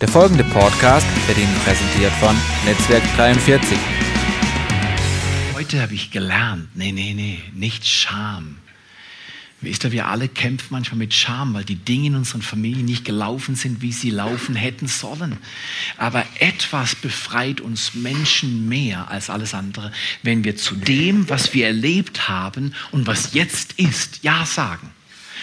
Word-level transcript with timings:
Der 0.00 0.08
folgende 0.08 0.44
Podcast 0.44 1.06
wird 1.26 1.38
Ihnen 1.38 1.54
präsentiert 1.64 2.12
von 2.20 2.36
Netzwerk 2.66 3.02
43. 3.16 3.78
Heute 5.54 5.80
habe 5.80 5.94
ich 5.94 6.10
gelernt, 6.10 6.68
nee, 6.74 6.92
nee, 6.92 7.14
nee, 7.14 7.42
nicht 7.54 7.86
Scham. 7.86 8.58
Wisst 9.62 9.84
ihr, 9.84 9.92
wir 9.92 10.08
alle 10.08 10.28
kämpfen 10.28 10.68
manchmal 10.68 10.98
mit 10.98 11.14
Scham, 11.14 11.54
weil 11.54 11.64
die 11.64 11.76
Dinge 11.76 12.08
in 12.08 12.14
unseren 12.14 12.42
Familien 12.42 12.84
nicht 12.84 13.06
gelaufen 13.06 13.56
sind, 13.56 13.80
wie 13.80 13.90
sie 13.90 14.10
laufen 14.10 14.54
hätten 14.54 14.86
sollen. 14.86 15.38
Aber 15.96 16.26
etwas 16.40 16.94
befreit 16.94 17.62
uns 17.62 17.94
Menschen 17.94 18.68
mehr 18.68 19.10
als 19.10 19.30
alles 19.30 19.54
andere, 19.54 19.92
wenn 20.22 20.44
wir 20.44 20.56
zu 20.56 20.74
dem, 20.74 21.30
was 21.30 21.54
wir 21.54 21.68
erlebt 21.68 22.28
haben 22.28 22.74
und 22.90 23.06
was 23.06 23.32
jetzt 23.32 23.72
ist, 23.78 24.22
Ja 24.22 24.44
sagen. 24.44 24.90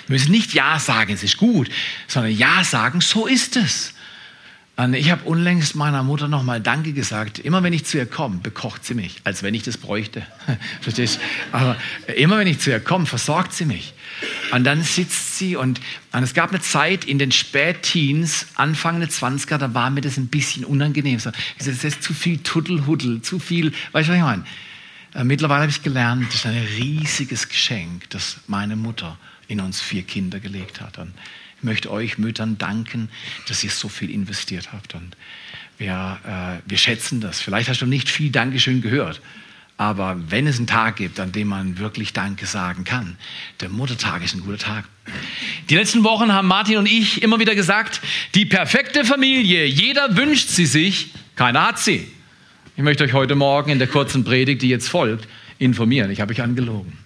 Wir 0.05 0.13
müssen 0.13 0.31
nicht 0.31 0.53
Ja 0.53 0.77
sagen, 0.77 1.11
es 1.11 1.23
ist 1.23 1.37
gut, 1.37 1.69
sondern 2.07 2.35
Ja 2.35 2.63
sagen, 2.63 3.01
so 3.01 3.25
ist 3.25 3.55
es. 3.55 3.92
Und 4.75 4.95
ich 4.95 5.11
habe 5.11 5.23
unlängst 5.25 5.75
meiner 5.75 6.01
Mutter 6.01 6.27
nochmal 6.27 6.59
Danke 6.59 6.93
gesagt. 6.93 7.37
Immer 7.37 7.61
wenn 7.61 7.73
ich 7.73 7.85
zu 7.85 7.99
ihr 7.99 8.07
komme, 8.07 8.37
bekocht 8.37 8.83
sie 8.83 8.95
mich, 8.95 9.21
als 9.23 9.43
wenn 9.43 9.53
ich 9.53 9.61
das 9.61 9.77
bräuchte. 9.77 10.25
Verstehst? 10.81 11.19
Aber 11.51 11.75
immer 12.17 12.39
wenn 12.39 12.47
ich 12.47 12.59
zu 12.59 12.71
ihr 12.71 12.79
komme, 12.79 13.05
versorgt 13.05 13.53
sie 13.53 13.65
mich. 13.65 13.93
Und 14.51 14.63
dann 14.63 14.81
sitzt 14.81 15.37
sie 15.37 15.55
und, 15.55 15.79
und 16.11 16.23
es 16.23 16.33
gab 16.33 16.49
eine 16.49 16.59
Zeit 16.59 17.05
in 17.05 17.19
den 17.19 17.31
Spätteens, 17.31 18.47
Anfang 18.55 18.99
der 18.99 19.09
20er, 19.09 19.59
da 19.59 19.75
war 19.75 19.91
mir 19.91 20.01
das 20.01 20.17
ein 20.17 20.27
bisschen 20.27 20.65
unangenehm. 20.65 21.19
So, 21.19 21.29
ich 21.57 21.65
sag, 21.65 21.75
das 21.75 21.83
ist 21.83 22.01
zu 22.01 22.15
viel 22.15 22.39
Tuddelhuddel, 22.39 23.21
zu 23.21 23.37
viel, 23.37 23.73
weißt 23.91 24.09
du, 24.09 24.13
was 24.13 24.17
ich 24.17 24.23
meine? 24.23 24.43
Äh, 25.13 25.23
mittlerweile 25.23 25.61
habe 25.61 25.71
ich 25.71 25.83
gelernt, 25.83 26.27
das 26.29 26.35
ist 26.35 26.45
ein 26.47 26.57
riesiges 26.77 27.47
Geschenk, 27.47 28.09
das 28.09 28.37
meine 28.47 28.75
Mutter 28.75 29.19
in 29.47 29.59
uns 29.59 29.81
vier 29.81 30.01
Kinder 30.01 30.39
gelegt 30.39 30.81
hat. 30.81 30.97
Und 30.97 31.13
möchte 31.63 31.91
euch 31.91 32.17
Müttern 32.17 32.57
danken, 32.57 33.09
dass 33.47 33.63
ihr 33.63 33.71
so 33.71 33.89
viel 33.89 34.09
investiert 34.09 34.71
habt. 34.73 34.93
Und 34.95 35.15
wir, 35.77 36.19
äh, 36.25 36.69
wir 36.69 36.77
schätzen 36.77 37.21
das. 37.21 37.41
Vielleicht 37.41 37.69
hast 37.69 37.81
du 37.81 37.85
nicht 37.85 38.09
viel 38.09 38.31
Dankeschön 38.31 38.81
gehört. 38.81 39.21
Aber 39.77 40.17
wenn 40.29 40.45
es 40.45 40.57
einen 40.57 40.67
Tag 40.67 40.97
gibt, 40.97 41.19
an 41.19 41.31
dem 41.31 41.47
man 41.47 41.79
wirklich 41.79 42.13
Danke 42.13 42.45
sagen 42.45 42.83
kann, 42.83 43.17
der 43.59 43.69
Muttertag 43.69 44.23
ist 44.23 44.35
ein 44.35 44.41
guter 44.41 44.59
Tag. 44.59 44.85
Die 45.69 45.75
letzten 45.75 46.03
Wochen 46.03 46.31
haben 46.31 46.47
Martin 46.47 46.77
und 46.77 46.85
ich 46.85 47.23
immer 47.23 47.39
wieder 47.39 47.55
gesagt, 47.55 47.99
die 48.35 48.45
perfekte 48.45 49.03
Familie, 49.03 49.65
jeder 49.65 50.15
wünscht 50.15 50.49
sie 50.49 50.67
sich, 50.67 51.09
keiner 51.35 51.67
hat 51.67 51.79
sie. 51.79 52.07
Ich 52.77 52.83
möchte 52.83 53.03
euch 53.03 53.13
heute 53.13 53.35
Morgen 53.35 53.71
in 53.71 53.79
der 53.79 53.87
kurzen 53.87 54.23
Predigt, 54.23 54.61
die 54.61 54.69
jetzt 54.69 54.89
folgt, 54.89 55.27
informieren. 55.57 56.11
Ich 56.11 56.21
habe 56.21 56.33
euch 56.33 56.41
angelogen. 56.41 57.02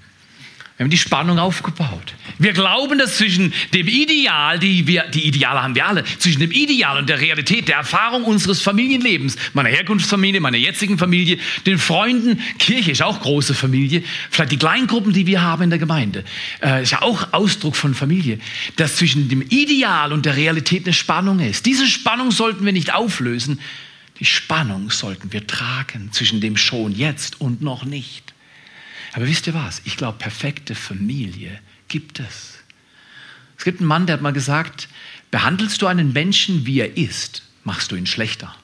Wir 0.78 0.84
haben 0.84 0.92
die 0.92 0.98
Spannung 1.00 1.40
aufgebaut. 1.40 2.14
Wir 2.38 2.54
glauben, 2.54 3.00
dass 3.00 3.18
zwischen 3.18 3.52
dem 3.74 3.88
Ideal, 3.88 4.60
die, 4.60 4.86
wir, 4.86 5.06
die 5.12 5.26
Ideale 5.26 5.64
haben 5.64 5.74
wir 5.74 5.88
alle, 5.88 6.04
zwischen 6.20 6.40
dem 6.40 6.52
Ideal 6.52 7.00
und 7.00 7.10
der 7.10 7.20
Realität, 7.20 7.68
der 7.68 7.78
Erfahrung 7.78 8.26
unseres 8.26 8.62
Familienlebens, 8.62 9.38
meiner 9.54 9.70
Herkunftsfamilie, 9.70 10.40
meiner 10.40 10.60
jetzigen 10.60 11.00
Familie, 11.00 11.40
den 11.66 11.80
Freunden, 11.80 12.40
Kirche 12.60 12.92
ist 12.92 13.02
auch 13.02 13.20
große 13.22 13.56
Familie, 13.56 14.04
vielleicht 14.30 14.52
die 14.52 14.58
Kleingruppen, 14.58 15.14
die 15.14 15.26
wir 15.26 15.42
haben 15.42 15.64
in 15.64 15.72
der 15.72 15.80
Gemeinde, 15.80 16.24
äh, 16.62 16.84
ist 16.84 16.92
ja 16.92 17.02
auch 17.02 17.34
Ausdruck 17.34 17.76
von 17.76 17.96
Familie, 17.96 18.38
dass 18.76 18.98
zwischen 18.98 19.30
dem 19.30 19.42
Ideal 19.42 20.14
und 20.14 20.28
der 20.28 20.36
Realität 20.36 20.86
eine 20.86 20.94
Spannung 20.94 21.40
ist. 21.40 21.66
Diese 21.66 21.88
Spannung 21.88 22.30
sollten 22.30 22.64
wir 22.64 22.74
nicht 22.74 22.94
auflösen, 22.94 23.60
die 24.20 24.26
Spannung 24.26 24.92
sollten 24.92 25.34
wir 25.34 25.48
tragen 25.48 26.12
zwischen 26.12 26.40
dem 26.40 26.56
schon 26.56 26.92
jetzt 26.92 27.42
und 27.42 27.64
noch 27.64 27.84
nicht. 27.84 28.27
Aber 29.14 29.28
wisst 29.28 29.48
ihr 29.48 29.54
was? 29.54 29.82
Ich 29.86 29.98
glaube, 29.98 30.18
perfekte 30.18 30.76
Familie 30.76 31.60
gibt 31.88 32.20
es. 32.20 32.60
Es 33.58 33.64
gibt 33.64 33.80
einen 33.80 33.88
Mann, 33.88 34.06
der 34.06 34.14
hat 34.14 34.22
mal 34.22 34.34
gesagt, 34.34 34.88
behandelst 35.32 35.82
du 35.82 35.88
einen 35.88 36.14
Menschen, 36.14 36.66
wie 36.66 36.80
er 36.80 36.98
ist, 36.98 37.44
machst 37.64 37.92
du 37.92 37.96
ihn 37.96 38.06
schlechter. 38.06 38.56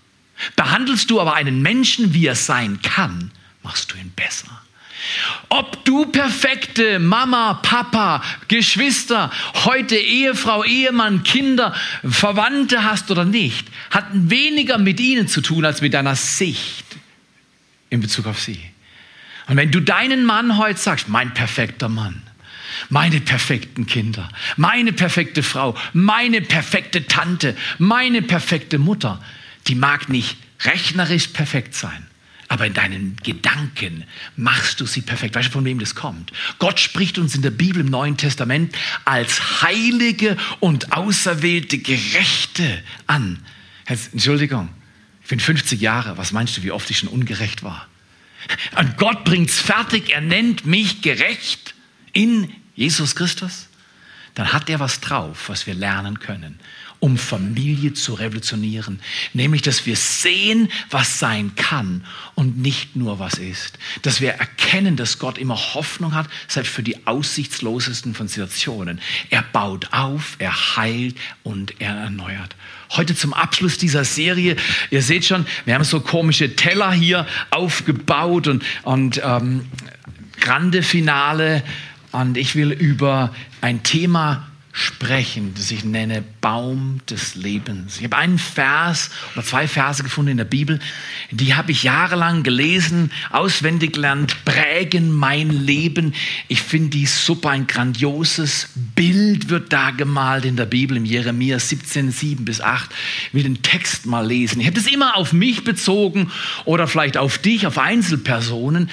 Behandelst 0.55 1.09
du 1.09 1.19
aber 1.19 1.33
einen 1.33 1.61
Menschen, 1.61 2.13
wie 2.13 2.27
er 2.27 2.35
sein 2.35 2.81
kann, 2.81 3.31
machst 3.63 3.91
du 3.91 3.97
ihn 3.97 4.11
besser. 4.11 4.61
Ob 5.49 5.83
du 5.85 6.05
perfekte 6.05 6.99
Mama, 6.99 7.55
Papa, 7.55 8.23
Geschwister, 8.47 9.31
heute 9.65 9.97
Ehefrau, 9.97 10.63
Ehemann, 10.63 11.23
Kinder, 11.23 11.75
Verwandte 12.03 12.83
hast 12.83 13.11
oder 13.11 13.25
nicht, 13.25 13.67
hat 13.89 14.05
weniger 14.11 14.77
mit 14.77 14.99
ihnen 14.99 15.27
zu 15.27 15.41
tun 15.41 15.65
als 15.65 15.81
mit 15.81 15.93
deiner 15.93 16.15
Sicht 16.15 16.85
in 17.89 17.99
Bezug 17.99 18.27
auf 18.27 18.39
sie. 18.39 18.59
Und 19.47 19.57
wenn 19.57 19.71
du 19.71 19.81
deinen 19.81 20.25
Mann 20.25 20.57
heute 20.57 20.79
sagst, 20.79 21.09
mein 21.09 21.33
perfekter 21.33 21.89
Mann, 21.89 22.21
meine 22.89 23.19
perfekten 23.19 23.85
Kinder, 23.85 24.29
meine 24.57 24.93
perfekte 24.93 25.43
Frau, 25.43 25.75
meine 25.93 26.41
perfekte 26.41 27.05
Tante, 27.07 27.55
meine 27.77 28.21
perfekte 28.21 28.77
Mutter, 28.79 29.21
die 29.67 29.75
mag 29.75 30.09
nicht 30.09 30.37
rechnerisch 30.61 31.27
perfekt 31.27 31.75
sein, 31.75 32.07
aber 32.47 32.65
in 32.65 32.73
deinen 32.73 33.15
Gedanken 33.23 34.03
machst 34.35 34.79
du 34.79 34.85
sie 34.85 35.01
perfekt. 35.01 35.35
Weißt 35.35 35.49
du, 35.49 35.53
von 35.53 35.65
wem 35.65 35.79
das 35.79 35.95
kommt? 35.95 36.31
Gott 36.59 36.79
spricht 36.79 37.17
uns 37.17 37.35
in 37.35 37.41
der 37.41 37.51
Bibel 37.51 37.81
im 37.81 37.89
Neuen 37.89 38.17
Testament 38.17 38.75
als 39.05 39.61
heilige 39.61 40.37
und 40.59 40.93
auserwählte 40.93 41.79
Gerechte 41.79 42.83
an. 43.07 43.39
Entschuldigung, 43.85 44.69
ich 45.23 45.29
bin 45.29 45.39
50 45.39 45.81
Jahre. 45.81 46.17
Was 46.17 46.31
meinst 46.31 46.57
du, 46.57 46.63
wie 46.63 46.71
oft 46.71 46.89
ich 46.89 46.99
schon 46.99 47.09
ungerecht 47.09 47.63
war? 47.63 47.87
Und 48.77 48.97
Gott 48.97 49.23
bringt's 49.23 49.59
fertig, 49.59 50.11
er 50.11 50.21
nennt 50.21 50.65
mich 50.65 51.01
gerecht 51.01 51.73
in 52.13 52.53
Jesus 52.75 53.15
Christus. 53.15 53.67
Dann 54.35 54.51
hat 54.51 54.69
er 54.69 54.79
was 54.79 54.99
drauf, 54.99 55.49
was 55.49 55.67
wir 55.67 55.75
lernen 55.75 56.19
können, 56.19 56.59
um 56.99 57.17
Familie 57.17 57.93
zu 57.93 58.15
revolutionieren. 58.15 58.99
Nämlich, 59.33 59.61
dass 59.61 59.85
wir 59.85 59.95
sehen, 59.95 60.69
was 60.89 61.19
sein 61.19 61.53
kann 61.55 62.03
und 62.33 62.57
nicht 62.57 62.95
nur 62.95 63.19
was 63.19 63.35
ist. 63.35 63.77
Dass 64.01 64.21
wir 64.21 64.31
erkennen, 64.31 64.95
dass 64.95 65.19
Gott 65.19 65.37
immer 65.37 65.55
Hoffnung 65.55 66.15
hat, 66.15 66.27
selbst 66.47 66.73
für 66.73 66.81
die 66.81 67.05
aussichtslosesten 67.05 68.15
von 68.15 68.27
Situationen. 68.27 68.99
Er 69.29 69.43
baut 69.43 69.93
auf, 69.93 70.35
er 70.39 70.75
heilt 70.77 71.15
und 71.43 71.79
er 71.79 71.95
erneuert. 71.95 72.55
Heute 72.91 73.15
zum 73.15 73.33
Abschluss 73.33 73.77
dieser 73.77 74.03
Serie, 74.03 74.55
ihr 74.91 75.01
seht 75.01 75.25
schon, 75.25 75.45
wir 75.65 75.73
haben 75.75 75.83
so 75.83 75.99
komische 75.99 76.55
Teller 76.55 76.91
hier 76.91 77.25
aufgebaut 77.49 78.47
und, 78.47 78.63
und 78.83 79.21
ähm, 79.23 79.65
Grande 80.39 80.83
Finale. 80.83 81.63
Und 82.11 82.37
ich 82.37 82.55
will 82.55 82.71
über 82.71 83.33
ein 83.61 83.81
Thema 83.81 84.47
sprechen, 84.75 85.53
das 85.55 85.69
ich 85.69 85.85
nenne 85.85 86.23
Baum 86.41 86.99
des 87.07 87.35
Lebens. 87.35 87.99
Ich 87.99 88.03
habe 88.05 88.17
einen 88.17 88.39
Vers 88.39 89.11
oder 89.33 89.45
zwei 89.45 89.67
Verse 89.67 90.01
gefunden 90.01 90.31
in 90.31 90.37
der 90.37 90.45
Bibel, 90.45 90.79
die 91.29 91.53
habe 91.53 91.71
ich 91.71 91.83
jahrelang 91.83 92.41
gelesen, 92.41 93.11
auswendig 93.29 93.93
gelernt, 93.93 94.43
prägen 94.45 95.11
mein 95.11 95.51
Leben. 95.51 96.15
Ich 96.47 96.63
finde 96.63 96.89
die 96.89 97.05
super, 97.05 97.51
ein 97.51 97.67
grandioses 97.67 98.69
Bild 98.95 99.49
wird 99.49 99.71
da 99.71 99.91
gemalt 99.91 100.43
in 100.43 100.55
der 100.55 100.65
Bibel, 100.65 100.97
im 100.97 101.05
Jeremia 101.05 101.59
17, 101.59 102.11
7 102.11 102.43
bis 102.43 102.59
8. 102.59 102.89
Ich 103.27 103.33
will 103.35 103.43
den 103.43 103.61
Text 103.61 104.07
mal 104.07 104.25
lesen. 104.25 104.59
Ich 104.59 104.65
habe 104.65 104.75
das 104.75 104.87
immer 104.87 105.17
auf 105.17 105.33
mich 105.33 105.63
bezogen 105.63 106.31
oder 106.65 106.87
vielleicht 106.87 107.17
auf 107.17 107.37
dich, 107.37 107.67
auf 107.67 107.77
Einzelpersonen, 107.77 108.89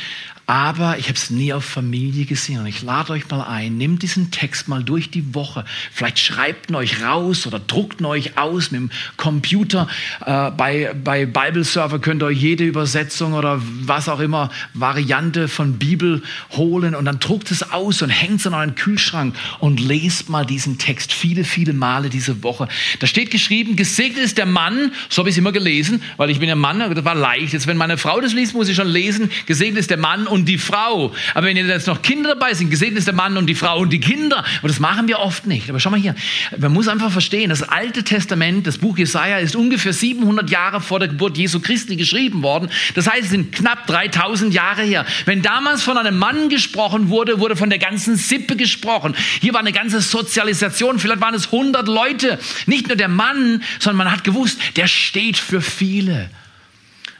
aber 0.50 0.98
ich 0.98 1.04
habe 1.04 1.14
es 1.14 1.30
nie 1.30 1.52
auf 1.52 1.64
Familie 1.64 2.24
gesehen. 2.24 2.58
Und 2.58 2.66
ich 2.66 2.82
lade 2.82 3.12
euch 3.12 3.30
mal 3.30 3.44
ein, 3.44 3.76
nehmt 3.76 4.02
diesen 4.02 4.32
Text 4.32 4.66
mal 4.66 4.82
durch 4.82 5.08
die 5.08 5.32
Woche. 5.32 5.64
Vielleicht 5.92 6.18
schreibt 6.18 6.70
ihn 6.70 6.74
euch 6.74 7.04
raus 7.04 7.46
oder 7.46 7.60
druckt 7.60 8.00
ihn 8.00 8.06
euch 8.06 8.36
aus 8.36 8.72
mit 8.72 8.80
dem 8.80 8.90
Computer. 9.16 9.86
Äh, 10.26 10.50
bei, 10.50 10.92
bei 11.04 11.24
Bible 11.24 11.62
Server 11.62 12.00
könnt 12.00 12.24
ihr 12.24 12.26
euch 12.26 12.42
jede 12.42 12.64
Übersetzung 12.64 13.34
oder 13.34 13.62
was 13.62 14.08
auch 14.08 14.18
immer 14.18 14.50
Variante 14.74 15.46
von 15.46 15.78
Bibel 15.78 16.20
holen 16.50 16.96
und 16.96 17.04
dann 17.04 17.20
druckt 17.20 17.52
es 17.52 17.70
aus 17.70 18.02
und 18.02 18.10
hängt 18.10 18.40
es 18.40 18.46
an 18.48 18.54
euren 18.54 18.74
Kühlschrank 18.74 19.36
und 19.60 19.78
lest 19.78 20.30
mal 20.30 20.44
diesen 20.44 20.78
Text 20.78 21.12
viele, 21.12 21.44
viele 21.44 21.74
Male 21.74 22.10
diese 22.10 22.42
Woche. 22.42 22.66
Da 22.98 23.06
steht 23.06 23.30
geschrieben, 23.30 23.76
gesegnet 23.76 24.24
ist 24.24 24.36
der 24.36 24.46
Mann, 24.46 24.90
so 25.10 25.20
habe 25.20 25.28
ich 25.28 25.34
es 25.34 25.38
immer 25.38 25.52
gelesen, 25.52 26.02
weil 26.16 26.28
ich 26.28 26.40
bin 26.40 26.48
ja 26.48 26.56
Mann, 26.56 26.80
das 26.92 27.04
war 27.04 27.14
leicht. 27.14 27.52
Jetzt, 27.52 27.68
wenn 27.68 27.76
meine 27.76 27.98
Frau 27.98 28.20
das 28.20 28.32
liest, 28.32 28.54
muss 28.54 28.68
ich 28.68 28.74
schon 28.74 28.88
lesen, 28.88 29.30
gesegnet 29.46 29.78
ist 29.78 29.90
der 29.90 29.96
Mann 29.96 30.26
und 30.26 30.39
und 30.40 30.46
die 30.46 30.58
Frau. 30.58 31.12
Aber 31.34 31.46
wenn 31.46 31.56
jetzt 31.56 31.86
noch 31.86 32.02
Kinder 32.02 32.30
dabei 32.30 32.54
sind, 32.54 32.70
gesehen 32.70 32.96
ist 32.96 33.06
der 33.06 33.14
Mann 33.14 33.36
und 33.36 33.46
die 33.46 33.54
Frau 33.54 33.78
und 33.78 33.90
die 33.90 34.00
Kinder. 34.00 34.44
Aber 34.58 34.68
das 34.68 34.80
machen 34.80 35.06
wir 35.08 35.18
oft 35.18 35.46
nicht. 35.46 35.68
Aber 35.68 35.78
schau 35.78 35.90
mal 35.90 36.00
hier. 36.00 36.14
Man 36.58 36.72
muss 36.72 36.88
einfach 36.88 37.12
verstehen, 37.12 37.50
das 37.50 37.62
Alte 37.62 38.02
Testament, 38.02 38.66
das 38.66 38.78
Buch 38.78 38.98
Jesaja, 38.98 39.38
ist 39.38 39.54
ungefähr 39.54 39.92
700 39.92 40.50
Jahre 40.50 40.80
vor 40.80 40.98
der 40.98 41.08
Geburt 41.08 41.36
Jesu 41.36 41.60
Christi 41.60 41.96
geschrieben 41.96 42.42
worden. 42.42 42.70
Das 42.94 43.08
heißt, 43.08 43.24
es 43.24 43.30
sind 43.30 43.52
knapp 43.54 43.86
3000 43.86 44.52
Jahre 44.52 44.82
her. 44.82 45.04
Wenn 45.26 45.42
damals 45.42 45.82
von 45.82 45.96
einem 45.96 46.18
Mann 46.18 46.48
gesprochen 46.48 47.08
wurde, 47.08 47.38
wurde 47.38 47.56
von 47.56 47.70
der 47.70 47.78
ganzen 47.78 48.16
Sippe 48.16 48.56
gesprochen. 48.56 49.14
Hier 49.40 49.52
war 49.52 49.60
eine 49.60 49.72
ganze 49.72 50.00
Sozialisation. 50.00 50.98
Vielleicht 50.98 51.20
waren 51.20 51.34
es 51.34 51.46
100 51.46 51.86
Leute. 51.86 52.38
Nicht 52.66 52.88
nur 52.88 52.96
der 52.96 53.08
Mann, 53.08 53.62
sondern 53.78 53.98
man 53.98 54.12
hat 54.12 54.24
gewusst, 54.24 54.58
der 54.76 54.86
steht 54.86 55.36
für 55.36 55.60
viele. 55.60 56.30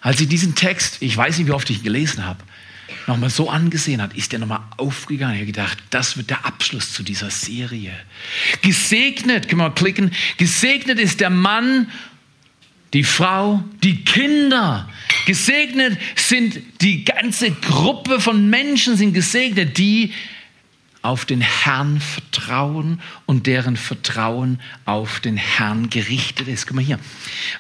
Als 0.00 0.20
ich 0.20 0.28
diesen 0.28 0.54
Text, 0.54 0.96
ich 1.00 1.14
weiß 1.14 1.38
nicht, 1.38 1.46
wie 1.48 1.52
oft 1.52 1.68
ich 1.68 1.78
ihn 1.78 1.84
gelesen 1.84 2.24
habe, 2.24 2.42
nochmal 3.06 3.30
so 3.30 3.50
angesehen 3.50 4.00
hat, 4.02 4.14
ist 4.14 4.32
er 4.32 4.38
nochmal 4.38 4.62
aufgegangen. 4.76 5.34
Er 5.34 5.40
hat 5.40 5.46
gedacht, 5.46 5.78
das 5.90 6.16
wird 6.16 6.30
der 6.30 6.44
Abschluss 6.44 6.92
zu 6.92 7.02
dieser 7.02 7.30
Serie. 7.30 7.92
Gesegnet, 8.62 9.48
können 9.48 9.60
wir 9.60 9.68
mal 9.68 9.74
klicken, 9.74 10.12
gesegnet 10.36 10.98
ist 10.98 11.20
der 11.20 11.30
Mann 11.30 11.88
die 12.92 13.04
Frau, 13.04 13.62
die 13.82 14.04
Kinder. 14.04 14.88
Gesegnet 15.26 15.98
sind 16.16 16.60
die 16.80 17.04
ganze 17.04 17.52
Gruppe 17.52 18.20
von 18.20 18.50
Menschen 18.50 18.96
sind 18.96 19.12
gesegnet, 19.12 19.78
die 19.78 20.12
auf 21.02 21.24
den 21.24 21.40
Herrn 21.40 22.00
vertrauen 22.00 23.00
und 23.26 23.46
deren 23.46 23.76
Vertrauen 23.76 24.60
auf 24.84 25.20
den 25.20 25.36
Herrn 25.36 25.88
gerichtet 25.88 26.48
ist. 26.48 26.66
Guck 26.66 26.76
mal 26.76 26.84
hier. 26.84 26.98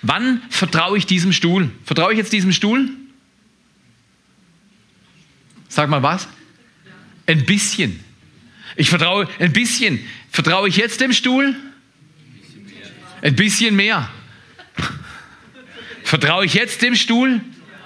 Wann 0.02 0.42
vertraue 0.50 0.98
ich 0.98 1.06
diesem 1.06 1.32
Stuhl? 1.32 1.70
Vertraue 1.84 2.12
ich 2.12 2.18
jetzt 2.18 2.32
diesem 2.32 2.52
Stuhl? 2.52 2.90
Sag 5.70 5.88
mal 5.88 6.02
was? 6.02 6.28
Ein 7.26 7.46
bisschen. 7.46 8.04
Ich 8.76 8.90
vertraue 8.90 9.28
ein 9.38 9.52
bisschen. 9.52 10.04
Vertraue 10.30 10.68
ich 10.68 10.76
jetzt 10.76 11.00
dem 11.00 11.12
Stuhl? 11.12 11.54
Ein 13.22 13.36
bisschen 13.36 13.76
mehr. 13.76 14.10
Vertraue 16.04 16.44
ich 16.44 16.54
jetzt 16.54 16.82
dem 16.82 16.96
Stuhl? 16.96 17.40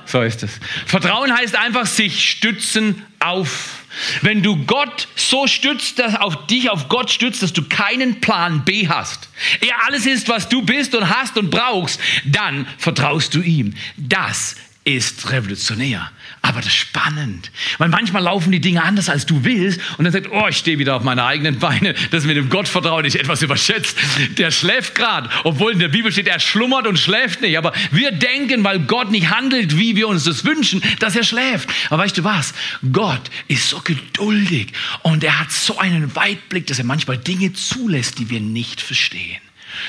So 0.07 0.23
ist 0.23 0.43
es. 0.43 0.53
Vertrauen 0.87 1.37
heißt 1.37 1.57
einfach 1.57 1.87
sich 1.87 2.29
stützen 2.31 3.03
auf. 3.21 3.85
Wenn 4.23 4.43
du 4.43 4.65
Gott 4.65 5.09
so 5.15 5.47
stützt, 5.47 5.99
dass 5.99 6.15
auf 6.17 6.47
dich 6.47 6.71
auf 6.71 6.89
Gott 6.89 7.11
stützt, 7.11 7.43
dass 7.43 7.53
du 7.53 7.63
keinen 7.69 8.21
Plan 8.21 8.65
B 8.65 8.89
hast, 8.89 9.29
er 9.61 9.85
alles 9.87 10.07
ist, 10.07 10.29
was 10.29 10.49
du 10.49 10.63
bist 10.63 10.95
und 10.95 11.09
hast 11.09 11.37
und 11.37 11.51
brauchst, 11.51 12.01
dann 12.25 12.67
vertraust 12.79 13.35
du 13.35 13.41
ihm. 13.41 13.75
Das 13.97 14.57
ist 14.85 15.31
revolutionär. 15.31 16.11
Aber 16.45 16.61
das 16.61 16.67
ist 16.67 16.75
spannend. 16.75 17.51
Weil 17.79 17.89
manchmal 17.89 18.23
laufen 18.23 18.53
die 18.53 18.61
Dinge 18.61 18.83
anders, 18.83 19.09
als 19.09 19.25
du 19.25 19.45
willst. 19.45 19.81
Und 19.97 20.05
dann 20.05 20.13
sagt, 20.13 20.29
oh, 20.31 20.47
ich 20.47 20.59
stehe 20.59 20.79
wieder 20.79 20.95
auf 20.95 21.03
meine 21.03 21.25
eigenen 21.25 21.59
Beine. 21.59 21.95
Das 22.11 22.25
mit 22.25 22.37
dem 22.37 22.51
Gottvertrauen 22.51 23.07
ist 23.07 23.17
etwas 23.17 23.41
überschätzt. 23.41 23.97
Der 24.37 24.51
schläft 24.51 24.95
gerade. 24.95 25.31
Obwohl 25.45 25.73
in 25.73 25.79
der 25.79 25.89
Bibel 25.89 26.13
steht, 26.13 26.29
er 26.29 26.39
schlummert 26.39 26.87
und 26.87 26.99
schläft 26.99 27.41
nicht. 27.41 27.57
Aber 27.57 27.73
wir 27.93 28.13
denken, 28.13 28.63
weil 28.63 28.81
Gott 28.81 29.11
nicht 29.11 29.31
handelt, 29.31 29.79
wie 29.79 29.97
wir 29.97 30.07
uns 30.07 30.25
das 30.25 30.45
wünschen, 30.45 30.83
dass 30.99 31.17
er 31.17 31.25
schläft. 31.25 31.71
Aber 31.89 32.03
weißt 32.03 32.19
du 32.19 32.25
was? 32.25 32.53
Gott 32.93 33.23
ist 33.49 33.71
so 33.71 33.81
geduldig. 33.81 34.75
Und 35.01 35.25
er 35.25 35.41
hat 35.41 35.51
so 35.51 35.79
einen 35.79 36.15
Weitblick, 36.15 36.67
dass 36.67 36.79
er 36.79 36.85
manchmal 36.85 37.17
Dinge 37.17 37.55
zulässt, 37.55 38.19
die 38.19 38.29
wir 38.29 38.41
nicht 38.41 38.83
verstehen. 38.83 39.41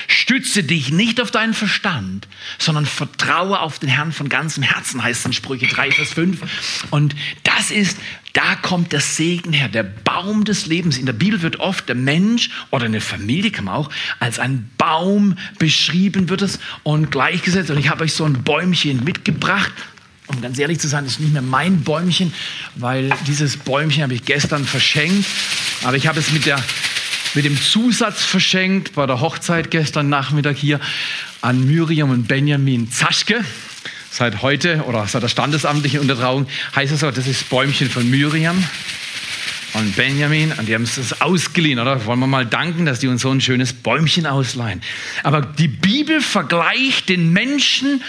Stütze 0.08 0.62
dich 0.62 0.90
nicht 0.90 1.20
auf 1.20 1.30
deinen 1.30 1.54
Verstand, 1.54 2.28
sondern 2.58 2.86
vertraue 2.86 3.60
auf 3.60 3.78
den 3.78 3.88
Herrn 3.88 4.12
von 4.12 4.28
ganzem 4.28 4.62
Herzen, 4.62 5.02
heißt 5.02 5.20
es 5.20 5.26
in 5.26 5.32
Sprüche 5.32 5.66
3, 5.66 5.92
Vers 5.92 6.12
5. 6.12 6.40
Und 6.90 7.14
das 7.44 7.70
ist, 7.70 7.98
da 8.32 8.54
kommt 8.54 8.92
der 8.92 9.00
Segen 9.00 9.54
her, 9.54 9.68
der 9.68 9.82
Baum 9.82 10.44
des 10.44 10.66
Lebens. 10.66 10.98
In 10.98 11.06
der 11.06 11.14
Bibel 11.14 11.40
wird 11.40 11.58
oft 11.58 11.88
der 11.88 11.94
Mensch 11.94 12.50
oder 12.70 12.84
eine 12.84 13.00
Familie 13.00 13.50
kann 13.50 13.64
man 13.64 13.74
auch 13.74 13.90
als 14.20 14.38
ein 14.38 14.70
Baum 14.76 15.38
beschrieben 15.58 16.28
wird 16.28 16.42
es 16.42 16.58
und 16.82 17.10
gleichgesetzt. 17.10 17.70
Und 17.70 17.78
ich 17.78 17.88
habe 17.88 18.04
euch 18.04 18.12
so 18.12 18.24
ein 18.24 18.42
Bäumchen 18.42 19.04
mitgebracht. 19.04 19.72
Um 20.26 20.42
ganz 20.42 20.58
ehrlich 20.58 20.80
zu 20.80 20.88
sein, 20.88 21.06
ist 21.06 21.20
nicht 21.20 21.32
mehr 21.32 21.40
mein 21.40 21.82
Bäumchen, 21.82 22.34
weil 22.74 23.10
dieses 23.26 23.56
Bäumchen 23.56 24.02
habe 24.02 24.12
ich 24.12 24.24
gestern 24.24 24.66
verschenkt. 24.66 25.24
Aber 25.84 25.96
ich 25.96 26.06
habe 26.06 26.18
es 26.18 26.32
mit 26.32 26.46
der 26.46 26.62
mit 27.36 27.44
dem 27.44 27.60
Zusatz 27.60 28.24
verschenkt 28.24 28.94
bei 28.94 29.06
der 29.06 29.20
Hochzeit 29.20 29.70
gestern 29.70 30.08
Nachmittag 30.08 30.56
hier 30.56 30.80
an 31.42 31.66
Miriam 31.66 32.10
und 32.10 32.26
Benjamin 32.26 32.90
Zaschke. 32.90 33.44
Seit 34.10 34.40
heute 34.40 34.82
oder 34.84 35.06
seit 35.06 35.22
der 35.22 35.28
standesamtlichen 35.28 36.00
Untertrauung 36.00 36.46
heißt 36.74 36.94
es 36.94 37.00
so, 37.00 37.10
das 37.10 37.26
ist 37.26 37.42
das 37.42 37.48
Bäumchen 37.48 37.90
von 37.90 38.10
Miriam 38.10 38.64
und 39.74 39.94
Benjamin, 39.96 40.52
und 40.52 40.66
die 40.66 40.74
haben 40.74 40.84
es 40.84 41.20
ausgeliehen, 41.20 41.78
oder? 41.78 42.06
Wollen 42.06 42.20
wir 42.20 42.26
mal 42.26 42.46
danken, 42.46 42.86
dass 42.86 43.00
die 43.00 43.08
uns 43.08 43.20
so 43.20 43.30
ein 43.30 43.42
schönes 43.42 43.74
Bäumchen 43.74 44.24
ausleihen. 44.24 44.80
Aber 45.22 45.42
die 45.42 45.68
Bibel 45.68 46.22
vergleicht 46.22 47.10
den 47.10 47.34
Menschen 47.34 48.02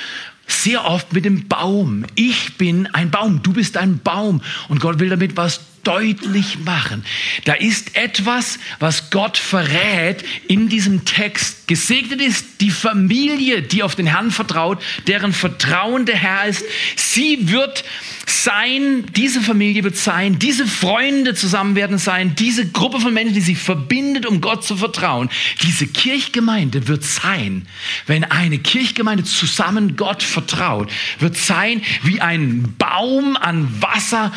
sehr 0.48 0.86
oft 0.86 1.12
mit 1.12 1.26
dem 1.26 1.50
Baum. 1.50 2.06
Ich 2.16 2.58
bin 2.58 2.88
ein 2.94 3.12
Baum, 3.12 3.44
du 3.44 3.52
bist 3.52 3.76
ein 3.76 4.00
Baum. 4.00 4.42
Und 4.70 4.80
Gott 4.80 5.00
will 5.00 5.10
damit 5.10 5.36
was 5.36 5.60
deutlich 5.88 6.60
machen. 6.60 7.06
Da 7.46 7.54
ist 7.54 7.96
etwas, 7.96 8.60
was 8.80 9.10
Gott 9.10 9.38
verrät 9.38 10.24
in 10.48 10.68
diesem 10.68 11.06
Text. 11.06 11.68
Gesegnet 11.68 12.20
ist 12.20 12.60
die 12.60 12.72
Familie, 12.72 13.62
die 13.62 13.84
auf 13.84 13.96
den 13.96 14.06
Herrn 14.06 14.32
vertraut, 14.32 14.84
deren 15.08 15.32
Vertrauen 15.32 16.06
der 16.06 16.18
Herr 16.18 16.46
ist. 16.46 16.66
Sie 16.98 17.50
wird 17.50 17.86
sein, 18.26 19.06
diese 19.16 19.40
Familie 19.42 19.86
wird 19.86 19.96
sein, 19.96 20.40
diese 20.40 20.68
Freunde 20.68 21.34
zusammen 21.36 21.76
werden 21.76 21.98
sein, 21.98 22.36
diese 22.36 22.68
Gruppe 22.68 23.00
von 23.00 23.14
Menschen, 23.14 23.34
die 23.34 23.42
sich 23.42 23.58
verbindet, 23.58 24.26
um 24.26 24.42
Gott 24.42 24.66
zu 24.66 24.76
vertrauen. 24.76 25.30
Diese 25.64 25.88
Kirchgemeinde 25.88 26.90
wird 26.90 27.06
sein, 27.06 27.66
wenn 28.06 28.26
eine 28.26 28.60
Kirchgemeinde 28.60 29.24
zusammen 29.24 29.96
Gott 29.96 30.24
vertraut, 30.24 30.92
wird 31.20 31.38
sein 31.38 31.82
wie 32.04 32.20
ein 32.20 32.76
Baum 32.78 33.38
an 33.38 33.82
Wasser, 33.82 34.34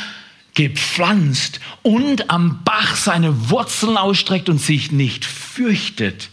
gepflanzt 0.54 1.60
und 1.82 2.30
am 2.30 2.62
Bach 2.64 2.96
seine 2.96 3.50
Wurzeln 3.50 3.96
ausstreckt 3.96 4.48
und 4.48 4.58
sich 4.58 4.92
nicht 4.92 5.24
fürchtet. 5.24 6.28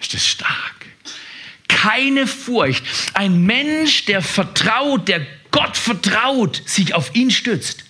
Ist 0.00 0.14
das 0.14 0.26
stark? 0.26 0.86
Keine 1.68 2.26
Furcht. 2.26 2.84
Ein 3.14 3.44
Mensch, 3.44 4.04
der 4.04 4.22
vertraut, 4.22 5.08
der 5.08 5.26
Gott 5.50 5.76
vertraut, 5.76 6.62
sich 6.66 6.94
auf 6.94 7.14
ihn 7.14 7.30
stützt, 7.30 7.84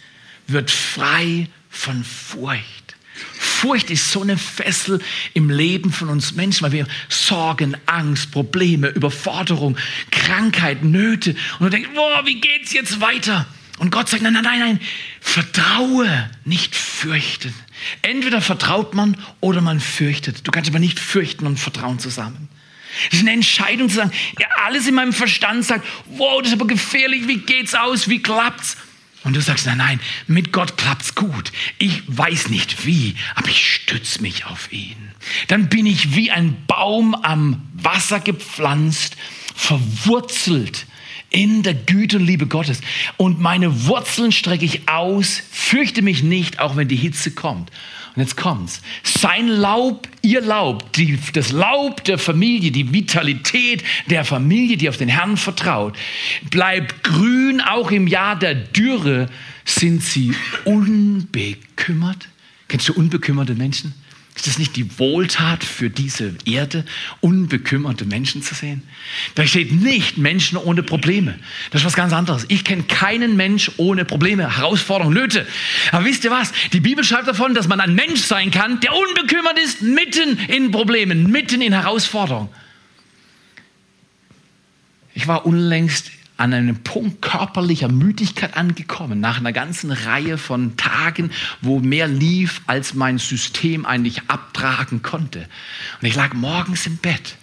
wird 0.46 0.70
frei 0.70 1.48
von 1.70 2.04
Furcht. 2.04 2.96
Furcht 3.38 3.90
ist 3.90 4.10
so 4.10 4.22
eine 4.22 4.38
Fessel 4.38 5.00
im 5.34 5.50
Leben 5.50 5.92
von 5.92 6.08
uns 6.08 6.32
Menschen, 6.32 6.64
weil 6.64 6.72
wir 6.72 6.86
Sorgen, 7.08 7.76
Angst, 7.86 8.32
Probleme, 8.32 8.88
Überforderung, 8.88 9.76
Krankheit, 10.10 10.82
Nöte 10.82 11.36
und 11.58 11.66
du 11.66 11.70
denkst, 11.70 11.90
boah, 11.94 12.22
wie 12.24 12.40
geht's 12.40 12.72
jetzt 12.72 13.00
weiter? 13.00 13.46
Und 13.78 13.90
Gott 13.90 14.08
sagt, 14.08 14.22
nein, 14.22 14.32
nein, 14.34 14.44
nein, 14.44 14.58
nein, 14.60 14.80
vertraue, 15.20 16.30
nicht 16.44 16.76
fürchten. 16.76 17.54
Entweder 18.02 18.40
vertraut 18.40 18.94
man 18.94 19.16
oder 19.40 19.60
man 19.60 19.80
fürchtet. 19.80 20.46
Du 20.46 20.50
kannst 20.50 20.70
aber 20.70 20.78
nicht 20.78 21.00
fürchten 21.00 21.46
und 21.46 21.58
vertrauen 21.58 21.98
zusammen. 21.98 22.48
Das 23.10 23.14
ist 23.14 23.20
eine 23.20 23.32
Entscheidung 23.32 23.88
zu 23.88 23.96
sagen, 23.96 24.12
ja, 24.38 24.46
alles 24.66 24.86
in 24.86 24.94
meinem 24.94 25.14
Verstand 25.14 25.64
sagt, 25.64 25.86
wow, 26.06 26.40
das 26.40 26.52
ist 26.52 26.58
aber 26.58 26.66
gefährlich, 26.66 27.26
wie 27.26 27.38
geht's 27.38 27.74
aus, 27.74 28.08
wie 28.08 28.20
klappt's? 28.20 28.76
Und 29.24 29.34
du 29.34 29.40
sagst, 29.40 29.66
nein, 29.66 29.78
nein, 29.78 30.00
mit 30.26 30.52
Gott 30.52 30.76
klappt's 30.76 31.14
gut. 31.14 31.52
Ich 31.78 32.02
weiß 32.06 32.48
nicht 32.50 32.84
wie, 32.86 33.14
aber 33.34 33.48
ich 33.48 33.74
stütze 33.74 34.20
mich 34.20 34.46
auf 34.46 34.72
ihn. 34.72 34.96
Dann 35.48 35.68
bin 35.68 35.86
ich 35.86 36.14
wie 36.14 36.30
ein 36.30 36.66
Baum 36.66 37.14
am 37.14 37.62
Wasser 37.74 38.20
gepflanzt, 38.20 39.16
verwurzelt 39.54 40.86
in 41.32 41.62
der 41.62 41.74
Güte 41.74 42.18
und 42.18 42.26
Liebe 42.26 42.46
Gottes. 42.46 42.80
Und 43.16 43.40
meine 43.40 43.86
Wurzeln 43.86 44.32
strecke 44.32 44.64
ich 44.64 44.88
aus, 44.88 45.42
fürchte 45.50 46.02
mich 46.02 46.22
nicht, 46.22 46.60
auch 46.60 46.76
wenn 46.76 46.88
die 46.88 46.96
Hitze 46.96 47.32
kommt. 47.32 47.70
Und 48.14 48.22
jetzt 48.22 48.36
kommt's. 48.36 48.82
Sein 49.02 49.48
Laub, 49.48 50.06
ihr 50.20 50.42
Laub, 50.42 50.92
die, 50.92 51.18
das 51.32 51.50
Laub 51.50 52.04
der 52.04 52.18
Familie, 52.18 52.70
die 52.70 52.92
Vitalität 52.92 53.82
der 54.06 54.24
Familie, 54.26 54.76
die 54.76 54.90
auf 54.90 54.98
den 54.98 55.08
Herrn 55.08 55.38
vertraut, 55.38 55.96
bleibt 56.50 57.02
grün, 57.02 57.62
auch 57.62 57.90
im 57.90 58.06
Jahr 58.06 58.38
der 58.38 58.54
Dürre 58.54 59.28
sind 59.64 60.02
sie 60.02 60.34
unbekümmert. 60.64 62.28
Kennst 62.68 62.88
du 62.90 62.92
unbekümmerte 62.92 63.54
Menschen? 63.54 63.94
Ist 64.34 64.46
das 64.46 64.58
nicht 64.58 64.76
die 64.76 64.98
Wohltat 64.98 65.62
für 65.62 65.90
diese 65.90 66.34
Erde, 66.46 66.86
unbekümmerte 67.20 68.06
Menschen 68.06 68.42
zu 68.42 68.54
sehen? 68.54 68.82
Da 69.34 69.46
steht 69.46 69.72
nicht 69.72 70.16
Menschen 70.16 70.56
ohne 70.56 70.82
Probleme. 70.82 71.38
Das 71.70 71.82
ist 71.82 71.86
was 71.86 71.96
ganz 71.96 72.14
anderes. 72.14 72.46
Ich 72.48 72.64
kenne 72.64 72.84
keinen 72.84 73.36
Mensch 73.36 73.70
ohne 73.76 74.06
Probleme, 74.06 74.56
Herausforderungen, 74.56 75.14
Nöte. 75.14 75.46
Aber 75.90 76.06
wisst 76.06 76.24
ihr 76.24 76.30
was? 76.30 76.52
Die 76.72 76.80
Bibel 76.80 77.04
schreibt 77.04 77.28
davon, 77.28 77.54
dass 77.54 77.68
man 77.68 77.80
ein 77.80 77.94
Mensch 77.94 78.22
sein 78.22 78.50
kann, 78.50 78.80
der 78.80 78.94
unbekümmert 78.94 79.58
ist, 79.58 79.82
mitten 79.82 80.38
in 80.48 80.70
Problemen, 80.70 81.30
mitten 81.30 81.60
in 81.60 81.74
Herausforderungen. 81.74 82.48
Ich 85.14 85.28
war 85.28 85.44
unlängst 85.44 86.10
an 86.36 86.52
einem 86.52 86.82
Punkt 86.82 87.22
körperlicher 87.22 87.88
Müdigkeit 87.88 88.56
angekommen, 88.56 89.20
nach 89.20 89.38
einer 89.38 89.52
ganzen 89.52 89.92
Reihe 89.92 90.38
von 90.38 90.76
Tagen, 90.76 91.30
wo 91.60 91.78
mehr 91.78 92.08
lief, 92.08 92.62
als 92.66 92.94
mein 92.94 93.18
System 93.18 93.86
eigentlich 93.86 94.22
abtragen 94.28 95.02
konnte. 95.02 95.48
Und 96.00 96.08
ich 96.08 96.14
lag 96.14 96.34
morgens 96.34 96.86
im 96.86 96.96
Bett 96.96 97.36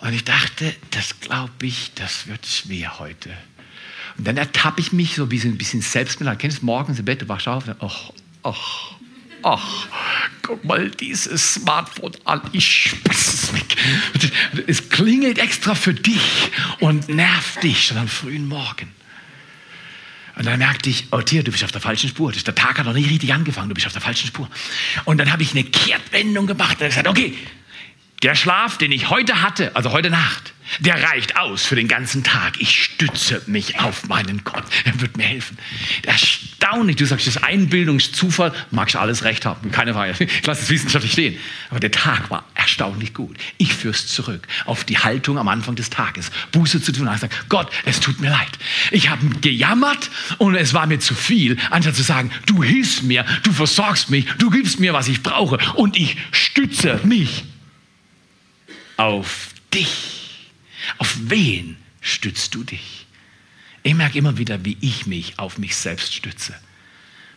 und 0.00 0.12
ich 0.12 0.24
dachte, 0.24 0.74
das 0.92 1.20
glaube 1.20 1.66
ich, 1.66 1.92
das 1.94 2.26
wird 2.26 2.46
schwer 2.46 2.98
heute. 2.98 3.30
Und 4.16 4.26
dann 4.26 4.36
ertappe 4.36 4.80
ich 4.80 4.92
mich 4.92 5.14
so 5.14 5.24
ein 5.24 5.28
bisschen, 5.28 5.52
ein 5.52 5.58
bisschen 5.58 5.82
Selbstmitleid. 5.82 6.38
Kennst 6.38 6.62
du 6.62 6.66
morgens 6.66 6.98
im 6.98 7.04
Bett, 7.04 7.22
du 7.22 7.28
wachst 7.28 7.48
auf, 7.48 7.64
ach, 7.80 8.10
ach, 8.42 8.97
ach, 9.42 9.88
guck 10.42 10.64
mal 10.64 10.90
dieses 10.90 11.54
Smartphone 11.54 12.12
an, 12.24 12.40
ich 12.52 12.90
spaß 12.90 13.34
es 13.34 13.52
weg. 13.52 13.76
Es 14.66 14.88
klingelt 14.88 15.38
extra 15.38 15.74
für 15.74 15.94
dich 15.94 16.50
und 16.80 17.08
nervt 17.08 17.62
dich 17.62 17.86
schon 17.86 17.98
am 17.98 18.08
frühen 18.08 18.48
Morgen. 18.48 18.92
Und 20.36 20.46
dann 20.46 20.58
merkte 20.60 20.88
ich, 20.88 21.08
oh 21.10 21.20
Tier, 21.20 21.42
du 21.42 21.50
bist 21.50 21.64
auf 21.64 21.72
der 21.72 21.80
falschen 21.80 22.08
Spur. 22.08 22.30
Der 22.30 22.54
Tag 22.54 22.78
hat 22.78 22.86
noch 22.86 22.92
nicht 22.92 23.10
richtig 23.10 23.34
angefangen, 23.34 23.68
du 23.68 23.74
bist 23.74 23.88
auf 23.88 23.92
der 23.92 24.00
falschen 24.00 24.28
Spur. 24.28 24.48
Und 25.04 25.18
dann 25.18 25.32
habe 25.32 25.42
ich 25.42 25.50
eine 25.50 25.64
Kehrtwendung 25.64 26.46
gemacht 26.46 26.80
und 26.80 26.86
gesagt, 26.86 27.08
okay, 27.08 27.36
der 28.22 28.34
Schlaf, 28.34 28.78
den 28.78 28.92
ich 28.92 29.10
heute 29.10 29.42
hatte, 29.42 29.74
also 29.76 29.92
heute 29.92 30.10
Nacht, 30.10 30.52
der 30.80 31.02
reicht 31.02 31.36
aus 31.36 31.64
für 31.64 31.76
den 31.76 31.88
ganzen 31.88 32.24
Tag. 32.24 32.60
Ich 32.60 32.84
stütze 32.84 33.40
mich 33.46 33.80
auf 33.80 34.06
meinen 34.08 34.44
Gott. 34.44 34.64
Er 34.84 35.00
wird 35.00 35.16
mir 35.16 35.24
helfen. 35.24 35.56
Erstaunlich. 36.02 36.96
Du 36.96 37.06
sagst, 37.06 37.26
das 37.26 37.36
ist 37.36 37.42
Einbildungszufall. 37.42 38.52
Magst 38.70 38.94
alles 38.96 39.24
recht 39.24 39.46
haben. 39.46 39.70
Keine 39.70 39.94
Frage. 39.94 40.12
Ich 40.24 40.46
lasse 40.46 40.62
es 40.62 40.70
wissenschaftlich 40.70 41.12
stehen. 41.12 41.38
Aber 41.70 41.80
der 41.80 41.90
Tag 41.90 42.30
war 42.30 42.44
erstaunlich 42.54 43.14
gut. 43.14 43.36
Ich 43.56 43.72
führe 43.72 43.94
es 43.94 44.08
zurück 44.08 44.46
auf 44.66 44.84
die 44.84 44.98
Haltung 44.98 45.38
am 45.38 45.48
Anfang 45.48 45.74
des 45.74 45.88
Tages. 45.88 46.30
Buße 46.52 46.82
zu 46.82 46.92
tun. 46.92 47.08
Ich 47.14 47.20
sage, 47.20 47.34
Gott, 47.48 47.70
es 47.86 48.00
tut 48.00 48.20
mir 48.20 48.30
leid. 48.30 48.58
Ich 48.90 49.08
habe 49.08 49.26
gejammert 49.40 50.10
und 50.36 50.54
es 50.54 50.74
war 50.74 50.86
mir 50.86 50.98
zu 50.98 51.14
viel. 51.14 51.56
Anstatt 51.70 51.96
zu 51.96 52.02
sagen, 52.02 52.30
du 52.44 52.62
hilfst 52.62 53.04
mir, 53.04 53.24
du 53.42 53.52
versorgst 53.52 54.10
mich, 54.10 54.26
du 54.36 54.50
gibst 54.50 54.80
mir, 54.80 54.92
was 54.92 55.08
ich 55.08 55.22
brauche 55.22 55.56
und 55.76 55.96
ich 55.96 56.18
stütze 56.30 57.00
mich 57.04 57.44
auf 58.98 59.54
dich. 59.72 60.50
Auf 60.98 61.16
wen 61.22 61.78
stützt 62.02 62.54
du 62.54 62.62
dich? 62.62 63.06
Ich 63.82 63.94
merke 63.94 64.18
immer 64.18 64.36
wieder, 64.36 64.64
wie 64.64 64.76
ich 64.82 65.06
mich 65.06 65.38
auf 65.38 65.56
mich 65.56 65.74
selbst 65.74 66.14
stütze. 66.14 66.54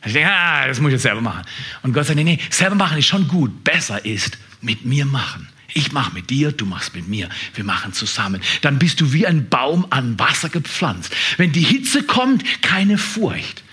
Ich 0.04 0.14
denke, 0.14 0.30
ah, 0.30 0.68
das 0.68 0.80
muss 0.80 0.90
ich 0.90 0.94
jetzt 0.94 1.04
selber 1.04 1.22
machen. 1.22 1.44
Und 1.84 1.94
Gott 1.94 2.08
sagt, 2.08 2.18
nee, 2.18 2.24
nee, 2.24 2.40
selber 2.50 2.76
machen 2.76 2.98
ist 2.98 3.06
schon 3.06 3.28
gut. 3.28 3.64
Besser 3.64 4.04
ist 4.04 4.38
mit 4.60 4.84
mir 4.84 5.06
machen. 5.06 5.48
Ich 5.74 5.92
mache 5.92 6.14
mit 6.14 6.30
dir, 6.30 6.52
du 6.52 6.66
machst 6.66 6.96
mit 6.96 7.08
mir. 7.08 7.30
Wir 7.54 7.64
machen 7.64 7.94
zusammen. 7.94 8.42
Dann 8.62 8.80
bist 8.80 9.00
du 9.00 9.14
wie 9.14 9.28
ein 9.28 9.48
Baum 9.48 9.86
an 9.92 10.20
Wasser 10.20 10.50
gepflanzt. 10.50 11.16
Wenn 11.38 11.52
die 11.52 11.62
Hitze 11.62 12.04
kommt, 12.04 12.44
keine 12.62 12.98
Furcht. 12.98 13.64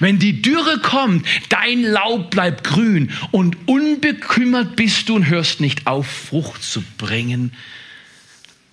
Wenn 0.00 0.18
die 0.18 0.42
Dürre 0.42 0.78
kommt, 0.80 1.26
dein 1.48 1.82
Laub 1.82 2.30
bleibt 2.30 2.64
grün 2.64 3.12
und 3.30 3.56
unbekümmert 3.66 4.76
bist 4.76 5.08
du 5.08 5.16
und 5.16 5.28
hörst 5.28 5.60
nicht 5.60 5.86
auf, 5.86 6.06
Frucht 6.06 6.62
zu 6.62 6.82
bringen 6.96 7.52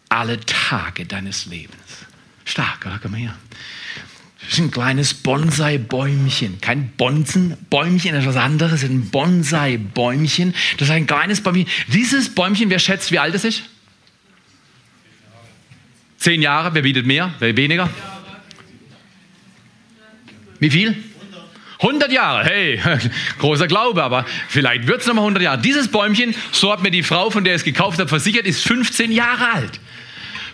alle 0.10 0.40
Tage 0.40 1.06
deines 1.06 1.46
Lebens. 1.46 1.76
Stark, 2.46 2.86
oder? 2.86 3.00
Komm 3.02 3.16
her. 3.16 3.36
Das 4.40 4.54
ist 4.54 4.60
ein 4.60 4.72
kleines 4.72 5.14
Bonsai-Bäumchen. 5.14 6.62
Kein 6.62 6.90
Bonzenbäumchen, 6.92 8.14
das 8.14 8.24
ist 8.24 8.30
was 8.30 8.36
anderes. 8.36 8.84
Ein 8.84 9.10
Bonsai-Bäumchen. 9.10 10.54
Das 10.78 10.88
ist 10.88 10.94
ein 10.94 11.08
kleines 11.08 11.42
Bäumchen. 11.42 11.68
Dieses 11.88 12.34
Bäumchen, 12.34 12.70
wer 12.70 12.80
schätzt, 12.80 13.12
wie 13.12 13.20
alt 13.20 13.34
es 13.34 13.44
ist? 13.44 13.64
Zehn 16.18 16.42
Jahre. 16.42 16.74
Wer 16.74 16.84
bietet 16.84 17.06
mehr? 17.06 17.34
Wer 17.40 17.58
weniger? 17.58 17.90
Wie 20.66 20.72
viel? 20.72 20.96
100 21.78 22.12
Jahre, 22.12 22.44
hey, 22.44 22.82
großer 23.38 23.68
Glaube, 23.68 24.02
aber 24.02 24.26
vielleicht 24.48 24.88
wird 24.88 25.02
es 25.02 25.06
nochmal 25.06 25.26
100 25.26 25.44
Jahre. 25.44 25.62
Dieses 25.62 25.90
Bäumchen, 25.90 26.34
so 26.52 26.72
hat 26.72 26.82
mir 26.82 26.90
die 26.90 27.04
Frau, 27.04 27.30
von 27.30 27.44
der 27.44 27.54
es 27.54 27.64
gekauft 27.64 28.00
hat, 28.00 28.10
versichert, 28.10 28.48
ist 28.48 28.64
15 28.64 29.12
Jahre 29.12 29.52
alt. 29.54 29.80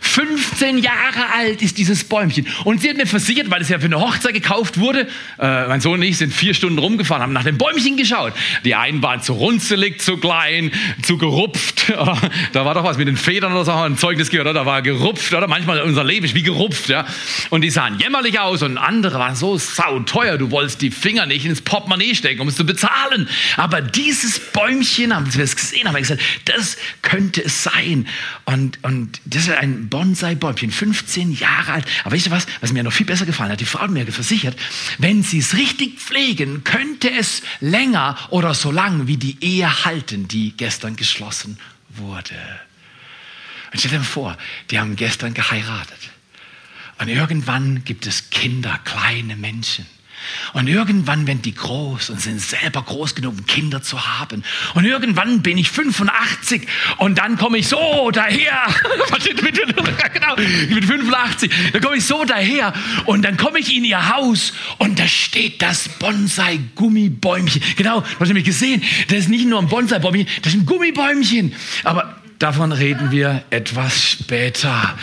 15 0.02 0.80
Jahre 0.80 1.32
alt 1.34 1.62
ist 1.62 1.78
dieses 1.78 2.04
Bäumchen. 2.04 2.48
Und 2.64 2.82
sie 2.82 2.90
hat 2.90 2.98
mir 2.98 3.08
versichert, 3.08 3.50
weil 3.50 3.62
es 3.62 3.70
ja 3.70 3.80
für 3.80 3.86
eine 3.86 4.00
Hochzeit 4.00 4.34
gekauft 4.34 4.78
wurde, 4.78 5.08
äh, 5.40 5.68
mein 5.68 5.82
Sohn 5.82 5.94
und 5.94 6.04
ich 6.04 6.18
sind 6.18 6.34
vier 6.34 6.54
Stunden 6.54 6.80
rumgefahren, 6.80 7.22
haben 7.22 7.34
nach 7.34 7.44
dem 7.44 7.58
Bäumchen 7.58 7.98
geschaut. 7.98 8.34
Die 8.66 8.76
einen 8.76 9.02
waren 9.02 9.22
zu 9.22 9.34
runzelig, 9.34 10.02
zu 10.02 10.18
klein, 10.18 10.72
zu 11.02 11.18
gerupft. 11.18 11.94
da 12.54 12.66
war 12.66 12.74
doch 12.74 12.84
was 12.84 12.98
mit 12.98 13.08
den 13.08 13.18
Federn 13.18 13.54
oder 13.54 13.66
so, 13.66 13.72
ein 13.72 13.98
Zeugnis 13.98 14.30
gehört, 14.30 14.48
oder? 14.48 14.62
da 14.62 14.66
war 14.66 14.82
gerupft, 14.82 15.34
oder? 15.34 15.48
Manchmal 15.48 15.82
unser 15.82 16.04
Leben 16.04 16.26
ist 16.26 16.36
wie 16.36 16.44
gerupft, 16.44 16.90
ja. 16.90 17.06
Und 17.50 17.62
die 17.62 17.70
sahen 17.70 18.00
jämmerlich 18.00 18.40
aus 18.40 18.64
und 18.64 18.78
andere 18.78 19.20
waren 19.20 19.36
so 19.36 19.58
sauteuer, 19.58 20.38
du 20.38 20.52
wolltest 20.52 20.82
die 20.82 20.92
Finger 20.92 21.26
nicht 21.26 21.46
ins 21.46 21.62
Portemonnaie 21.62 22.16
stecken, 22.16 22.42
um 22.42 22.48
es 22.48 22.56
zu 22.56 22.66
bezahlen. 22.66 23.28
Aber 23.58 23.82
dieses 23.82 24.40
Bäumchen, 24.40 25.16
haben 25.16 25.34
wir 25.34 25.44
es 25.44 25.56
gesehen, 25.56 25.88
haben 25.88 25.96
wir 25.96 26.02
gesagt, 26.02 26.22
das 26.46 26.78
könnte 27.02 27.44
es 27.44 27.64
sein. 27.64 28.08
Und, 28.46 28.80
und 28.84 29.22
das 29.26 29.44
ist 29.44 29.52
ein 29.52 29.90
Bonsai-Bäumchen, 29.92 30.72
15 30.72 31.34
Jahre 31.34 31.74
alt. 31.74 31.86
Aber 32.04 32.16
weißt 32.16 32.26
du 32.26 32.32
was, 32.32 32.48
was 32.62 32.74
mir 32.74 32.82
noch 32.82 32.94
viel 32.94 33.06
besser 33.06 33.28
gefallen 33.28 33.52
hat? 33.52 33.60
Die 33.60 33.66
Frau 33.66 33.82
hat 33.82 33.92
mir 33.92 34.12
versichert, 34.12 34.58
wenn 34.98 35.22
sie 35.22 35.38
es 35.38 35.54
richtig 35.56 36.00
pflegen, 36.00 36.64
könnte 36.64 37.12
es 37.12 37.44
länger 37.60 38.18
oder 38.32 38.56
so 38.56 38.72
lang 38.72 39.06
wie 39.06 39.18
die 39.18 39.38
Ehe 39.42 39.86
halten, 39.86 40.28
die 40.28 40.58
gestern 40.58 40.96
geschlossen 40.96 41.60
wurde. 41.90 42.36
Und 43.72 43.80
stell 43.80 43.92
dir 43.92 44.04
vor, 44.04 44.38
die 44.72 44.80
haben 44.80 44.96
gestern 44.96 45.36
geheiratet. 45.36 46.00
Und 46.98 47.08
irgendwann 47.08 47.84
gibt 47.84 48.08
es 48.08 48.30
Kinder, 48.30 48.80
kleine 48.84 49.36
Menschen. 49.36 49.86
Und 50.54 50.68
irgendwann 50.68 51.28
werden 51.28 51.42
die 51.42 51.54
groß 51.54 52.10
und 52.12 52.22
sind 52.22 52.42
selber 52.42 52.82
groß 52.82 53.16
genug, 53.16 53.38
um 53.38 53.46
Kinder 53.46 53.82
zu 53.82 54.06
haben. 54.20 54.44
Und 54.74 54.86
irgendwann 54.86 55.42
bin 55.42 55.58
ich 55.58 55.70
85 55.70 56.68
und 56.98 57.18
dann 57.18 57.38
komme 57.38 57.58
ich 57.58 57.68
so 57.68 58.12
daher. 58.12 58.68
genau, 60.14 60.36
ich 60.38 60.74
bin 60.74 60.84
85. 60.84 61.52
Dann 61.74 61.82
komme 61.82 61.98
ich 61.98 62.06
so 62.06 62.24
daher 62.26 62.74
und 63.06 63.24
dann 63.24 63.38
komme 63.38 63.60
ich 63.60 63.76
in 63.76 63.86
ihr 63.86 64.16
Haus 64.16 64.54
und 64.78 65.00
da 65.00 65.08
steht 65.08 65.62
das 65.62 65.90
Bonsai-Gummibäumchen. 65.90 67.62
Genau, 67.76 68.02
du 68.02 68.20
hast 68.20 68.28
nämlich 68.28 68.46
gesehen, 68.46 68.84
das 69.08 69.20
ist 69.20 69.30
nicht 69.30 69.48
nur 69.48 69.60
ein 69.60 69.68
Bonsai-Bäumchen, 69.68 70.28
das 70.42 70.54
ist 70.54 70.60
ein 70.62 70.66
Gummibäumchen. 70.66 71.54
Aber 71.84 72.21
Davon 72.42 72.72
reden 72.72 73.12
wir 73.12 73.44
etwas 73.52 74.04
später. 74.04 74.98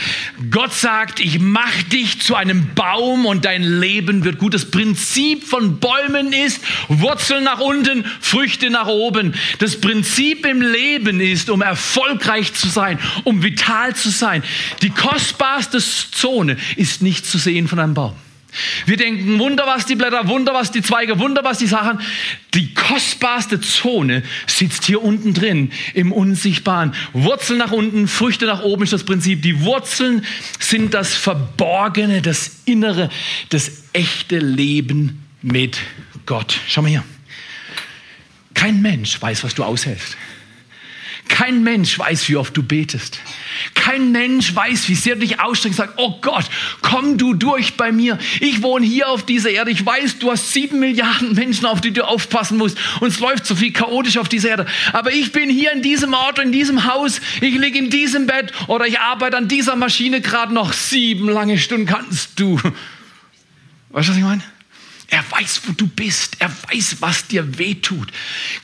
Gott 0.50 0.75
sagt, 0.75 1.21
ich 1.21 1.38
mache 1.38 1.85
dich 1.85 2.21
zu 2.21 2.35
einem 2.35 2.75
Baum 2.75 3.26
und 3.26 3.45
dein 3.45 3.62
Leben 3.62 4.25
wird 4.25 4.38
gut. 4.38 4.54
Das 4.54 4.73
Prinzip 4.73 5.45
von 5.45 5.78
Bäumen 5.78 6.33
ist 6.33 6.61
Wurzeln 6.88 7.45
nach 7.45 7.61
unten, 7.61 8.04
Früchte 8.21 8.71
nach 8.71 8.88
oben. 8.88 9.37
Das 9.61 9.80
Prinzip 9.80 10.45
im 10.47 10.61
Leben 10.61 11.21
ist, 11.21 11.49
um 11.49 11.62
erfolgreich 11.62 12.54
zu 12.54 12.66
sein, 12.66 12.99
um 13.23 13.45
vital 13.45 13.95
zu 13.95 14.11
sein. 14.11 14.42
Die 14.83 14.90
kostbarste 14.90 15.78
Zone 15.78 16.57
ist 16.75 17.02
nicht 17.02 17.25
zu 17.25 17.38
sehen 17.38 17.68
von 17.68 17.78
einem 17.78 17.95
Baum. 17.95 18.16
Wir 18.87 18.97
denken, 18.97 19.38
Wunder, 19.38 19.67
was 19.67 19.85
die 19.85 19.95
Blätter, 19.95 20.26
Wunder, 20.28 20.55
was 20.55 20.73
die 20.73 20.83
Zweige, 20.83 21.19
Wunder, 21.19 21.45
was 21.45 21.59
die 21.59 21.67
Sachen. 21.67 22.00
Die 22.55 22.73
kostbarste 22.73 23.61
Zone 23.61 24.23
sitzt 24.47 24.85
hier 24.85 25.02
unten 25.02 25.35
drin, 25.35 25.71
im 25.95 26.12
Unsichtbaren. 26.12 26.95
Wurzeln 27.12 27.59
nach 27.59 27.73
unten, 27.73 28.09
Früchte 28.09 28.47
nach 28.47 28.62
oben 28.62 28.85
ist 28.85 28.93
das 28.93 29.05
Prinzip. 29.05 29.43
Die 29.43 29.62
Wurzeln 29.62 30.25
sind 30.59 30.95
das 30.95 31.14
Verborgene, 31.14 32.23
das 32.23 32.62
Innere, 32.64 33.11
das 33.50 33.71
echte 33.93 34.38
Leben 34.38 35.25
mit 35.43 35.78
Gott. 36.25 36.59
Schau 36.69 36.83
mal 36.83 36.88
hier. 36.88 37.05
Kein 38.55 38.83
Mensch 38.83 39.21
weiß, 39.21 39.45
was 39.45 39.55
du 39.55 39.62
aushältst. 39.62 40.17
Kein 41.29 41.63
Mensch 41.63 41.99
weiß, 41.99 42.29
wie 42.29 42.37
oft 42.37 42.57
du 42.57 42.63
betest. 42.63 43.21
Kein 43.75 44.13
Mensch 44.13 44.55
weiß, 44.55 44.89
wie 44.89 44.95
sehr 44.95 45.15
du 45.15 45.21
dich 45.21 45.41
ausstrengst. 45.41 45.79
Sagt, 45.79 45.95
oh 45.97 46.19
Gott, 46.21 46.47
komm 46.83 47.19
du 47.19 47.35
durch 47.35 47.75
bei 47.75 47.93
mir. 47.93 48.19
Ich 48.41 48.63
wohne 48.63 48.85
hier 48.85 49.09
auf 49.09 49.25
dieser 49.25 49.51
Erde. 49.51 49.71
Ich 49.71 49.85
weiß, 49.85 50.19
du 50.19 50.31
hast 50.31 50.53
sieben 50.53 50.81
Milliarden 50.81 51.35
Menschen, 51.35 51.67
auf 51.67 51.81
die 51.81 51.93
du 51.93 52.07
aufpassen 52.07 52.59
musst. 52.59 52.79
Und 53.01 53.09
es 53.09 53.21
läuft 53.21 53.47
so 53.47 53.55
viel 53.55 53.73
chaotisch 53.73 54.19
auf 54.19 54.29
dieser 54.29 54.51
Erde. 54.51 54.67
Aber 54.93 55.13
ich 55.13 55.33
bin 55.33 55.49
hier 55.49 55.73
in 55.73 55.83
diesem 55.83 56.15
Ort, 56.15 56.39
in 56.39 56.51
diesem 56.51 56.85
Haus. 56.85 57.21
Ich 57.41 57.55
liege 57.55 57.79
in 57.79 57.91
diesem 57.91 58.27
Bett 58.27 58.53
oder 58.67 58.87
ich 58.87 58.99
arbeite 58.99 59.37
an 59.37 59.49
dieser 59.49 59.77
Maschine 59.77 60.21
gerade 60.21 60.53
noch 60.53 60.73
sieben 60.73 61.29
lange 61.29 61.59
Stunden. 61.59 61.87
Kannst 61.87 62.41
du. 62.41 62.57
Weißt 63.91 64.09
du, 64.09 64.13
was 64.13 64.17
ich 64.17 64.23
meine? 64.23 64.43
Er 65.11 65.25
weiß, 65.31 65.62
wo 65.67 65.73
du 65.73 65.87
bist. 65.87 66.37
Er 66.38 66.50
weiß, 66.71 66.97
was 67.00 67.27
dir 67.27 67.59
wehtut. 67.59 68.12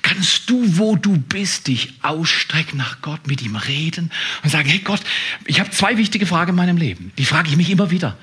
Kannst 0.03 0.51
du, 0.51 0.77
wo 0.77 0.95
du 0.95 1.17
bist, 1.17 1.69
dich 1.69 1.95
ausstrecken 2.03 2.77
nach 2.77 3.01
Gott, 3.01 3.27
mit 3.27 3.41
ihm 3.41 3.57
reden 3.57 4.11
und 4.43 4.51
sagen, 4.51 4.69
hey 4.69 4.81
Gott, 4.81 5.01
ich 5.47 5.59
habe 5.59 5.71
zwei 5.71 5.97
wichtige 5.97 6.27
Fragen 6.27 6.51
in 6.51 6.57
meinem 6.57 6.77
Leben. 6.77 7.13
Die 7.17 7.25
frage 7.25 7.49
ich 7.49 7.57
mich 7.57 7.71
immer 7.71 7.91
wieder. 7.91 8.19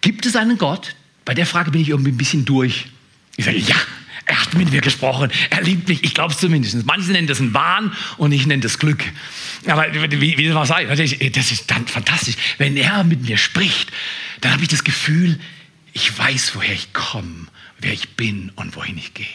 Gibt 0.00 0.24
es 0.24 0.36
einen 0.36 0.56
Gott? 0.56 0.96
Bei 1.26 1.34
der 1.34 1.44
Frage 1.44 1.70
bin 1.70 1.82
ich 1.82 1.90
irgendwie 1.90 2.12
ein 2.12 2.16
bisschen 2.16 2.46
durch. 2.46 2.86
Ich 3.36 3.44
sage, 3.44 3.58
ja, 3.58 3.76
er 4.24 4.40
hat 4.40 4.54
mit 4.54 4.70
mir 4.70 4.80
gesprochen. 4.80 5.30
Er 5.50 5.60
liebt 5.60 5.86
mich. 5.86 6.02
Ich 6.02 6.14
glaube 6.14 6.32
es 6.32 6.40
zumindest. 6.40 6.86
Manche 6.86 7.12
nennen 7.12 7.26
das 7.26 7.40
ein 7.40 7.52
Wahn 7.52 7.92
und 8.16 8.32
ich 8.32 8.46
nenne 8.46 8.62
das 8.62 8.78
Glück. 8.78 9.04
Aber 9.66 9.86
wie, 9.92 10.38
wie 10.38 10.46
soll 10.46 10.54
man 10.54 10.66
sagen? 10.66 10.88
Das 10.88 11.50
ist 11.52 11.70
dann 11.70 11.86
fantastisch. 11.86 12.36
Wenn 12.56 12.78
er 12.78 13.04
mit 13.04 13.22
mir 13.22 13.36
spricht, 13.36 13.92
dann 14.40 14.52
habe 14.52 14.62
ich 14.62 14.68
das 14.68 14.82
Gefühl, 14.82 15.38
ich 15.92 16.16
weiß, 16.16 16.54
woher 16.54 16.72
ich 16.72 16.94
komme 16.94 17.48
wer 17.78 17.92
ich 17.92 18.10
bin 18.16 18.50
und 18.56 18.76
wohin 18.76 18.98
ich 18.98 19.14
gehe. 19.14 19.26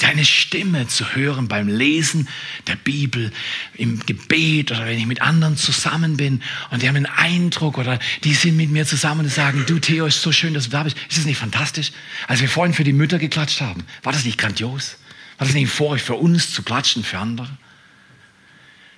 Deine 0.00 0.24
Stimme 0.24 0.88
zu 0.88 1.14
hören 1.14 1.46
beim 1.46 1.68
Lesen 1.68 2.28
der 2.66 2.74
Bibel, 2.74 3.32
im 3.74 4.00
Gebet 4.04 4.72
oder 4.72 4.84
wenn 4.84 4.98
ich 4.98 5.06
mit 5.06 5.22
anderen 5.22 5.56
zusammen 5.56 6.16
bin 6.16 6.42
und 6.70 6.82
die 6.82 6.88
haben 6.88 6.96
einen 6.96 7.06
Eindruck 7.06 7.78
oder 7.78 8.00
die 8.24 8.34
sind 8.34 8.56
mit 8.56 8.70
mir 8.70 8.84
zusammen 8.84 9.22
und 9.22 9.32
sagen, 9.32 9.64
du 9.66 9.78
Theo, 9.78 10.06
ist 10.06 10.22
so 10.22 10.32
schön, 10.32 10.54
dass 10.54 10.64
du 10.64 10.70
da 10.70 10.82
bist. 10.82 10.96
Ist 11.08 11.18
das 11.18 11.24
nicht 11.24 11.38
fantastisch? 11.38 11.92
Als 12.26 12.40
wir 12.40 12.48
vorhin 12.48 12.74
für 12.74 12.82
die 12.82 12.92
Mütter 12.92 13.18
geklatscht 13.18 13.60
haben, 13.60 13.84
war 14.02 14.12
das 14.12 14.24
nicht 14.24 14.38
grandios? 14.38 14.96
War 15.38 15.46
das 15.46 15.54
nicht 15.54 15.66
ein 15.66 15.70
Vorrecht 15.70 16.04
für 16.04 16.14
uns 16.14 16.52
zu 16.52 16.62
klatschen 16.62 17.04
für 17.04 17.18
andere? 17.18 17.48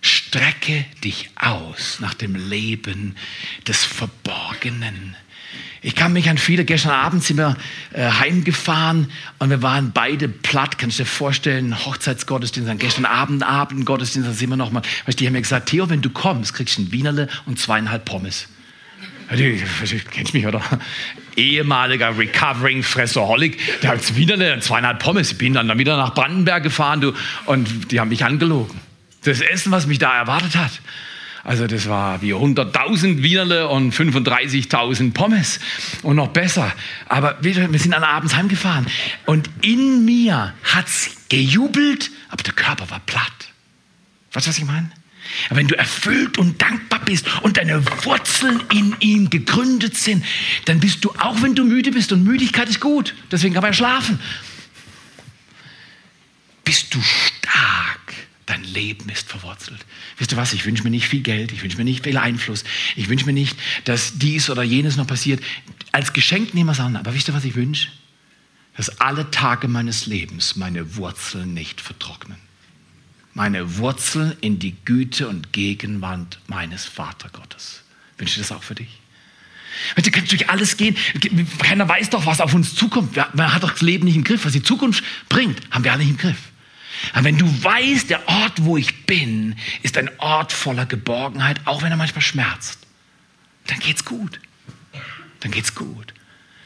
Strecke 0.00 0.86
dich 1.04 1.30
aus 1.36 1.98
nach 2.00 2.14
dem 2.14 2.34
Leben 2.34 3.16
des 3.66 3.84
Verborgenen. 3.84 5.16
Ich 5.80 5.94
kann 5.94 6.12
mich 6.12 6.28
an 6.28 6.38
viele, 6.38 6.64
gestern 6.64 6.90
Abend 6.90 7.22
sind 7.22 7.36
wir 7.36 7.56
äh, 7.92 8.10
heimgefahren 8.10 9.10
und 9.38 9.50
wir 9.50 9.62
waren 9.62 9.92
beide 9.92 10.28
platt, 10.28 10.76
kannst 10.78 10.98
du 10.98 11.04
dir 11.04 11.08
vorstellen, 11.08 11.84
Hochzeitsgottesdienst, 11.86 12.68
dann 12.68 12.78
gestern 12.78 13.04
Abend, 13.04 13.44
Abendgottesdienst, 13.44 14.28
da 14.28 14.32
sind 14.32 14.50
wir 14.50 14.56
nochmal, 14.56 14.82
die 15.06 15.26
haben 15.26 15.34
mir 15.34 15.42
gesagt, 15.42 15.68
Theo, 15.68 15.88
wenn 15.88 16.02
du 16.02 16.10
kommst, 16.10 16.54
kriegst 16.54 16.78
du 16.78 16.82
ein 16.82 16.92
Wienerle 16.92 17.28
und 17.46 17.60
zweieinhalb 17.60 18.04
Pommes. 18.04 18.48
Du 19.30 20.10
kennst 20.10 20.34
mich, 20.34 20.46
oder? 20.46 20.62
Ehemaliger 21.36 22.16
Recovering 22.16 22.82
Fressoholic, 22.82 23.80
der 23.82 23.90
hat 23.90 24.16
Wienerle 24.16 24.54
und 24.54 24.64
zweieinhalb 24.64 24.98
Pommes. 24.98 25.32
Ich 25.32 25.38
bin 25.38 25.52
dann 25.52 25.78
wieder 25.78 25.96
nach 25.96 26.14
Brandenberg 26.14 26.62
gefahren 26.62 27.00
du, 27.00 27.12
und 27.46 27.92
die 27.92 28.00
haben 28.00 28.08
mich 28.08 28.24
angelogen. 28.24 28.80
Das 29.24 29.40
Essen, 29.40 29.70
was 29.70 29.86
mich 29.86 29.98
da 29.98 30.16
erwartet 30.16 30.56
hat. 30.56 30.72
Also 31.44 31.66
das 31.66 31.88
war 31.88 32.20
wie 32.22 32.34
100.000 32.34 33.22
Wienerle 33.22 33.68
und 33.68 33.94
35.000 33.94 35.12
Pommes 35.12 35.60
und 36.02 36.16
noch 36.16 36.28
besser. 36.28 36.72
Aber 37.08 37.38
wir 37.40 37.54
sind 37.54 37.92
dann 37.92 38.04
abends 38.04 38.34
heimgefahren 38.34 38.86
und 39.26 39.48
in 39.62 40.04
mir 40.04 40.54
hat 40.64 40.86
es 40.86 41.10
gejubelt, 41.28 42.10
aber 42.28 42.42
der 42.42 42.54
Körper 42.54 42.90
war 42.90 43.00
platt. 43.00 43.52
Weißt 44.32 44.46
du, 44.46 44.50
was 44.50 44.58
ich 44.58 44.64
meine? 44.64 44.90
Wenn 45.50 45.68
du 45.68 45.76
erfüllt 45.76 46.38
und 46.38 46.60
dankbar 46.60 47.00
bist 47.00 47.26
und 47.42 47.58
deine 47.58 47.84
Wurzeln 48.04 48.62
in 48.72 48.96
ihm 49.00 49.30
gegründet 49.30 49.96
sind, 49.96 50.24
dann 50.64 50.80
bist 50.80 51.04
du, 51.04 51.10
auch 51.18 51.42
wenn 51.42 51.54
du 51.54 51.64
müde 51.64 51.90
bist, 51.90 52.12
und 52.12 52.24
Müdigkeit 52.24 52.68
ist 52.68 52.80
gut, 52.80 53.14
deswegen 53.30 53.54
kann 53.54 53.62
man 53.62 53.72
ja 53.72 53.76
schlafen, 53.76 54.18
bist 56.64 56.94
du 56.94 57.00
stark 57.02 57.97
Dein 58.48 58.64
Leben 58.64 59.10
ist 59.10 59.28
verwurzelt. 59.28 59.84
Wisst 60.16 60.32
ihr 60.32 60.38
was? 60.38 60.54
Ich 60.54 60.64
wünsche 60.64 60.82
mir 60.82 60.88
nicht 60.88 61.06
viel 61.06 61.20
Geld, 61.20 61.52
ich 61.52 61.62
wünsche 61.62 61.76
mir 61.76 61.84
nicht 61.84 62.04
viel 62.04 62.16
Einfluss, 62.16 62.64
ich 62.96 63.10
wünsche 63.10 63.26
mir 63.26 63.34
nicht, 63.34 63.58
dass 63.84 64.16
dies 64.16 64.48
oder 64.48 64.62
jenes 64.62 64.96
noch 64.96 65.06
passiert. 65.06 65.44
Als 65.92 66.14
Geschenk 66.14 66.54
nehmen 66.54 66.68
wir 66.68 66.72
es 66.72 66.80
an. 66.80 66.96
Aber 66.96 67.12
wisst 67.12 67.28
ihr, 67.28 67.34
was 67.34 67.44
ich 67.44 67.56
wünsche? 67.56 67.90
Dass 68.74 69.00
alle 69.00 69.30
Tage 69.30 69.68
meines 69.68 70.06
Lebens 70.06 70.56
meine 70.56 70.96
Wurzeln 70.96 71.52
nicht 71.52 71.82
vertrocknen. 71.82 72.38
Meine 73.34 73.76
Wurzeln 73.76 74.34
in 74.40 74.58
die 74.58 74.76
Güte 74.82 75.28
und 75.28 75.52
Gegenwart 75.52 76.38
meines 76.46 76.86
Vatergottes. 76.86 77.82
Wünsche 78.16 78.40
ich 78.40 78.48
das 78.48 78.56
auch 78.56 78.62
für 78.62 78.76
dich? 78.76 78.98
Du 80.02 80.10
kannst 80.10 80.32
durch 80.32 80.48
alles 80.48 80.78
gehen. 80.78 80.96
Keiner 81.58 81.86
weiß 81.86 82.08
doch, 82.08 82.24
was 82.24 82.40
auf 82.40 82.54
uns 82.54 82.74
zukommt. 82.74 83.14
Man 83.34 83.52
hat 83.52 83.62
doch 83.62 83.72
das 83.72 83.82
Leben 83.82 84.06
nicht 84.06 84.16
im 84.16 84.24
Griff. 84.24 84.46
Was 84.46 84.54
die 84.54 84.62
Zukunft 84.62 85.04
bringt, 85.28 85.60
haben 85.70 85.84
wir 85.84 85.92
alle 85.92 86.02
nicht 86.02 86.12
im 86.12 86.16
Griff. 86.16 86.47
Aber 87.12 87.24
wenn 87.24 87.38
du 87.38 87.46
weißt, 87.64 88.10
der 88.10 88.26
Ort, 88.28 88.64
wo 88.64 88.76
ich 88.76 89.06
bin, 89.06 89.56
ist 89.82 89.96
ein 89.98 90.10
Ort 90.18 90.52
voller 90.52 90.86
Geborgenheit, 90.86 91.60
auch 91.64 91.82
wenn 91.82 91.90
er 91.90 91.96
manchmal 91.96 92.22
schmerzt, 92.22 92.78
dann 93.66 93.78
geht's 93.80 94.04
gut. 94.04 94.40
Dann 95.40 95.50
geht's 95.50 95.74
gut. 95.74 96.14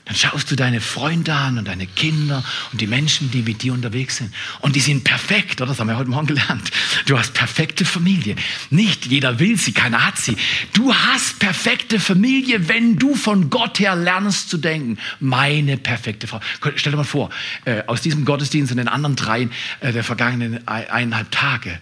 Dann 0.05 0.17
schaust 0.17 0.51
du 0.51 0.57
deine 0.57 0.81
Freunde 0.81 1.33
an 1.33 1.59
und 1.59 1.69
deine 1.69 1.87
Kinder 1.87 2.43
und 2.73 2.81
die 2.81 2.89
Menschen, 2.89 3.31
die 3.31 3.43
mit 3.43 3.63
dir 3.63 3.73
unterwegs 3.73 4.17
sind. 4.17 4.35
Und 4.61 4.75
die 4.75 4.81
sind 4.81 5.05
perfekt, 5.05 5.61
oder? 5.61 5.71
Das 5.71 5.79
haben 5.79 5.87
wir 5.87 5.97
heute 5.97 6.11
Morgen 6.11 6.27
gelernt. 6.27 6.73
Du 7.07 7.17
hast 7.17 7.35
perfekte 7.35 7.85
Familie. 7.85 8.35
Nicht 8.71 9.07
jeder 9.07 9.39
will 9.39 9.57
sie, 9.57 9.73
keiner 9.73 10.05
hat 10.05 10.19
sie. 10.19 10.37
Du 10.73 10.93
hast 10.93 11.39
perfekte 11.39 12.01
Familie, 12.01 12.69
wenn 12.69 12.97
du 12.97 13.15
von 13.15 13.49
Gott 13.49 13.79
her 13.79 13.95
lernst 13.95 14.51
zu 14.51 14.59
denken. 14.59 14.99
Meine 15.21 15.77
perfekte 15.77 16.27
Frau. 16.27 16.41
Stell 16.75 16.93
dir 16.93 16.97
mal 16.97 17.05
vor, 17.05 17.31
äh, 17.65 17.85
aus 17.87 18.01
diesem 18.01 18.25
Gottesdienst 18.25 18.73
und 18.73 18.79
den 18.79 18.89
anderen 18.89 19.15
dreien 19.15 19.53
äh, 19.81 19.93
der 19.93 20.03
vergangenen 20.03 20.67
eineinhalb 20.67 21.31
Tage 21.31 21.79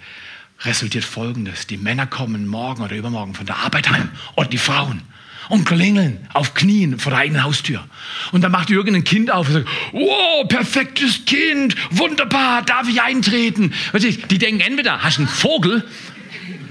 resultiert 0.60 1.04
Folgendes. 1.04 1.66
Die 1.66 1.78
Männer 1.78 2.06
kommen 2.06 2.46
morgen 2.46 2.82
oder 2.82 2.94
übermorgen 2.94 3.34
von 3.34 3.46
der 3.46 3.56
Arbeit 3.56 3.88
heim 3.90 4.10
und 4.34 4.52
die 4.52 4.58
Frauen 4.58 5.00
und 5.50 5.66
klingeln 5.66 6.26
auf 6.32 6.54
Knien 6.54 6.98
vor 6.98 7.10
der 7.10 7.20
eigenen 7.20 7.44
Haustür. 7.44 7.84
Und 8.32 8.42
dann 8.42 8.52
macht 8.52 8.70
irgendein 8.70 9.04
Kind 9.04 9.30
auf 9.30 9.48
und 9.48 9.52
sagt, 9.54 9.68
wow, 9.92 10.48
perfektes 10.48 11.26
Kind, 11.26 11.74
wunderbar, 11.90 12.62
darf 12.62 12.88
ich 12.88 13.02
eintreten? 13.02 13.74
Die 13.92 14.38
denken 14.38 14.60
entweder, 14.60 15.02
hast 15.02 15.18
du 15.18 15.22
einen 15.22 15.28
Vogel 15.28 15.84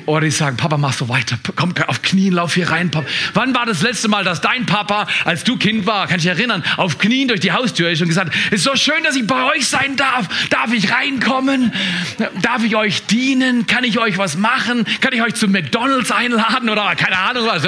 oder 0.06 0.22
die 0.22 0.32
sagen, 0.32 0.58
Papa, 0.58 0.77
mach 0.77 0.94
so 0.94 1.10
weiter. 1.10 1.38
Komm 1.56 1.74
auf 1.88 2.01
Knien, 2.01 2.34
lauf 2.34 2.56
hier 2.56 2.70
rein, 2.70 2.89
Papa. 2.91 3.08
Wann 3.34 3.53
war 3.53 3.65
das 3.65 3.82
letzte 3.82 4.08
Mal, 4.08 4.24
dass 4.24 4.41
dein 4.41 4.65
Papa, 4.65 5.08
als 5.25 5.44
du 5.44 5.58
Kind 5.58 5.86
war, 5.86 6.08
kann 6.08 6.20
ich 6.20 6.25
erinnern, 6.25 6.63
auf 6.78 6.97
Knien 6.97 7.28
durch 7.28 7.39
die 7.39 7.52
Haustür 7.52 7.89
ist 7.89 8.02
und 8.02 8.08
gesagt, 8.08 8.34
es 8.47 8.58
ist 8.58 8.63
so 8.63 8.76
schön, 8.76 9.04
dass 9.04 9.15
ich 9.15 9.28
bei 9.28 9.43
euch 9.52 9.67
sein 9.67 9.95
darf. 9.95 10.28
Darf 10.50 10.74
ich 10.74 10.91
reinkommen? 10.91 11.71
Darf 12.41 12.63
ich 12.63 12.76
euch 12.76 13.06
dienen? 13.06 13.67
Kann 13.67 13.84
ich 13.84 14.00
euch 14.00 14.17
was 14.17 14.38
machen? 14.38 14.86
Kann 15.02 15.13
ich 15.13 15.21
euch 15.21 15.36
zu 15.36 15.47
McDonalds 15.47 16.12
einladen 16.12 16.69
oder 16.69 16.95
keine 16.95 17.17
Ahnung 17.17 17.45
was? 17.45 17.63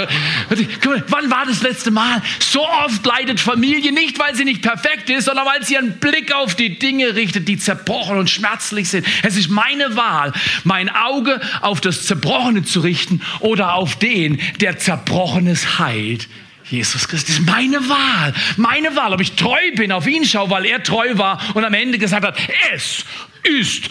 Wann 1.08 1.30
war 1.30 1.46
das 1.46 1.62
letzte 1.62 1.92
Mal? 1.92 2.22
So 2.40 2.68
oft 2.68 3.06
leidet 3.06 3.40
Familie 3.40 3.92
nicht, 3.92 4.18
weil 4.20 4.36
sie 4.36 4.46
nicht 4.46 4.62
perfekt 4.62 5.10
ist, 5.10 5.26
sondern 5.26 5.46
weil 5.46 5.64
sie 5.64 5.78
einen 5.78 6.00
Blick 6.00 6.34
auf 6.34 6.56
die 6.56 6.80
Dinge 6.80 7.16
richtet, 7.16 7.48
die 7.48 7.58
zerbrochen 7.58 8.18
und 8.18 8.30
schmerzlich 8.30 8.90
sind. 8.90 9.06
Es 9.24 9.38
ist 9.38 9.50
meine 9.50 9.96
Wahl, 9.96 10.34
mein 10.64 10.90
Auge 10.90 11.40
auf 11.62 11.82
das 11.82 12.06
Zerbrochene 12.06 12.21
Zerbrochene 12.22 12.64
zu 12.64 12.82
richten 12.82 13.22
oder 13.40 13.74
auf 13.74 13.96
den, 13.96 14.40
der 14.60 14.78
Zerbrochenes 14.78 15.80
heilt. 15.80 16.28
Jesus 16.70 17.08
Christus 17.08 17.40
ist 17.40 17.46
meine 17.46 17.78
Wahl, 17.90 18.34
meine 18.56 18.96
Wahl, 18.96 19.14
ob 19.14 19.20
ich 19.20 19.34
treu 19.34 19.60
bin, 19.76 19.92
auf 19.92 20.08
ihn 20.08 20.24
schaue, 20.24 20.50
weil 20.50 20.66
er 20.66 20.82
treu 20.84 21.18
war 21.18 21.42
und 21.54 21.66
am 21.66 21.74
Ende 21.74 21.98
gesagt 21.98 22.26
hat, 22.26 22.38
es 22.74 23.04
ist 23.44 23.90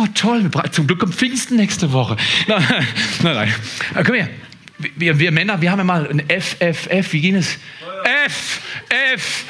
Oh 0.00 0.06
toll, 0.14 0.48
zum 0.70 0.86
Glück 0.86 1.00
kommt 1.00 1.16
Pfingsten 1.16 1.56
nächste 1.56 1.92
Woche. 1.92 2.16
Nein, 2.46 2.64
nein, 3.20 3.34
nein. 3.34 3.54
Komm 4.06 4.14
her. 4.14 4.28
Wir, 4.94 5.18
wir 5.18 5.32
Männer, 5.32 5.60
wir 5.60 5.72
haben 5.72 5.78
ja 5.80 5.84
mal 5.84 6.08
ein 6.08 6.30
F, 6.30 6.54
F, 6.60 6.86
F, 6.86 7.12
wie 7.12 7.20
ging 7.20 7.34
es? 7.34 7.58
F, 8.24 8.60
F. 9.12 9.44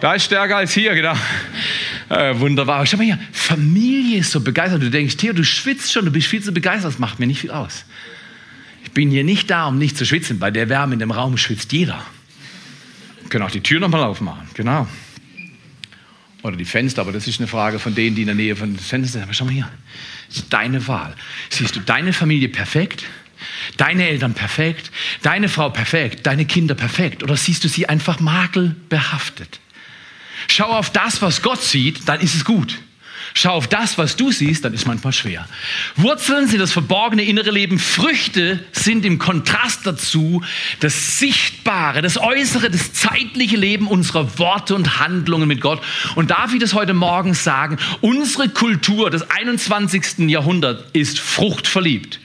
Da 0.00 0.14
ist 0.14 0.24
stärker 0.24 0.56
als 0.56 0.72
hier, 0.72 0.94
genau. 0.94 1.12
Äh, 2.10 2.40
wunderbar. 2.40 2.84
Schau 2.86 2.96
mal 2.96 3.04
hier, 3.04 3.20
Familie 3.32 4.18
ist 4.18 4.32
so 4.32 4.40
begeistert. 4.40 4.82
Du 4.82 4.90
denkst, 4.90 5.16
Theo, 5.16 5.32
du 5.32 5.44
schwitzt 5.44 5.92
schon, 5.92 6.04
du 6.04 6.10
bist 6.10 6.26
viel 6.26 6.42
zu 6.42 6.50
begeistert, 6.52 6.92
das 6.92 6.98
macht 6.98 7.20
mir 7.20 7.26
nicht 7.26 7.40
viel 7.40 7.52
aus. 7.52 7.84
Ich 8.82 8.90
bin 8.90 9.10
hier 9.10 9.22
nicht 9.22 9.48
da, 9.48 9.66
um 9.66 9.78
nicht 9.78 9.96
zu 9.96 10.04
schwitzen. 10.04 10.40
Bei 10.40 10.50
der 10.50 10.68
Wärme 10.68 10.94
in 10.94 10.98
dem 10.98 11.12
Raum 11.12 11.36
schwitzt 11.36 11.72
jeder. 11.72 12.04
Wir 13.22 13.30
können 13.30 13.44
auch 13.44 13.50
die 13.52 13.60
Tür 13.60 13.78
nochmal 13.78 14.02
aufmachen, 14.02 14.48
genau. 14.54 14.88
Oder 16.42 16.56
die 16.56 16.64
Fenster, 16.64 17.02
aber 17.02 17.12
das 17.12 17.28
ist 17.28 17.38
eine 17.38 17.46
Frage 17.46 17.78
von 17.78 17.94
denen, 17.94 18.16
die 18.16 18.22
in 18.22 18.26
der 18.26 18.34
Nähe 18.34 18.56
von 18.56 18.70
den 18.70 18.78
Fenstern 18.78 19.12
sind. 19.12 19.22
Aber 19.22 19.32
schau 19.32 19.44
mal 19.44 19.54
hier, 19.54 19.68
das 20.26 20.38
ist 20.38 20.52
deine 20.52 20.88
Wahl. 20.88 21.14
Siehst 21.48 21.76
du 21.76 21.80
deine 21.80 22.12
Familie 22.12 22.48
perfekt? 22.48 23.04
Deine 23.76 24.08
Eltern 24.08 24.34
perfekt, 24.34 24.90
deine 25.22 25.48
Frau 25.48 25.70
perfekt, 25.70 26.26
deine 26.26 26.44
Kinder 26.44 26.74
perfekt 26.74 27.22
oder 27.22 27.36
siehst 27.36 27.62
du 27.64 27.68
sie 27.68 27.88
einfach 27.88 28.18
makelbehaftet? 28.20 29.60
Schau 30.60 30.76
auf 30.76 30.90
das, 30.90 31.22
was 31.22 31.40
Gott 31.40 31.62
sieht, 31.62 32.06
dann 32.06 32.20
ist 32.20 32.34
es 32.34 32.44
gut. 32.44 32.76
Schau 33.32 33.52
auf 33.52 33.66
das, 33.66 33.96
was 33.96 34.16
du 34.16 34.30
siehst, 34.30 34.62
dann 34.62 34.74
ist 34.74 34.86
manchmal 34.86 35.14
schwer. 35.14 35.48
Wurzeln 35.96 36.48
sind 36.48 36.58
das 36.58 36.70
verborgene 36.70 37.22
innere 37.22 37.50
Leben. 37.50 37.78
Früchte 37.78 38.62
sind 38.72 39.06
im 39.06 39.18
Kontrast 39.18 39.86
dazu 39.86 40.44
das 40.80 41.18
sichtbare, 41.18 42.02
das 42.02 42.18
äußere, 42.18 42.68
das 42.68 42.92
zeitliche 42.92 43.56
Leben 43.56 43.88
unserer 43.88 44.38
Worte 44.38 44.74
und 44.74 45.00
Handlungen 45.00 45.48
mit 45.48 45.62
Gott. 45.62 45.80
Und 46.14 46.30
darf 46.30 46.52
ich 46.52 46.60
das 46.60 46.74
heute 46.74 46.92
Morgen 46.92 47.32
sagen? 47.32 47.78
Unsere 48.02 48.50
Kultur 48.50 49.08
des 49.08 49.30
21. 49.30 50.28
Jahrhunderts 50.28 50.84
ist 50.92 51.20
fruchtverliebt. 51.20 52.19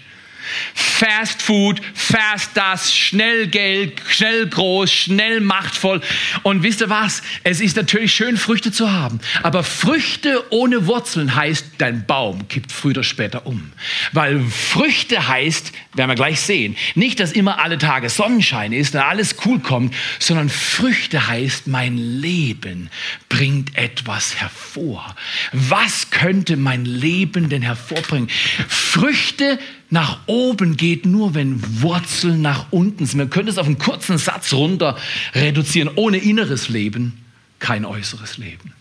Fast 0.74 1.42
Food, 1.42 1.82
fast 1.94 2.52
das, 2.56 2.96
schnell 2.96 3.48
Geld, 3.48 4.02
schnell 4.08 4.48
groß, 4.48 4.92
schnell 4.92 5.42
machtvoll. 5.42 6.02
Und 6.44 6.64
wisst 6.64 6.82
ihr 6.82 6.90
was? 6.90 7.22
Es 7.44 7.60
ist 7.60 7.76
natürlich 7.76 8.14
schön, 8.14 8.38
Früchte 8.38 8.72
zu 8.72 8.92
haben. 8.92 9.20
Aber 9.44 9.64
Früchte 9.64 10.44
ohne 10.52 10.88
Wurzeln 10.88 11.36
heißt, 11.36 11.66
dein 11.78 12.06
Baum 12.06 12.48
kippt 12.48 12.72
früher 12.72 12.92
oder 12.92 13.04
später 13.04 13.46
um. 13.46 13.72
Weil 14.14 14.40
Früchte 14.40 15.28
heißt, 15.28 15.74
werden 15.96 16.10
wir 16.10 16.16
gleich 16.16 16.40
sehen, 16.40 16.78
nicht, 16.96 17.20
dass 17.20 17.34
immer 17.34 17.62
alle 17.62 17.78
Tage 17.78 18.10
Sonnenschein 18.10 18.72
ist 18.72 18.96
und 18.96 19.02
alles 19.02 19.36
cool 19.46 19.60
kommt, 19.60 19.94
sondern 20.20 20.50
Früchte 20.50 21.28
heißt, 21.28 21.68
mein 21.68 21.98
Leben 21.98 22.90
bringt 23.28 23.78
etwas 23.78 24.36
hervor. 24.36 25.16
Was 25.52 26.10
könnte 26.10 26.56
mein 26.56 26.86
Leben 26.86 27.50
denn 27.50 27.62
hervorbringen? 27.62 28.30
Früchte 28.68 29.60
nach 29.90 30.20
oben 30.26 30.78
geht 30.78 31.06
nur, 31.06 31.36
wenn 31.36 31.82
Wurzeln 31.82 32.42
nach 32.42 32.68
unten 32.72 33.06
sind. 33.06 33.20
Man 33.20 33.30
könnte 33.30 33.52
es 33.52 33.58
auf 33.58 33.68
einen 33.68 33.78
kurzen 33.78 34.18
Satz 34.18 34.52
runter 34.54 34.98
reduzieren. 35.34 35.92
Ohne 35.96 36.18
inneres 36.18 36.70
Leben 36.70 37.24
kein 37.60 37.86
äußeres 37.86 38.38
Leben. 38.38 38.74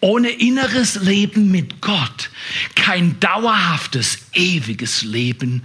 Ohne 0.00 0.28
inneres 0.28 0.96
Leben 0.96 1.50
mit 1.50 1.80
Gott 1.80 2.30
kein 2.74 3.18
dauerhaftes, 3.20 4.18
ewiges 4.34 5.02
Leben 5.02 5.62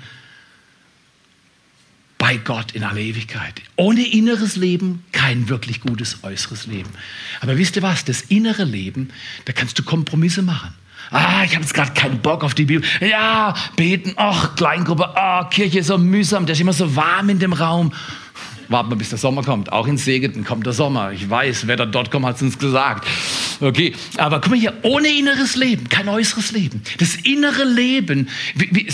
bei 2.17 2.38
Gott 2.38 2.73
in 2.73 2.84
aller 2.84 3.02
Ewigkeit. 3.02 3.62
Ohne 3.75 4.06
inneres 4.06 4.56
Leben 4.56 5.04
kein 5.12 5.49
wirklich 5.49 5.82
gutes 5.82 6.23
äußeres 6.23 6.67
Leben. 6.67 6.89
Aber 7.41 7.58
wisst 7.58 7.75
ihr 7.75 7.82
was? 7.82 8.06
Das 8.06 8.21
innere 8.21 8.63
Leben, 8.65 9.10
da 9.45 9.54
kannst 9.54 9.78
du 9.80 9.84
Kompromisse 9.84 10.41
machen. 10.41 10.73
Ah, 11.12 11.43
ich 11.43 11.56
habe 11.56 11.63
jetzt 11.63 11.74
gerade 11.74 11.91
keinen 11.93 12.19
Bock 12.19 12.43
auf 12.43 12.54
die 12.54 12.65
Bibel. 12.65 12.88
Ja, 13.02 13.56
beten, 13.76 14.13
ach, 14.15 14.56
Kleingruppe, 14.56 15.17
ah, 15.17 15.45
Kirche 15.45 15.80
ist 15.80 15.88
so 15.88 15.98
mühsam, 15.98 16.45
der 16.45 16.54
ist 16.54 16.62
immer 16.62 16.74
so 16.74 16.95
warm 16.95 17.30
in 17.30 17.39
dem 17.39 17.54
Raum. 17.54 17.91
Warten 18.67 18.91
wir, 18.91 18.95
bis 18.98 19.10
der 19.10 19.17
Sommer 19.17 19.41
kommt. 19.41 19.72
Auch 19.72 19.88
in 19.88 19.98
Segeten 19.98 20.43
kommt 20.43 20.67
der 20.67 20.74
Sommer. 20.74 21.12
Ich 21.12 21.28
weiß, 21.28 21.65
Wetter.com 21.65 22.26
hat 22.28 22.36
es 22.36 22.43
uns 22.43 22.60
gesagt. 22.60 23.08
Okay, 23.60 23.95
aber 24.17 24.39
guck 24.39 24.52
mal 24.52 24.60
hier, 24.60 24.74
ohne 24.84 25.08
inneres 25.08 25.56
Leben, 25.56 25.89
kein 25.89 26.08
äußeres 26.08 26.52
Leben. 26.52 26.84
Das 27.00 27.15
innere 27.15 27.63
Leben, 27.63 28.30
wie, 28.54 28.69
wie, 28.72 28.88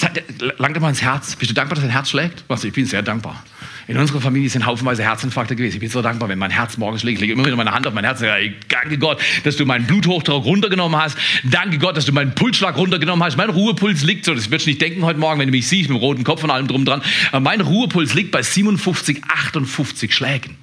langt 0.58 0.80
mal 0.80 0.90
ins 0.90 1.02
Herz. 1.02 1.36
Bist 1.36 1.52
du 1.52 1.56
dankbar, 1.56 1.76
dass 1.76 1.84
dein 1.84 1.92
Herz 1.92 2.10
schlägt? 2.10 2.46
Was, 2.48 2.64
ich 2.64 2.72
bin 2.72 2.86
sehr 2.86 3.02
dankbar. 3.02 3.44
In 3.88 3.98
unserer 3.98 4.20
Familie 4.20 4.50
sind 4.50 4.66
haufenweise 4.66 5.04
Herzinfarkte 5.04 5.56
gewesen. 5.56 5.76
Ich 5.76 5.80
bin 5.80 5.90
so 5.90 6.02
dankbar, 6.02 6.28
wenn 6.28 6.40
mein 6.40 6.50
Herz 6.50 6.78
morgens 6.78 7.02
schlägt. 7.02 7.18
Ich 7.18 7.22
lege 7.22 7.34
immer 7.34 7.46
wieder 7.46 7.56
meine 7.56 7.72
Hand 7.72 7.86
auf 7.86 7.94
mein 7.94 8.04
Herz 8.04 8.20
und 8.20 8.28
sage, 8.28 8.54
danke 8.68 8.98
Gott, 8.98 9.22
dass 9.44 9.58
du 9.58 9.66
meinen 9.66 9.86
Bluthochdruck 9.86 10.44
runtergenommen 10.44 11.00
hast. 11.00 11.16
Danke 11.44 11.78
Gott, 11.78 11.96
dass 11.96 12.06
du 12.06 12.12
meinen 12.12 12.34
Pulsschlag 12.34 12.78
runtergenommen 12.78 13.24
hast. 13.24 13.38
Mein 13.38 13.52
Ruhepuls 13.52 14.02
liegt 14.02 14.26
so, 14.26 14.34
das 14.34 14.50
wirst 14.50 14.66
du 14.66 14.72
nicht 14.72 14.82
denken 14.82 15.04
heute 15.04 15.20
Morgen, 15.20 15.40
wenn 15.40 15.50
du 15.50 15.52
mich 15.52 15.68
siehst, 15.68 15.90
mit 15.90 16.00
dem 16.00 16.02
roten 16.02 16.24
Kopf 16.24 16.44
und 16.44 16.50
allem 16.50 16.68
drum 16.68 16.84
dran. 16.84 17.04
Aber 17.30 17.42
mein 17.42 17.62
Ruhepuls 17.62 18.16
liegt 18.16 18.32
bei 18.32 18.42
57, 18.42 19.24
58 19.28 20.16
Schlägen. 20.16 20.58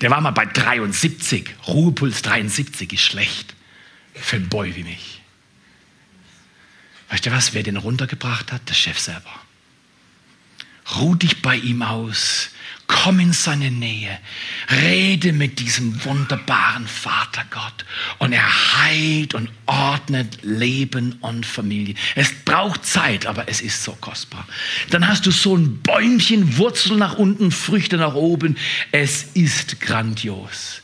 Der 0.00 0.10
war 0.10 0.20
mal 0.20 0.32
bei 0.32 0.46
73. 0.46 1.48
Ruhepuls 1.68 2.22
73 2.22 2.92
ist 2.92 3.00
schlecht. 3.00 3.54
Für 4.12 4.36
einen 4.36 4.48
Boy 4.48 4.74
wie 4.74 4.82
mich. 4.82 5.20
Weißt 7.10 7.24
du 7.24 7.30
was, 7.30 7.54
wer 7.54 7.62
den 7.62 7.76
runtergebracht 7.76 8.50
hat? 8.50 8.68
Der 8.68 8.74
Chef 8.74 8.98
selber. 8.98 9.30
Ruh 10.96 11.14
dich 11.14 11.42
bei 11.42 11.56
ihm 11.56 11.82
aus. 11.82 12.50
Komm 12.86 13.20
in 13.20 13.32
seine 13.32 13.70
Nähe. 13.70 14.18
Rede 14.70 15.32
mit 15.32 15.58
diesem 15.58 16.04
wunderbaren 16.04 16.86
Vater 16.86 17.44
Gott. 17.50 17.84
Und 18.18 18.32
er 18.32 18.76
heilt 18.76 19.34
und 19.34 19.50
ordnet 19.66 20.38
Leben 20.42 21.16
und 21.20 21.46
Familie. 21.46 21.94
Es 22.14 22.32
braucht 22.44 22.84
Zeit, 22.84 23.26
aber 23.26 23.48
es 23.48 23.60
ist 23.60 23.82
so 23.82 23.92
kostbar. 24.00 24.46
Dann 24.90 25.08
hast 25.08 25.26
du 25.26 25.30
so 25.30 25.56
ein 25.56 25.82
Bäumchen, 25.82 26.58
Wurzel 26.58 26.96
nach 26.96 27.14
unten, 27.14 27.50
Früchte 27.50 27.96
nach 27.96 28.14
oben. 28.14 28.56
Es 28.92 29.24
ist 29.34 29.80
grandios. 29.80 30.82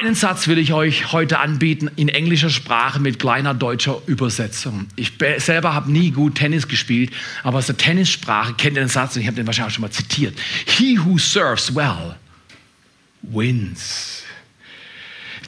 Einen 0.00 0.14
Satz 0.14 0.48
will 0.48 0.56
ich 0.56 0.72
euch 0.72 1.12
heute 1.12 1.40
anbieten 1.40 1.90
in 1.96 2.08
englischer 2.08 2.48
Sprache 2.48 3.00
mit 3.00 3.18
kleiner 3.18 3.52
deutscher 3.52 4.00
Übersetzung. 4.06 4.86
Ich 4.96 5.12
selber 5.36 5.74
habe 5.74 5.92
nie 5.92 6.10
gut 6.10 6.36
Tennis 6.36 6.68
gespielt, 6.68 7.12
aber 7.42 7.58
aus 7.58 7.66
der 7.66 7.76
Tennissprache 7.76 8.54
kennt 8.54 8.78
ihr 8.78 8.82
den 8.82 8.88
Satz 8.88 9.14
und 9.14 9.20
ich 9.20 9.26
habe 9.26 9.36
den 9.36 9.46
wahrscheinlich 9.46 9.74
schon 9.74 9.82
mal 9.82 9.90
zitiert. 9.90 10.38
He 10.64 10.98
who 10.98 11.18
serves 11.18 11.74
well 11.74 12.16
wins. 13.20 14.22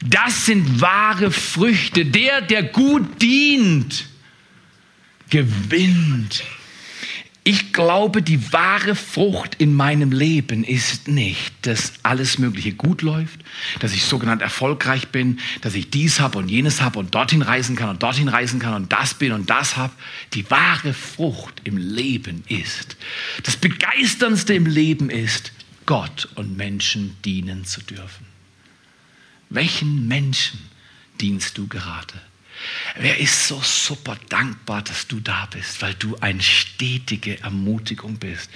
Das 0.03 0.45
sind 0.45 0.79
wahre 0.79 1.31
Früchte. 1.31 2.05
Der, 2.05 2.41
der 2.41 2.61
gut 2.61 3.23
dient, 3.23 4.05
gewinnt. 5.31 6.43
Ich 7.45 7.73
glaube, 7.73 8.21
die 8.21 8.53
wahre 8.53 8.95
Frucht 8.95 9.55
in 9.55 9.73
meinem 9.73 10.13
Leben 10.13 10.63
ist 10.63 11.09
nicht, 11.09 11.53
dass 11.63 11.91
alles 12.01 12.37
Mögliche 12.37 12.71
gut 12.71 13.01
läuft, 13.01 13.41
dass 13.81 13.93
ich 13.93 14.05
sogenannt 14.05 14.41
erfolgreich 14.41 15.09
bin, 15.09 15.39
dass 15.59 15.75
ich 15.75 15.89
dies 15.89 16.21
habe 16.21 16.37
und 16.37 16.47
jenes 16.47 16.81
habe 16.81 16.99
und 16.99 17.13
dorthin 17.13 17.41
reisen 17.41 17.75
kann 17.75 17.89
und 17.89 18.01
dorthin 18.01 18.29
reisen 18.29 18.59
kann 18.59 18.75
und 18.75 18.93
das 18.93 19.15
bin 19.15 19.33
und 19.33 19.49
das 19.49 19.75
habe. 19.75 19.93
Die 20.33 20.49
wahre 20.49 20.93
Frucht 20.93 21.59
im 21.65 21.75
Leben 21.75 22.45
ist, 22.47 22.95
das 23.43 23.57
Begeisterndste 23.57 24.53
im 24.53 24.65
Leben 24.65 25.09
ist, 25.09 25.51
Gott 25.85 26.29
und 26.35 26.55
Menschen 26.55 27.17
dienen 27.25 27.65
zu 27.65 27.81
dürfen. 27.81 28.25
Welchen 29.49 30.07
Menschen 30.07 30.59
dienst 31.19 31.57
du 31.57 31.67
gerade? 31.67 32.21
Wer 32.97 33.19
ist 33.19 33.47
so 33.47 33.61
super 33.61 34.17
dankbar, 34.29 34.81
dass 34.81 35.07
du 35.07 35.19
da 35.19 35.47
bist, 35.51 35.81
weil 35.81 35.93
du 35.95 36.15
eine 36.19 36.41
stetige 36.41 37.39
Ermutigung 37.41 38.17
bist, 38.17 38.49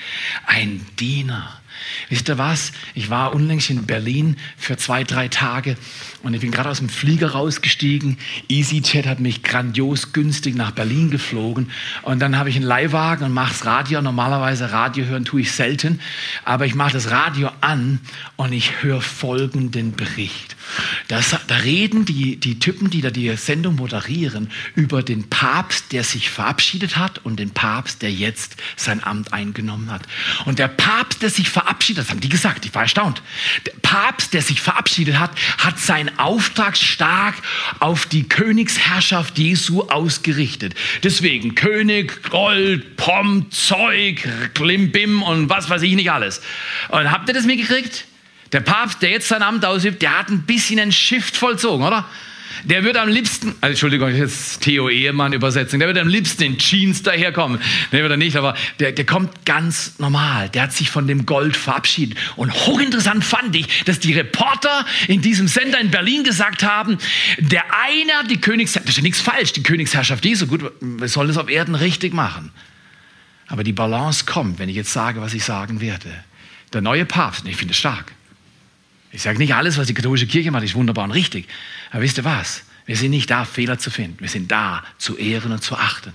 ein 0.45 0.85
Diener. 0.99 1.61
Wisst 2.09 2.29
ihr 2.29 2.37
was? 2.37 2.71
Ich 2.95 3.09
war 3.09 3.35
unlängst 3.35 3.69
in 3.69 3.85
Berlin 3.85 4.37
für 4.57 4.77
zwei, 4.77 5.03
drei 5.03 5.27
Tage 5.27 5.77
und 6.23 6.33
ich 6.33 6.41
bin 6.41 6.51
gerade 6.51 6.69
aus 6.69 6.79
dem 6.79 6.89
Flieger 6.89 7.31
rausgestiegen. 7.31 8.17
EasyJet 8.49 9.05
hat 9.05 9.19
mich 9.19 9.43
grandios 9.43 10.13
günstig 10.13 10.55
nach 10.55 10.71
Berlin 10.71 11.11
geflogen 11.11 11.71
und 12.01 12.19
dann 12.19 12.37
habe 12.37 12.49
ich 12.49 12.55
einen 12.55 12.65
Leihwagen 12.65 13.25
und 13.25 13.33
mache 13.33 13.53
das 13.53 13.65
Radio. 13.65 14.01
Normalerweise 14.01 14.71
Radio 14.71 15.05
hören 15.05 15.25
tue 15.25 15.41
ich 15.41 15.51
selten, 15.51 15.99
aber 16.43 16.65
ich 16.65 16.75
mache 16.75 16.93
das 16.93 17.11
Radio 17.11 17.51
an 17.61 17.99
und 18.35 18.53
ich 18.53 18.81
höre 18.81 19.01
folgenden 19.01 19.93
Bericht. 19.93 20.55
Das, 21.07 21.35
da 21.47 21.55
reden 21.57 22.05
die, 22.05 22.37
die 22.37 22.59
Typen, 22.59 22.89
die 22.89 23.01
da 23.01 23.09
die 23.09 23.35
Sendung 23.37 23.75
moderieren, 23.75 23.96
über 24.75 25.03
den 25.03 25.29
Papst, 25.29 25.91
der 25.91 26.03
sich 26.03 26.29
verabschiedet 26.29 26.97
hat 26.97 27.19
und 27.19 27.39
den 27.39 27.51
Papst, 27.51 28.01
der 28.01 28.11
jetzt 28.11 28.57
sein 28.75 29.03
Amt 29.03 29.33
eingenommen 29.33 29.91
hat. 29.91 30.03
Und 30.45 30.59
der 30.59 30.67
Papst, 30.67 31.21
der 31.21 31.29
sich 31.29 31.49
verabschiedet, 31.49 32.03
das 32.03 32.09
haben 32.09 32.19
die 32.19 32.29
gesagt, 32.29 32.65
ich 32.65 32.73
war 32.75 32.83
erstaunt. 32.83 33.21
Der 33.65 33.73
Papst, 33.81 34.33
der 34.33 34.41
sich 34.41 34.61
verabschiedet 34.61 35.19
hat, 35.19 35.31
hat 35.57 35.79
seinen 35.79 36.17
Auftrag 36.19 36.77
stark 36.77 37.35
auf 37.79 38.05
die 38.05 38.27
Königsherrschaft 38.27 39.37
Jesu 39.37 39.83
ausgerichtet. 39.83 40.75
Deswegen 41.03 41.55
König, 41.55 42.29
Gold, 42.29 42.97
Pom, 42.97 43.49
Zeug, 43.51 44.27
Klimbim 44.53 45.21
und 45.23 45.49
was 45.49 45.69
weiß 45.69 45.81
ich 45.81 45.95
nicht 45.95 46.11
alles. 46.11 46.41
Und 46.89 47.11
habt 47.11 47.27
ihr 47.29 47.33
das 47.33 47.45
mitgekriegt? 47.45 48.05
Der 48.51 48.61
Papst, 48.61 49.01
der 49.01 49.09
jetzt 49.09 49.27
sein 49.27 49.43
Amt 49.43 49.65
ausübt, 49.65 50.01
der 50.01 50.17
hat 50.17 50.29
ein 50.29 50.43
bisschen 50.43 50.79
ein 50.79 50.91
Shift 50.91 51.35
vollzogen, 51.35 51.85
oder? 51.85 52.05
Der 52.63 52.83
wird 52.83 52.97
am 52.97 53.09
liebsten, 53.09 53.55
also 53.61 53.71
Entschuldigung, 53.71 54.13
jetzt 54.13 54.61
Theo 54.61 54.89
Ehemann 54.89 55.33
übersetzen, 55.33 55.79
der 55.79 55.87
wird 55.87 55.97
am 55.97 56.07
liebsten 56.07 56.43
in 56.43 56.57
Jeans 56.57 57.03
daherkommen. 57.03 57.59
Nee, 57.91 58.01
wird 58.01 58.11
er 58.11 58.17
nicht, 58.17 58.35
aber 58.35 58.55
der, 58.79 58.91
der 58.91 59.05
kommt 59.05 59.45
ganz 59.45 59.99
normal. 59.99 60.49
Der 60.49 60.63
hat 60.63 60.73
sich 60.73 60.89
von 60.89 61.07
dem 61.07 61.25
Gold 61.25 61.55
verabschiedet. 61.55 62.17
Und 62.35 62.53
hochinteressant 62.53 63.23
fand 63.23 63.55
ich, 63.55 63.83
dass 63.85 63.99
die 63.99 64.13
Reporter 64.13 64.85
in 65.07 65.21
diesem 65.21 65.47
Sender 65.47 65.79
in 65.79 65.91
Berlin 65.91 66.23
gesagt 66.23 66.63
haben, 66.63 66.97
der 67.37 67.63
eine 67.85 68.27
die 68.29 68.41
Königsherrschaft, 68.41 68.87
das 68.87 68.93
ist 68.93 68.97
ja 68.97 69.03
nichts 69.03 69.21
falsch, 69.21 69.53
die 69.53 69.63
Königsherrschaft 69.63 70.25
Jesu, 70.25 70.47
gut, 70.47 70.71
wir 70.81 71.07
sollen 71.07 71.29
es 71.29 71.37
auf 71.37 71.49
Erden 71.49 71.75
richtig 71.75 72.13
machen. 72.13 72.51
Aber 73.47 73.63
die 73.63 73.73
Balance 73.73 74.25
kommt, 74.25 74.59
wenn 74.59 74.69
ich 74.69 74.75
jetzt 74.75 74.91
sage, 74.91 75.21
was 75.21 75.33
ich 75.33 75.43
sagen 75.43 75.79
werde. 75.79 76.11
Der 76.73 76.81
neue 76.81 77.05
Papst, 77.05 77.47
ich 77.47 77.55
finde 77.55 77.71
es 77.71 77.77
stark, 77.77 78.11
ich 79.11 79.21
sage 79.21 79.37
nicht, 79.37 79.53
alles, 79.53 79.77
was 79.77 79.87
die 79.87 79.93
katholische 79.93 80.27
Kirche 80.27 80.51
macht, 80.51 80.63
ist 80.63 80.75
wunderbar 80.75 81.05
und 81.05 81.11
richtig. 81.11 81.47
Aber 81.91 82.01
wisst 82.01 82.17
ihr 82.17 82.25
was? 82.25 82.63
Wir 82.85 82.95
sind 82.95 83.11
nicht 83.11 83.29
da, 83.29 83.45
Fehler 83.45 83.79
zu 83.79 83.91
finden. 83.91 84.19
Wir 84.19 84.29
sind 84.29 84.51
da, 84.51 84.83
zu 84.97 85.17
ehren 85.17 85.51
und 85.51 85.63
zu 85.63 85.75
achten. 85.75 86.13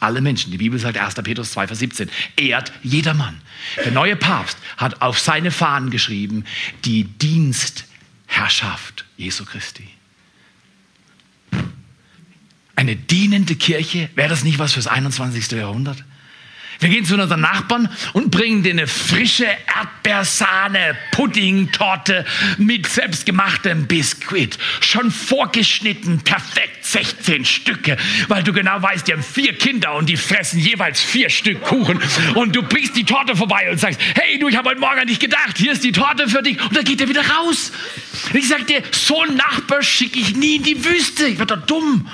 Alle 0.00 0.20
Menschen. 0.20 0.50
Die 0.50 0.58
Bibel 0.58 0.78
sagt 0.78 0.98
1. 0.98 1.14
Petrus 1.16 1.52
2, 1.52 1.68
Vers 1.68 1.78
17. 1.78 2.10
Ehrt 2.36 2.72
jedermann. 2.82 3.40
Der 3.84 3.92
neue 3.92 4.16
Papst 4.16 4.58
hat 4.76 5.02
auf 5.02 5.18
seine 5.18 5.50
Fahnen 5.50 5.90
geschrieben, 5.90 6.44
die 6.84 7.04
Dienstherrschaft 7.04 9.04
Jesu 9.16 9.44
Christi. 9.44 9.88
Eine 12.76 12.96
dienende 12.96 13.54
Kirche, 13.54 14.10
wäre 14.14 14.28
das 14.28 14.44
nicht 14.44 14.58
was 14.58 14.72
fürs 14.72 14.86
21. 14.86 15.50
Jahrhundert? 15.52 16.04
Wir 16.80 16.88
gehen 16.88 17.04
zu 17.04 17.14
unseren 17.14 17.40
Nachbarn 17.40 17.88
und 18.12 18.30
bringen 18.30 18.62
dir 18.62 18.72
eine 18.72 18.86
frische 18.86 19.46
Erdbeersahne, 19.46 20.96
Puddingtorte 21.12 22.24
mit 22.58 22.86
selbstgemachtem 22.86 23.86
Biskuit. 23.86 24.58
Schon 24.80 25.10
vorgeschnitten, 25.10 26.20
perfekt 26.20 26.84
16 26.84 27.44
Stücke, 27.44 27.96
weil 28.28 28.42
du 28.42 28.52
genau 28.52 28.80
weißt, 28.80 29.08
die 29.08 29.12
haben 29.12 29.22
vier 29.22 29.56
Kinder 29.56 29.94
und 29.94 30.08
die 30.08 30.16
fressen 30.16 30.58
jeweils 30.58 31.02
vier 31.02 31.30
Stück 31.30 31.62
Kuchen. 31.62 32.00
Und 32.34 32.54
du 32.54 32.62
bringst 32.62 32.96
die 32.96 33.04
Torte 33.04 33.34
vorbei 33.34 33.70
und 33.70 33.78
sagst, 33.78 34.00
hey 34.14 34.38
du, 34.38 34.48
ich 34.48 34.56
habe 34.56 34.70
heute 34.70 34.80
Morgen 34.80 35.00
an 35.00 35.06
dich 35.06 35.18
gedacht, 35.18 35.56
hier 35.56 35.72
ist 35.72 35.82
die 35.82 35.92
Torte 35.92 36.28
für 36.28 36.42
dich. 36.42 36.60
Und 36.62 36.76
dann 36.76 36.84
geht 36.84 37.00
er 37.00 37.08
wieder 37.08 37.24
raus. 37.26 37.72
Ich 38.32 38.48
sag 38.48 38.66
dir, 38.66 38.82
so 38.92 39.22
einen 39.22 39.36
Nachbar 39.36 39.82
schicke 39.82 40.18
ich 40.18 40.36
nie 40.36 40.56
in 40.56 40.62
die 40.62 40.84
Wüste. 40.84 41.26
Ich 41.26 41.38
werde 41.38 41.56
da 41.56 41.66
dumm. 41.66 42.08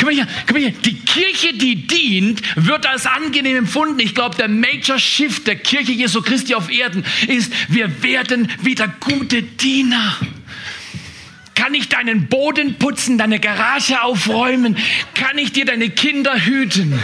Guck 0.00 0.06
mal 0.06 0.14
hier, 0.14 0.26
guck 0.46 0.52
mal 0.52 0.60
hier. 0.60 0.70
Die 0.70 0.98
Kirche, 0.98 1.52
die 1.52 1.86
dient, 1.86 2.40
wird 2.56 2.86
als 2.86 3.04
angenehm 3.04 3.58
empfunden. 3.58 4.00
Ich 4.00 4.14
glaube, 4.14 4.34
der 4.34 4.48
Major 4.48 4.98
Shift 4.98 5.46
der 5.46 5.56
Kirche 5.56 5.92
Jesu 5.92 6.22
Christi 6.22 6.54
auf 6.54 6.70
Erden 6.70 7.04
ist, 7.28 7.52
wir 7.68 8.02
werden 8.02 8.50
wieder 8.62 8.88
gute 8.88 9.42
Diener. 9.42 10.16
Kann 11.54 11.74
ich 11.74 11.90
deinen 11.90 12.28
Boden 12.28 12.76
putzen, 12.78 13.18
deine 13.18 13.40
Garage 13.40 14.02
aufräumen? 14.02 14.78
Kann 15.12 15.36
ich 15.36 15.52
dir 15.52 15.66
deine 15.66 15.90
Kinder 15.90 16.46
hüten? 16.46 16.98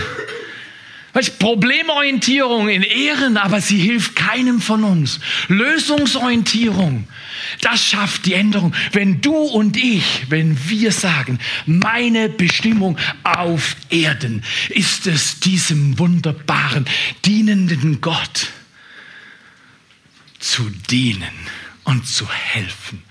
Weißt, 1.12 1.38
Problemorientierung 1.38 2.70
in 2.70 2.82
Ehren, 2.82 3.37
aber 3.37 3.61
sie 3.61 3.78
hilft 3.78 4.16
keinem 4.16 4.62
von 4.62 4.85
uns. 4.85 5.20
Lösungsorientierung, 5.48 7.06
das 7.61 7.85
schafft 7.85 8.26
die 8.26 8.35
Änderung. 8.35 8.74
Wenn 8.92 9.20
du 9.20 9.35
und 9.35 9.76
ich, 9.76 10.26
wenn 10.28 10.68
wir 10.68 10.92
sagen, 10.92 11.38
meine 11.66 12.28
Bestimmung 12.28 12.98
auf 13.22 13.76
Erden 13.90 14.42
ist 14.68 15.06
es, 15.06 15.40
diesem 15.40 15.98
wunderbaren, 15.98 16.87
dienenden 17.24 18.00
Gott 18.00 18.48
zu 20.38 20.70
dienen 20.90 21.22
und 21.85 22.06
zu 22.06 22.30
helfen 22.30 23.02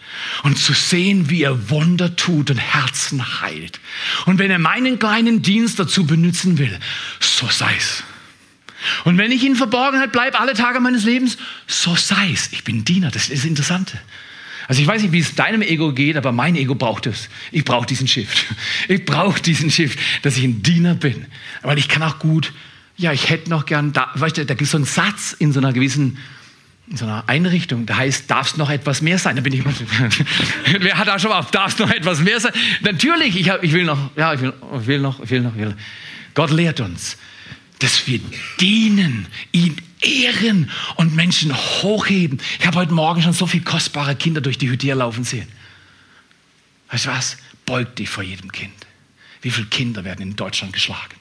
und 0.44 0.58
zu 0.58 0.74
sehen, 0.74 1.30
wie 1.30 1.44
er 1.44 1.70
Wunder 1.70 2.16
tut 2.16 2.50
und 2.50 2.58
Herzen 2.58 3.42
heilt. 3.42 3.80
Und 4.26 4.38
wenn 4.38 4.52
er 4.52 4.60
meinen 4.60 5.00
kleinen 5.00 5.42
Dienst 5.42 5.80
dazu 5.80 6.06
benutzen 6.06 6.58
will, 6.58 6.80
so 7.20 7.48
sei's. 7.48 8.04
Und 9.04 9.18
wenn 9.18 9.32
ich 9.32 9.44
in 9.44 9.56
Verborgenheit 9.56 10.12
bleibe 10.12 10.40
alle 10.40 10.54
Tage 10.54 10.80
meines 10.80 11.04
Lebens, 11.04 11.38
so 11.68 11.96
sei's. 11.96 12.50
Ich 12.52 12.64
bin 12.64 12.86
Diener, 12.86 13.12
das 13.12 13.30
ist 13.30 13.44
das 13.44 13.46
Interessante. 13.46 14.00
Also 14.68 14.82
ich 14.82 14.88
weiß 14.88 15.02
nicht, 15.02 15.12
wie 15.12 15.20
es 15.20 15.36
deinem 15.36 15.62
Ego 15.62 15.94
geht, 15.94 16.18
aber 16.18 16.32
mein 16.32 16.56
Ego 16.56 16.76
braucht 16.76 17.06
es. 17.06 17.30
Ich 17.52 17.64
brauche 17.64 17.86
diesen 17.86 18.08
Shift. 18.08 18.46
Ich 18.88 19.06
brauche 19.06 19.42
diesen 19.42 19.72
Shift, 19.72 20.00
dass 20.22 20.38
ich 20.38 20.44
ein 20.44 20.62
Diener 20.62 20.96
bin. 20.96 21.26
Weil 21.62 21.78
ich 21.78 21.88
kann 21.88 22.04
auch 22.04 22.20
gut, 22.20 22.54
ja, 22.98 23.12
ich 23.12 23.30
hätte 23.30 23.50
noch 23.50 23.66
gern, 23.66 23.94
da, 23.94 24.10
weißt 24.16 24.38
du, 24.38 24.46
da 24.46 24.54
gibt 24.54 24.64
es 24.64 24.72
so 24.72 24.78
einen 24.78 24.86
Satz 24.86 25.36
in 25.38 25.52
so 25.52 25.60
einer 25.60 25.74
gewissen 25.74 26.18
in 26.88 26.98
so 26.98 27.06
einer 27.06 27.24
Einrichtung, 27.28 27.88
da 27.88 27.98
heißt, 27.98 28.30
darf 28.30 28.52
es 28.52 28.58
noch 28.58 28.70
etwas 28.70 29.02
mehr 29.02 29.18
sein? 29.18 29.36
Da 29.36 29.42
bin 29.42 29.54
ich, 29.54 29.64
wer 30.80 30.98
hat 30.98 31.08
da 31.08 31.18
schon 31.18 31.32
mal, 31.32 31.44
darf 31.52 31.74
es 31.74 31.80
noch 31.80 31.90
etwas 31.90 32.22
mehr 32.22 32.40
sein? 32.40 32.54
Natürlich, 32.82 33.40
ich, 33.40 33.50
hab, 33.50 33.64
ich 33.64 33.74
will 33.74 33.86
noch, 33.86 34.12
ja, 34.16 34.34
ich 34.34 34.42
will, 34.42 34.54
ich 34.80 34.88
will 34.88 35.00
noch, 35.00 35.20
ich 35.20 35.30
will 35.32 35.42
noch, 35.42 35.56
ich 35.56 35.62
will. 35.62 35.76
Gott 36.36 36.52
lehrt 36.52 36.80
uns, 36.82 37.18
dass 37.80 38.06
wir 38.08 38.20
dienen, 38.60 39.26
ihn 39.52 39.78
ehren 40.06 40.70
und 40.96 41.16
Menschen 41.16 41.56
hochheben. 41.56 42.40
Ich 42.60 42.68
habe 42.68 42.78
heute 42.78 42.94
Morgen 42.94 43.22
schon 43.22 43.34
so 43.34 43.48
viele 43.48 43.64
kostbare 43.64 44.16
Kinder 44.16 44.42
durch 44.42 44.58
die 44.58 44.70
Hütte 44.70 44.94
laufen 44.94 45.24
sehen. 45.24 45.48
Weißt 46.92 47.06
du 47.06 47.10
was? 47.10 47.38
Beug 47.66 47.96
dich 47.96 48.10
vor 48.10 48.24
jedem 48.24 48.52
Kind. 48.52 48.74
Wie 49.42 49.52
viele 49.52 49.68
Kinder 49.68 50.04
werden 50.04 50.22
in 50.22 50.36
Deutschland 50.36 50.74
geschlagen? 50.74 51.16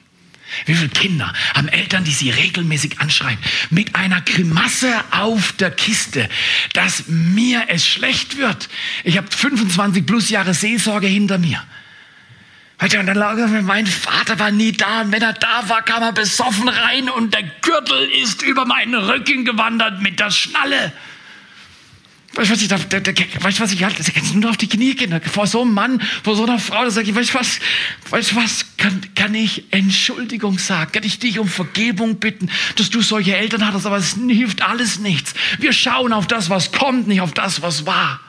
Wie 0.65 0.75
viele 0.75 0.89
Kinder 0.89 1.33
haben 1.53 1.67
Eltern, 1.67 2.03
die 2.03 2.11
sie 2.11 2.29
regelmäßig 2.29 2.99
anschreien, 2.99 3.37
mit 3.71 3.95
einer 3.95 4.21
Grimasse 4.21 4.93
auf 5.11 5.53
der 5.53 5.71
Kiste, 5.71 6.29
dass 6.73 7.07
mir 7.07 7.65
es 7.67 7.85
schlecht 7.85 8.37
wird. 8.37 8.69
Ich 9.03 9.17
habe 9.17 9.27
25 9.29 10.05
plus 10.05 10.29
Jahre 10.29 10.53
Seelsorge 10.53 11.07
hinter 11.07 11.39
mir. 11.39 11.63
Und 12.93 13.07
dann 13.07 13.65
mein 13.65 13.87
Vater 13.87 14.37
war 14.37 14.51
nie 14.51 14.71
da 14.71 15.01
und 15.01 15.11
wenn 15.11 15.21
er 15.21 15.33
da 15.33 15.67
war, 15.67 15.81
kam 15.81 16.03
er 16.03 16.11
besoffen 16.11 16.69
rein 16.69 17.09
und 17.09 17.33
der 17.33 17.43
Gürtel 17.61 18.09
ist 18.21 18.43
über 18.43 18.65
meinen 18.65 18.93
Rücken 18.93 19.43
gewandert 19.43 20.01
mit 20.01 20.19
der 20.19 20.29
Schnalle. 20.29 20.93
Weißt 22.35 22.49
du, 22.49 22.53
was 22.53 22.61
ich, 22.61 22.67
da, 22.67 22.77
da, 22.77 23.11
weißt, 23.39 23.61
was 23.61 23.71
ich 23.71 23.83
halt, 23.83 23.97
da 23.97 24.03
kannst 24.11 24.33
du 24.33 24.39
nur 24.39 24.49
auf 24.49 24.57
die 24.57 24.67
Knie 24.67 24.93
gehen. 24.93 25.19
Vor 25.21 25.47
so 25.47 25.61
einem 25.61 25.73
Mann, 25.73 26.01
vor 26.23 26.35
so 26.35 26.43
einer 26.43 26.59
Frau, 26.59 26.83
da 26.83 26.91
sage 26.91 27.09
ich, 27.09 27.15
weißt 27.15 27.33
du 27.33 27.39
was, 27.39 27.59
weißt 28.09 28.31
du 28.33 28.35
was, 28.35 28.65
kann, 28.77 29.01
kann 29.15 29.33
ich 29.33 29.63
Entschuldigung 29.71 30.59
sagen? 30.59 30.91
Kann 30.91 31.03
ich 31.03 31.17
dich 31.17 31.39
um 31.39 31.47
Vergebung 31.47 32.17
bitten, 32.17 32.51
dass 32.75 32.89
du 32.89 33.01
solche 33.01 33.37
Eltern 33.37 33.65
hattest? 33.65 33.85
Aber 33.85 33.97
es 33.97 34.15
hilft 34.15 34.61
alles 34.61 34.99
nichts. 34.99 35.33
Wir 35.59 35.71
schauen 35.71 36.11
auf 36.11 36.27
das, 36.27 36.49
was 36.49 36.73
kommt, 36.73 37.07
nicht 37.07 37.21
auf 37.21 37.33
das, 37.33 37.61
was 37.61 37.85
war. 37.85 38.19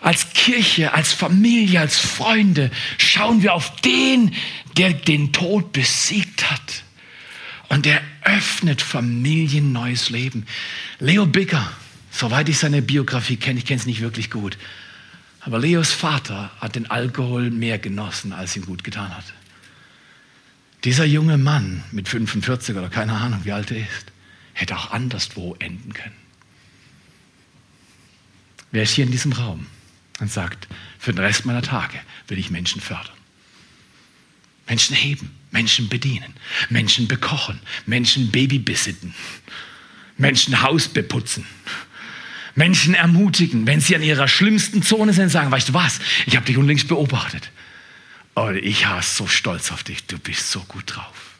Als 0.00 0.32
Kirche, 0.34 0.92
als 0.92 1.12
Familie, 1.12 1.80
als 1.80 1.98
Freunde 1.98 2.70
schauen 2.98 3.42
wir 3.42 3.54
auf 3.54 3.74
den, 3.80 4.34
der 4.76 4.92
den 4.92 5.32
Tod 5.32 5.72
besiegt 5.72 6.50
hat. 6.50 6.84
Und 7.68 7.86
der 7.86 8.00
öffnet 8.22 8.82
Familien 8.82 9.72
neues 9.72 10.10
Leben. 10.10 10.46
Leo 11.00 11.26
Bicker, 11.26 11.72
Soweit 12.16 12.48
ich 12.48 12.58
seine 12.58 12.80
Biografie 12.80 13.36
kenne, 13.36 13.58
ich 13.58 13.66
kenne 13.66 13.78
es 13.78 13.84
nicht 13.84 14.00
wirklich 14.00 14.30
gut. 14.30 14.56
Aber 15.40 15.58
Leos 15.58 15.92
Vater 15.92 16.50
hat 16.60 16.74
den 16.74 16.90
Alkohol 16.90 17.50
mehr 17.50 17.78
genossen, 17.78 18.32
als 18.32 18.56
ihm 18.56 18.64
gut 18.64 18.84
getan 18.84 19.14
hat. 19.14 19.34
Dieser 20.84 21.04
junge 21.04 21.36
Mann 21.36 21.84
mit 21.92 22.08
45 22.08 22.74
oder 22.74 22.88
keine 22.88 23.12
Ahnung, 23.12 23.40
wie 23.44 23.52
alt 23.52 23.70
er 23.70 23.76
ist, 23.76 24.06
hätte 24.54 24.78
auch 24.78 24.92
anderswo 24.92 25.56
enden 25.58 25.92
können. 25.92 26.16
Wer 28.70 28.84
ist 28.84 28.94
hier 28.94 29.04
in 29.04 29.12
diesem 29.12 29.32
Raum 29.32 29.66
und 30.20 30.30
sagt, 30.30 30.68
für 30.98 31.12
den 31.12 31.24
Rest 31.24 31.44
meiner 31.44 31.62
Tage 31.62 31.98
will 32.28 32.38
ich 32.38 32.50
Menschen 32.50 32.80
fördern? 32.80 33.14
Menschen 34.66 34.96
heben, 34.96 35.30
Menschen 35.50 35.88
bedienen, 35.88 36.34
Menschen 36.70 37.06
bekochen, 37.06 37.60
Menschen 37.86 38.30
babybesitten, 38.30 39.14
Menschen 40.16 40.62
Haus 40.62 40.88
beputzen, 40.88 41.46
Menschen 42.54 42.94
ermutigen, 42.94 43.66
wenn 43.66 43.80
sie 43.80 43.94
an 43.94 44.02
ihrer 44.02 44.28
schlimmsten 44.28 44.82
Zone 44.82 45.12
sind, 45.12 45.28
sagen, 45.28 45.50
weißt 45.50 45.68
du 45.68 45.74
was, 45.74 46.00
ich 46.26 46.36
habe 46.36 46.46
dich 46.46 46.56
unlängst 46.56 46.88
beobachtet. 46.88 47.50
Und 48.34 48.56
ich 48.56 48.86
war 48.88 49.02
so 49.02 49.26
stolz 49.26 49.70
auf 49.70 49.84
dich, 49.84 50.06
du 50.06 50.18
bist 50.18 50.50
so 50.50 50.60
gut 50.60 50.84
drauf. 50.86 51.35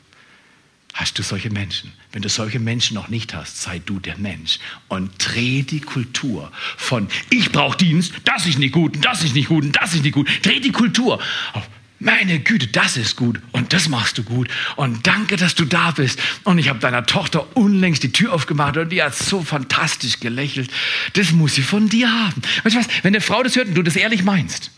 Hast 0.96 1.18
du 1.18 1.22
solche 1.22 1.50
Menschen? 1.50 1.92
Wenn 2.12 2.22
du 2.22 2.30
solche 2.30 2.58
Menschen 2.58 2.94
noch 2.94 3.08
nicht 3.08 3.34
hast, 3.34 3.60
sei 3.60 3.82
du 3.84 4.00
der 4.00 4.16
Mensch 4.16 4.58
und 4.88 5.12
dreh 5.18 5.60
die 5.60 5.80
Kultur 5.80 6.50
von 6.78 7.08
ich 7.28 7.52
brauche 7.52 7.76
Dienst, 7.76 8.14
das 8.24 8.46
ist 8.46 8.58
nicht 8.58 8.72
gut, 8.72 9.04
das 9.04 9.22
ist 9.22 9.34
nicht 9.34 9.48
gut, 9.48 9.76
das 9.78 9.92
ist 9.92 10.02
nicht 10.02 10.14
gut. 10.14 10.26
Dreh 10.42 10.58
die 10.58 10.72
Kultur 10.72 11.20
auf 11.52 11.68
meine 11.98 12.40
Güte, 12.40 12.68
das 12.68 12.96
ist 12.96 13.14
gut 13.14 13.42
und 13.52 13.74
das 13.74 13.90
machst 13.90 14.16
du 14.16 14.22
gut 14.22 14.48
und 14.76 15.06
danke, 15.06 15.36
dass 15.36 15.54
du 15.54 15.66
da 15.66 15.90
bist. 15.90 16.18
Und 16.44 16.56
ich 16.56 16.70
habe 16.70 16.78
deiner 16.78 17.04
Tochter 17.04 17.54
unlängst 17.54 18.02
die 18.02 18.12
Tür 18.12 18.32
aufgemacht 18.32 18.78
und 18.78 18.88
die 18.88 19.02
hat 19.02 19.14
so 19.14 19.42
fantastisch 19.42 20.20
gelächelt. 20.20 20.70
Das 21.12 21.30
muss 21.32 21.56
sie 21.56 21.62
von 21.62 21.90
dir 21.90 22.10
haben. 22.10 22.40
Weißt 22.64 22.74
du 22.74 22.80
was, 22.80 22.88
wenn 23.02 23.14
eine 23.14 23.20
Frau 23.20 23.42
das 23.42 23.54
hört 23.54 23.68
und 23.68 23.74
du 23.74 23.82
das 23.82 23.96
ehrlich 23.96 24.24
meinst, 24.24 24.70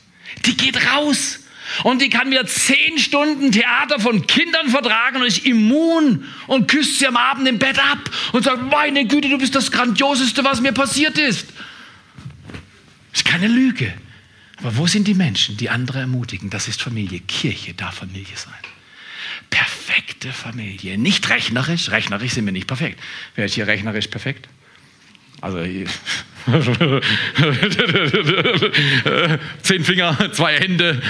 die 0.46 0.56
geht 0.56 0.84
raus 0.84 1.38
und 1.84 2.02
die 2.02 2.08
kann 2.08 2.28
mir 2.28 2.46
zehn 2.46 2.98
Stunden 2.98 3.52
Theater 3.52 4.00
von 4.00 4.26
Kindern 4.26 4.68
vertragen 4.68 5.18
und 5.18 5.26
ist 5.26 5.44
immun 5.44 6.24
und 6.46 6.68
küsst 6.68 6.98
sie 6.98 7.06
am 7.06 7.16
Abend 7.16 7.46
im 7.48 7.58
Bett 7.58 7.78
ab 7.78 8.10
und 8.32 8.44
sagt, 8.44 8.62
meine 8.70 9.06
Güte, 9.06 9.28
du 9.28 9.38
bist 9.38 9.54
das 9.54 9.70
Grandioseste, 9.70 10.44
was 10.44 10.60
mir 10.60 10.72
passiert 10.72 11.18
ist. 11.18 11.48
Das 13.12 13.20
ist 13.20 13.24
keine 13.24 13.48
Lüge. 13.48 13.92
Aber 14.58 14.76
wo 14.76 14.86
sind 14.86 15.06
die 15.06 15.14
Menschen, 15.14 15.56
die 15.56 15.70
andere 15.70 16.00
ermutigen? 16.00 16.50
Das 16.50 16.68
ist 16.68 16.82
Familie. 16.82 17.20
Kirche 17.20 17.74
darf 17.74 17.96
Familie 17.96 18.36
sein. 18.36 18.52
Perfekte 19.50 20.32
Familie. 20.32 20.98
Nicht 20.98 21.28
rechnerisch. 21.28 21.90
Rechnerisch 21.90 22.32
sind 22.32 22.44
wir 22.44 22.52
nicht 22.52 22.66
perfekt. 22.66 23.00
Wer 23.36 23.46
ist 23.46 23.54
hier 23.54 23.66
rechnerisch 23.66 24.08
perfekt? 24.08 24.48
Also 25.40 25.58
zehn 29.62 29.84
Finger, 29.84 30.32
zwei 30.32 30.58
Hände, 30.58 31.02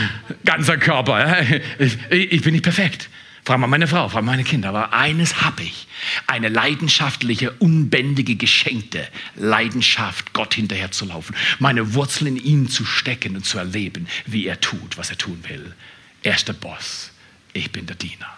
ganzer 0.44 0.78
Körper. 0.78 1.42
Ich, 1.78 1.96
ich 2.10 2.42
bin 2.42 2.52
nicht 2.52 2.64
perfekt. 2.64 3.08
Frag 3.44 3.60
mal 3.60 3.66
meine 3.66 3.86
Frau, 3.86 4.10
frag 4.10 4.24
mal 4.24 4.32
meine 4.32 4.44
Kinder. 4.44 4.68
Aber 4.68 4.92
eines 4.92 5.40
habe 5.40 5.62
ich. 5.62 5.86
Eine 6.26 6.48
leidenschaftliche, 6.48 7.52
unbändige, 7.52 8.36
geschenkte 8.36 9.08
Leidenschaft, 9.36 10.34
Gott 10.34 10.54
hinterherzulaufen. 10.54 11.34
Meine 11.58 11.94
Wurzeln 11.94 12.36
in 12.36 12.44
ihm 12.44 12.68
zu 12.68 12.84
stecken 12.84 13.36
und 13.36 13.46
zu 13.46 13.56
erleben, 13.56 14.06
wie 14.26 14.46
er 14.46 14.60
tut, 14.60 14.98
was 14.98 15.10
er 15.10 15.16
tun 15.16 15.42
will. 15.48 15.74
Er 16.22 16.34
ist 16.34 16.48
der 16.48 16.52
Boss. 16.52 17.12
Ich 17.54 17.72
bin 17.72 17.86
der 17.86 17.96
Diener. 17.96 18.28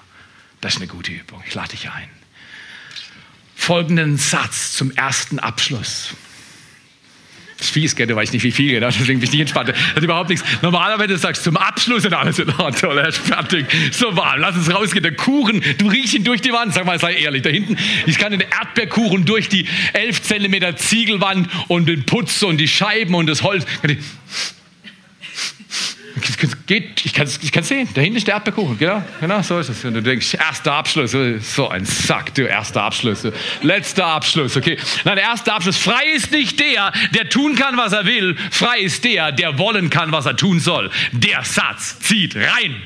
Das 0.60 0.74
ist 0.74 0.78
eine 0.78 0.86
gute 0.86 1.10
Übung. 1.10 1.42
Ich 1.44 1.54
lade 1.54 1.70
dich 1.70 1.90
ein. 1.90 2.08
Folgenden 3.56 4.16
Satz 4.16 4.74
zum 4.74 4.92
ersten 4.92 5.38
Abschluss. 5.38 6.14
Gell? 7.96 8.06
Du 8.06 8.16
weißt 8.16 8.32
nicht, 8.32 8.42
wie 8.42 8.50
viel, 8.50 8.72
genau. 8.72 8.88
deswegen 8.88 9.20
bin 9.20 9.26
ich 9.26 9.32
nicht 9.32 9.40
entspannt. 9.40 9.68
Das 9.68 9.78
ist 9.96 10.02
überhaupt 10.02 10.30
nichts. 10.30 10.44
Normalerweise 10.62 11.16
sagst 11.16 11.46
du 11.46 11.50
zum 11.50 11.56
Abschluss 11.56 12.04
und 12.04 12.14
alles 12.14 12.38
in 12.38 12.50
Ordnung, 12.50 12.96
er 12.96 13.08
ist 13.08 13.18
fertig. 13.18 13.66
So 13.92 14.16
warm, 14.16 14.40
lass 14.40 14.56
uns 14.56 14.72
rausgehen. 14.72 15.02
Der 15.02 15.14
Kuchen, 15.14 15.62
du 15.78 15.88
riechst 15.88 16.14
ihn 16.14 16.24
durch 16.24 16.40
die 16.40 16.52
Wand. 16.52 16.74
Sag 16.74 16.86
mal, 16.86 16.98
sei 16.98 17.14
ehrlich. 17.14 17.42
Da 17.42 17.50
hinten, 17.50 17.76
ich 18.06 18.18
kann 18.18 18.32
den 18.32 18.40
Erdbeerkuchen 18.42 19.24
durch 19.24 19.48
die 19.48 19.66
11 19.92 20.22
Zentimeter 20.22 20.76
Ziegelwand 20.76 21.48
und 21.68 21.86
den 21.86 22.04
Putz 22.04 22.42
und 22.42 22.58
die 22.58 22.68
Scheiben 22.68 23.14
und 23.14 23.26
das 23.26 23.42
Holz. 23.42 23.66
Geht, 26.66 27.04
ich 27.04 27.12
kann 27.12 27.26
es 27.26 27.38
ich 27.42 27.52
sehen, 27.64 27.88
da 27.94 28.00
hinten 28.00 28.16
ist 28.16 28.26
der 28.26 28.34
Erdbeerkuchen, 28.34 28.78
genau, 28.78 29.02
genau, 29.20 29.42
so 29.42 29.58
ist 29.58 29.68
es. 29.68 29.84
Und 29.84 29.94
du 29.94 30.02
denkst, 30.02 30.34
erster 30.34 30.72
Abschluss, 30.72 31.12
so 31.40 31.68
ein 31.68 31.84
Sack, 31.84 32.34
du, 32.34 32.42
erster 32.42 32.82
Abschluss, 32.82 33.26
letzter 33.62 34.06
Abschluss, 34.06 34.56
okay. 34.56 34.76
Nein, 35.04 35.16
der 35.16 35.24
erste 35.24 35.52
Abschluss, 35.52 35.76
frei 35.76 36.04
ist 36.14 36.32
nicht 36.32 36.58
der, 36.58 36.92
der 37.14 37.28
tun 37.28 37.54
kann, 37.54 37.76
was 37.76 37.92
er 37.92 38.06
will, 38.06 38.36
frei 38.50 38.80
ist 38.80 39.04
der, 39.04 39.32
der 39.32 39.58
wollen 39.58 39.90
kann, 39.90 40.12
was 40.12 40.26
er 40.26 40.36
tun 40.36 40.60
soll. 40.60 40.90
Der 41.12 41.44
Satz 41.44 41.98
zieht 42.00 42.36
rein. 42.36 42.82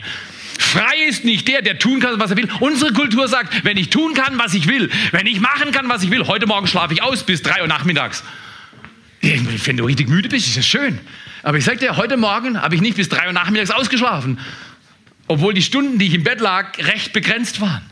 Frei 0.59 1.09
ist 1.09 1.25
nicht 1.25 1.49
der, 1.49 1.63
der 1.63 1.79
tun 1.79 2.01
kann, 2.01 2.19
was 2.21 2.31
er 2.31 2.37
will. 2.37 2.49
Unsere 2.61 2.93
Kultur 2.93 3.29
sagt, 3.29 3.65
wenn 3.65 3.77
ich 3.77 3.91
tun 3.91 4.15
kann, 4.15 4.39
was 4.39 4.55
ich 4.55 4.69
will, 4.69 4.91
wenn 5.13 5.27
ich 5.27 5.41
machen 5.41 5.73
kann, 5.73 5.89
was 5.89 6.03
ich 6.03 6.11
will, 6.11 6.27
heute 6.27 6.47
Morgen 6.47 6.67
schlafe 6.67 6.95
ich 6.95 7.03
aus 7.03 7.25
bis 7.25 7.43
drei 7.43 7.63
Uhr 7.63 7.69
nachmittags. 7.69 8.23
Wenn 9.65 9.77
du 9.77 9.85
richtig 9.85 10.09
müde 10.09 10.29
bist, 10.29 10.47
ist 10.47 10.57
das 10.57 10.67
schön. 10.67 10.99
Aber 11.43 11.59
ich 11.59 11.65
sage 11.65 11.79
dir, 11.79 11.97
heute 11.97 12.17
Morgen 12.17 12.61
habe 12.61 12.75
ich 12.75 12.81
nicht 12.81 12.97
bis 12.97 13.09
drei 13.09 13.27
Uhr 13.27 13.33
nachmittags 13.33 13.71
ausgeschlafen, 13.71 14.39
obwohl 15.27 15.55
die 15.55 15.63
Stunden, 15.63 15.99
die 15.99 16.07
ich 16.07 16.15
im 16.15 16.25
Bett 16.25 16.41
lag, 16.41 16.79
recht 16.79 17.13
begrenzt 17.13 17.61
waren. 17.61 17.83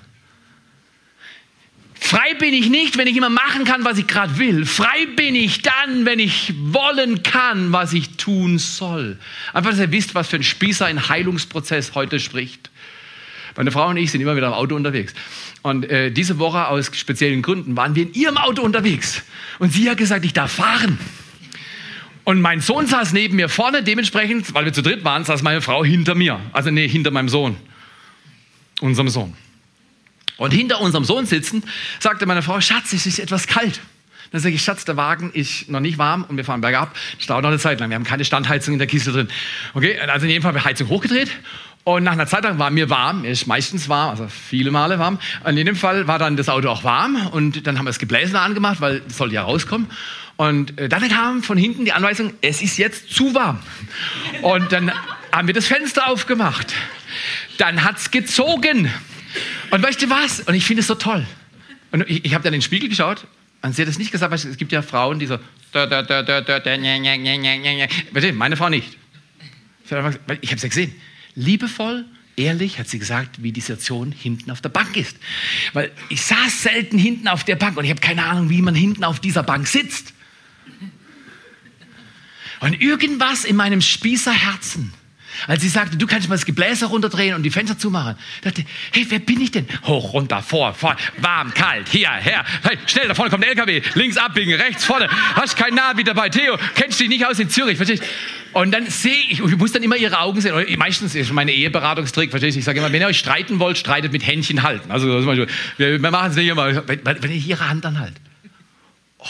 Frei 1.94 2.34
bin 2.34 2.52
ich 2.52 2.68
nicht, 2.68 2.98
wenn 2.98 3.06
ich 3.06 3.16
immer 3.16 3.30
machen 3.30 3.64
kann, 3.64 3.84
was 3.84 3.96
ich 3.96 4.06
gerade 4.06 4.36
will. 4.36 4.66
Frei 4.66 5.06
bin 5.16 5.34
ich 5.34 5.62
dann, 5.62 6.04
wenn 6.04 6.18
ich 6.18 6.52
wollen 6.56 7.22
kann, 7.22 7.72
was 7.72 7.92
ich 7.92 8.16
tun 8.16 8.58
soll. 8.58 9.18
Einfach, 9.54 9.70
dass 9.70 9.78
ihr 9.78 9.92
wisst, 9.92 10.14
was 10.14 10.28
für 10.28 10.36
ein 10.36 10.42
Spießer 10.42 10.84
ein 10.84 11.08
Heilungsprozess 11.08 11.94
heute 11.94 12.20
spricht. 12.20 12.70
Meine 13.56 13.70
Frau 13.70 13.88
und 13.88 13.96
ich 13.96 14.10
sind 14.10 14.20
immer 14.20 14.36
wieder 14.36 14.48
im 14.48 14.52
Auto 14.52 14.74
unterwegs. 14.74 15.14
Und 15.62 15.88
äh, 15.88 16.10
diese 16.10 16.38
Woche 16.38 16.66
aus 16.68 16.90
speziellen 16.94 17.40
Gründen 17.40 17.76
waren 17.76 17.94
wir 17.94 18.02
in 18.02 18.14
ihrem 18.14 18.36
Auto 18.36 18.62
unterwegs. 18.62 19.22
Und 19.58 19.72
sie 19.72 19.88
hat 19.88 19.96
gesagt, 19.96 20.24
ich 20.24 20.32
darf 20.32 20.52
fahren. 20.52 20.98
Und 22.24 22.40
mein 22.40 22.60
Sohn 22.60 22.86
saß 22.86 23.12
neben 23.12 23.36
mir 23.36 23.48
vorne, 23.48 23.82
dementsprechend, 23.82 24.54
weil 24.54 24.64
wir 24.64 24.72
zu 24.72 24.82
dritt 24.82 25.04
waren, 25.04 25.24
saß 25.24 25.42
meine 25.42 25.60
Frau 25.60 25.84
hinter 25.84 26.14
mir. 26.14 26.40
Also 26.52 26.70
nee, 26.70 26.86
hinter 26.86 27.10
meinem 27.10 27.28
Sohn. 27.28 27.56
Unserem 28.80 29.08
Sohn. 29.08 29.34
Und 30.36 30.52
hinter 30.52 30.80
unserem 30.80 31.04
Sohn 31.04 31.26
sitzend 31.26 31.64
sagte 31.98 32.26
meine 32.26 32.42
Frau, 32.42 32.60
Schatz, 32.60 32.92
es 32.92 33.06
ist 33.06 33.18
etwas 33.18 33.46
kalt. 33.46 33.80
Dann 34.30 34.40
sage 34.40 34.54
ich, 34.54 34.62
Schatz, 34.62 34.84
der 34.84 34.96
Wagen 34.96 35.30
ist 35.32 35.68
noch 35.68 35.80
nicht 35.80 35.98
warm 35.98 36.24
und 36.24 36.36
wir 36.36 36.44
fahren 36.44 36.62
bergab. 36.62 36.96
Das 37.18 37.26
dauert 37.26 37.42
noch 37.42 37.50
eine 37.50 37.58
Zeit 37.58 37.80
lang. 37.80 37.90
Wir 37.90 37.96
haben 37.96 38.04
keine 38.04 38.24
Standheizung 38.24 38.72
in 38.74 38.78
der 38.78 38.88
Kiste 38.88 39.12
drin. 39.12 39.28
Okay, 39.74 39.98
also 40.00 40.24
in 40.24 40.30
jedem 40.30 40.42
Fall 40.42 40.50
haben 40.50 40.56
wir 40.56 40.64
Heizung 40.64 40.88
hochgedreht 40.88 41.30
und 41.84 42.04
nach 42.04 42.12
einer 42.12 42.26
Zeit 42.26 42.44
lang 42.44 42.58
war 42.58 42.70
mir 42.70 42.90
warm, 42.90 43.22
mir 43.22 43.30
ist 43.30 43.46
meistens 43.46 43.88
warm, 43.88 44.10
also 44.10 44.28
viele 44.28 44.70
Male 44.70 44.98
warm. 44.98 45.18
In 45.44 45.56
jedem 45.56 45.74
Fall 45.74 46.06
war 46.06 46.18
dann 46.18 46.36
das 46.36 46.48
Auto 46.48 46.68
auch 46.68 46.84
warm 46.84 47.26
und 47.32 47.66
dann 47.66 47.76
haben 47.76 47.86
wir 47.86 47.90
das 47.90 47.98
Gebläse 47.98 48.38
angemacht, 48.38 48.80
weil 48.80 49.02
es 49.08 49.16
sollte 49.16 49.34
ja 49.34 49.42
rauskommen. 49.42 49.88
Und 50.36 50.78
äh, 50.78 50.88
dann 50.88 51.08
kam 51.08 51.42
von 51.42 51.58
hinten 51.58 51.84
die 51.84 51.92
Anweisung, 51.92 52.32
es 52.40 52.62
ist 52.62 52.78
jetzt 52.78 53.10
zu 53.10 53.34
warm. 53.34 53.60
Und 54.42 54.72
dann 54.72 54.92
haben 55.30 55.46
wir 55.46 55.54
das 55.54 55.66
Fenster 55.66 56.08
aufgemacht. 56.08 56.74
Dann 57.58 57.84
hat 57.84 57.98
es 57.98 58.10
gezogen. 58.10 58.90
Und 59.70 59.82
weißt 59.82 60.02
du 60.02 60.10
was? 60.10 60.40
Und 60.40 60.54
ich 60.54 60.64
finde 60.64 60.80
es 60.80 60.86
so 60.86 60.94
toll. 60.94 61.26
Und 61.90 62.08
ich, 62.08 62.24
ich 62.24 62.34
habe 62.34 62.42
dann 62.42 62.54
in 62.54 62.60
den 62.60 62.64
Spiegel 62.64 62.88
geschaut 62.88 63.26
und 63.62 63.74
sie 63.74 63.82
hat 63.82 63.88
es 63.88 63.98
nicht 63.98 64.10
gesagt, 64.10 64.30
weil 64.30 64.38
es 64.38 64.56
gibt 64.56 64.72
ja 64.72 64.82
Frauen, 64.82 65.18
die 65.18 65.26
so, 65.26 65.38
meine 68.32 68.56
Frau 68.56 68.68
nicht. 68.68 68.98
Ich 69.84 69.92
habe 69.92 70.18
es 70.56 70.62
ja 70.62 70.68
gesehen. 70.68 70.94
Liebevoll, 71.34 72.04
ehrlich 72.36 72.78
hat 72.78 72.88
sie 72.88 72.98
gesagt, 72.98 73.42
wie 73.42 73.52
die 73.52 73.60
Situation 73.60 74.12
hinten 74.12 74.50
auf 74.50 74.60
der 74.60 74.68
Bank 74.70 74.96
ist. 74.96 75.16
Weil 75.72 75.92
ich 76.08 76.22
saß 76.22 76.62
selten 76.62 76.98
hinten 76.98 77.28
auf 77.28 77.44
der 77.44 77.56
Bank 77.56 77.76
und 77.76 77.84
ich 77.84 77.90
habe 77.90 78.00
keine 78.00 78.24
Ahnung, 78.24 78.50
wie 78.50 78.62
man 78.62 78.74
hinten 78.74 79.04
auf 79.04 79.20
dieser 79.20 79.42
Bank 79.42 79.66
sitzt. 79.66 80.12
Und 82.62 82.80
irgendwas 82.80 83.44
in 83.44 83.56
meinem 83.56 83.80
Spießerherzen 83.80 84.92
als 85.46 85.62
sie 85.62 85.68
sagte, 85.68 85.96
du 85.96 86.06
kannst 86.06 86.28
mal 86.28 86.36
das 86.36 86.44
Gebläse 86.44 86.86
runterdrehen 86.86 87.34
und 87.34 87.42
die 87.42 87.50
Fenster 87.50 87.78
zumachen, 87.78 88.16
dachte, 88.42 88.64
hey, 88.92 89.06
wer 89.08 89.18
bin 89.18 89.40
ich 89.40 89.50
denn? 89.50 89.66
Hoch, 89.84 90.12
runter, 90.12 90.42
vor, 90.42 90.74
vor, 90.74 90.96
warm, 91.18 91.52
kalt, 91.54 91.88
hier, 91.88 92.10
her, 92.10 92.44
hey, 92.62 92.78
schnell, 92.86 93.08
da 93.08 93.14
vorne 93.14 93.30
kommt 93.30 93.42
der 93.42 93.50
LKW, 93.50 93.82
links 93.94 94.16
abbiegen, 94.16 94.54
rechts, 94.54 94.84
vorne, 94.84 95.08
hast 95.34 95.56
kein 95.56 95.74
Navi 95.74 96.04
dabei, 96.04 96.28
Theo, 96.28 96.58
kennst 96.74 97.00
dich 97.00 97.08
nicht 97.08 97.26
aus 97.26 97.38
in 97.38 97.50
Zürich, 97.50 97.76
verstehst 97.76 98.04
Und 98.52 98.72
dann 98.72 98.86
sehe 98.86 99.12
ich, 99.28 99.40
ich 99.40 99.56
muss 99.56 99.72
dann 99.72 99.82
immer 99.82 99.96
ihre 99.96 100.20
Augen 100.20 100.40
sehen, 100.40 100.54
meistens 100.78 101.14
ist 101.14 101.32
meine 101.32 101.52
Eheberatungstrick, 101.52 102.30
verstehst 102.30 102.56
du, 102.56 102.58
ich 102.60 102.64
sage 102.64 102.78
immer, 102.78 102.92
wenn 102.92 103.00
ihr 103.00 103.08
euch 103.08 103.18
streiten 103.18 103.58
wollt, 103.58 103.78
streitet 103.78 104.12
mit 104.12 104.26
Händchen 104.26 104.62
halten. 104.62 104.90
Also, 104.90 105.08
wir, 105.08 105.48
wir 105.78 105.98
machen 105.98 106.30
es 106.30 106.36
nicht 106.36 106.48
immer, 106.48 106.86
wenn, 106.86 107.04
wenn 107.04 107.30
ihr 107.30 107.36
ihre 107.36 107.68
Hand 107.68 107.84
dann 107.84 107.98
halt. 107.98 108.14
Oh, 109.18 109.24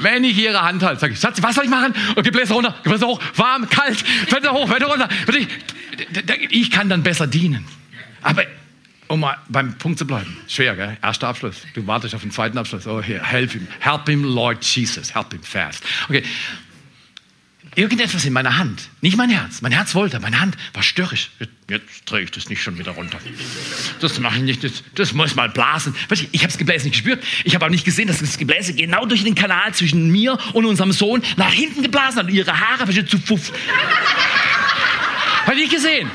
Wenn 0.00 0.24
ich 0.24 0.38
ihre 0.38 0.62
Hand 0.62 0.82
halte, 0.82 1.00
sage 1.00 1.12
ich, 1.12 1.20
Schatz, 1.20 1.42
was 1.42 1.54
soll 1.54 1.64
ich 1.64 1.70
machen? 1.70 1.94
Und 2.14 2.26
die 2.26 2.30
Bläser 2.30 2.54
runter, 2.54 2.74
Bläser 2.82 3.06
hoch, 3.06 3.20
warm, 3.36 3.68
kalt, 3.68 3.98
Fenster 3.98 4.52
hoch, 4.52 4.68
Fenster 4.68 4.86
runter. 4.86 5.08
Ich 6.50 6.70
kann 6.70 6.88
dann 6.88 7.02
besser 7.02 7.26
dienen. 7.26 7.64
Aber 8.22 8.44
um 9.08 9.20
mal 9.20 9.36
beim 9.48 9.76
Punkt 9.78 9.98
zu 9.98 10.06
bleiben, 10.06 10.36
schwer, 10.46 10.76
gell? 10.76 10.96
Erster 11.02 11.28
Abschluss. 11.28 11.62
Du 11.74 11.86
wartest 11.86 12.14
auf 12.14 12.22
den 12.22 12.30
zweiten 12.30 12.56
Abschluss. 12.58 12.86
Oh, 12.86 13.02
hier, 13.02 13.22
help 13.22 13.52
him. 13.52 13.66
Help 13.80 14.08
him, 14.08 14.24
Lord 14.24 14.64
Jesus. 14.64 15.14
Help 15.14 15.32
him 15.32 15.42
fast. 15.42 15.82
Okay 16.08 16.22
irgendetwas 17.74 18.24
in 18.24 18.32
meiner 18.32 18.58
Hand. 18.58 18.88
Nicht 19.00 19.16
mein 19.16 19.30
Herz. 19.30 19.62
Mein 19.62 19.72
Herz 19.72 19.94
wollte, 19.94 20.18
meine 20.20 20.40
Hand 20.40 20.56
war 20.72 20.82
störrisch. 20.82 21.30
Jetzt 21.68 21.84
drehe 22.06 22.22
ich 22.22 22.30
das 22.30 22.48
nicht 22.48 22.62
schon 22.62 22.78
wieder 22.78 22.92
runter. 22.92 23.18
Das 24.00 24.18
mache 24.18 24.36
ich 24.36 24.42
nicht. 24.42 24.64
Das, 24.64 24.82
das 24.94 25.12
muss 25.12 25.34
mal 25.36 25.48
blasen. 25.48 25.94
Ich 26.32 26.40
habe 26.40 26.48
das 26.48 26.58
Gebläse 26.58 26.86
nicht 26.86 26.94
gespürt. 26.94 27.22
Ich 27.44 27.54
habe 27.54 27.64
auch 27.64 27.70
nicht 27.70 27.84
gesehen, 27.84 28.08
dass 28.08 28.18
das 28.18 28.38
Gebläse 28.38 28.74
genau 28.74 29.06
durch 29.06 29.22
den 29.22 29.34
Kanal 29.34 29.72
zwischen 29.74 30.10
mir 30.10 30.38
und 30.52 30.66
unserem 30.66 30.92
Sohn 30.92 31.22
nach 31.36 31.52
hinten 31.52 31.82
geblasen 31.82 32.18
hat. 32.18 32.26
Und 32.26 32.34
ihre 32.34 32.58
Haare 32.58 33.06
zu 33.06 33.18
Pfuff. 33.18 33.52
habe 35.46 35.54
ich 35.54 35.62
nicht 35.62 35.72
gesehen. 35.72 36.10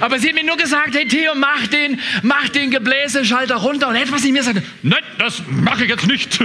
Aber 0.00 0.18
sie 0.18 0.28
hat 0.28 0.34
mir 0.34 0.44
nur 0.44 0.56
gesagt, 0.56 0.94
hey 0.94 1.06
Theo, 1.06 1.34
mach 1.36 1.66
den, 1.68 2.00
mach 2.22 2.48
den 2.48 2.70
Gebläseschalter 2.70 3.56
runter. 3.56 3.88
Und 3.88 3.94
etwas 3.94 4.24
in 4.24 4.32
mir 4.32 4.42
sagte, 4.42 4.62
nein, 4.82 5.02
das 5.18 5.42
mache 5.48 5.84
ich 5.84 5.90
jetzt 5.90 6.06
nicht. 6.06 6.38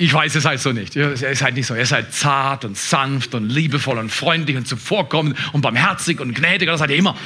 Ich 0.00 0.14
weiß, 0.14 0.34
ihr 0.34 0.40
seid 0.40 0.60
so 0.60 0.72
nicht. 0.72 0.96
Ihr 0.96 1.14
seid 1.14 1.52
nicht 1.52 1.66
so. 1.66 1.74
Ihr 1.74 1.84
seid 1.84 2.14
zart 2.14 2.64
und 2.64 2.74
sanft 2.74 3.34
und 3.34 3.50
liebevoll 3.50 3.98
und 3.98 4.08
freundlich 4.08 4.56
und 4.56 4.66
zuvorkommend 4.66 5.36
und 5.52 5.60
barmherzig 5.60 6.20
und 6.20 6.32
gnädig. 6.32 6.68
Das 6.68 6.78
seid 6.78 6.88
ihr 6.88 6.96
immer. 6.96 7.18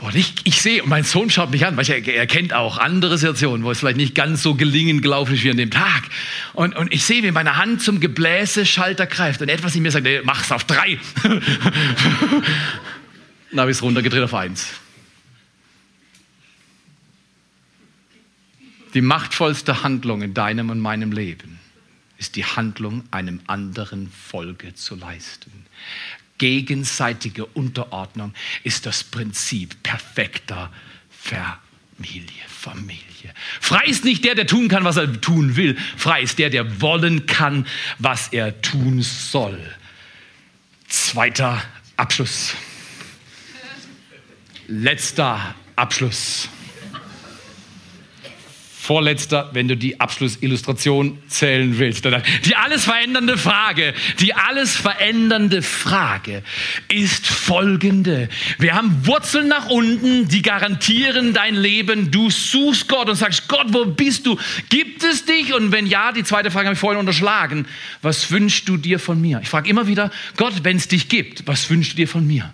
Und 0.00 0.16
ich, 0.16 0.34
ich 0.42 0.60
sehe, 0.60 0.82
und 0.82 0.88
mein 0.88 1.04
Sohn 1.04 1.30
schaut 1.30 1.52
mich 1.52 1.64
an, 1.64 1.76
weil 1.76 1.88
er, 1.88 2.04
er 2.04 2.26
kennt 2.26 2.52
auch 2.52 2.78
andere 2.78 3.16
Situationen, 3.16 3.64
wo 3.64 3.70
es 3.70 3.78
vielleicht 3.78 3.96
nicht 3.96 4.16
ganz 4.16 4.42
so 4.42 4.56
gelingen 4.56 5.02
gelaufen 5.02 5.36
ist 5.36 5.44
wie 5.44 5.52
an 5.52 5.56
dem 5.56 5.70
Tag. 5.70 6.02
Und, 6.52 6.74
und 6.74 6.92
ich 6.92 7.04
sehe, 7.04 7.22
wie 7.22 7.30
meine 7.30 7.56
Hand 7.56 7.80
zum 7.80 8.00
Gebläseschalter 8.00 9.06
greift 9.06 9.40
und 9.40 9.48
etwas 9.48 9.76
in 9.76 9.82
mir 9.82 9.92
sagt, 9.92 10.04
mach's 10.24 10.50
auf 10.50 10.64
drei. 10.64 10.98
Dann 13.52 13.60
habe 13.60 13.70
ich 13.70 13.76
es 13.76 13.82
runtergedreht 13.84 14.24
auf 14.24 14.34
eins. 14.34 14.81
Die 18.94 19.00
machtvollste 19.00 19.82
Handlung 19.82 20.22
in 20.22 20.34
deinem 20.34 20.70
und 20.70 20.80
meinem 20.80 21.12
Leben 21.12 21.58
ist 22.18 22.36
die 22.36 22.44
Handlung, 22.44 23.04
einem 23.10 23.40
anderen 23.46 24.10
Folge 24.10 24.74
zu 24.74 24.94
leisten. 24.94 25.66
Gegenseitige 26.38 27.46
Unterordnung 27.46 28.34
ist 28.64 28.86
das 28.86 29.02
Prinzip 29.02 29.82
perfekter 29.82 30.70
Familie. 31.10 32.42
Familie. 32.48 33.34
Frei 33.60 33.84
ist 33.86 34.04
nicht 34.04 34.24
der, 34.24 34.36
der 34.36 34.46
tun 34.46 34.68
kann, 34.68 34.84
was 34.84 34.96
er 34.96 35.20
tun 35.20 35.56
will. 35.56 35.76
Frei 35.96 36.22
ist 36.22 36.38
der, 36.38 36.50
der 36.50 36.80
wollen 36.80 37.26
kann, 37.26 37.66
was 37.98 38.28
er 38.28 38.60
tun 38.62 39.02
soll. 39.02 39.58
Zweiter 40.86 41.62
Abschluss. 41.96 42.54
Letzter 44.68 45.54
Abschluss. 45.74 46.48
Vorletzter, 48.82 49.48
wenn 49.52 49.68
du 49.68 49.76
die 49.76 50.00
Abschlussillustration 50.00 51.16
zählen 51.28 51.78
willst. 51.78 52.04
Die 52.04 52.56
alles 52.56 52.84
verändernde 52.84 53.38
Frage, 53.38 53.94
die 54.18 54.34
alles 54.34 54.74
verändernde 54.74 55.62
Frage 55.62 56.42
ist 56.88 57.28
folgende. 57.28 58.28
Wir 58.58 58.74
haben 58.74 59.06
Wurzeln 59.06 59.46
nach 59.46 59.68
unten, 59.68 60.26
die 60.26 60.42
garantieren 60.42 61.32
dein 61.32 61.54
Leben. 61.54 62.10
Du 62.10 62.28
suchst 62.28 62.88
Gott 62.88 63.08
und 63.08 63.14
sagst, 63.14 63.46
Gott, 63.46 63.66
wo 63.68 63.84
bist 63.84 64.26
du? 64.26 64.36
Gibt 64.68 65.04
es 65.04 65.26
dich? 65.26 65.54
Und 65.54 65.70
wenn 65.70 65.86
ja, 65.86 66.10
die 66.10 66.24
zweite 66.24 66.50
Frage 66.50 66.66
habe 66.66 66.74
ich 66.74 66.80
vorhin 66.80 66.98
unterschlagen. 66.98 67.66
Was 68.02 68.32
wünschst 68.32 68.68
du 68.68 68.76
dir 68.76 68.98
von 68.98 69.20
mir? 69.20 69.38
Ich 69.44 69.48
frage 69.48 69.70
immer 69.70 69.86
wieder, 69.86 70.10
Gott, 70.36 70.64
wenn 70.64 70.76
es 70.76 70.88
dich 70.88 71.08
gibt, 71.08 71.46
was 71.46 71.70
wünschst 71.70 71.92
du 71.92 71.96
dir 71.98 72.08
von 72.08 72.26
mir? 72.26 72.52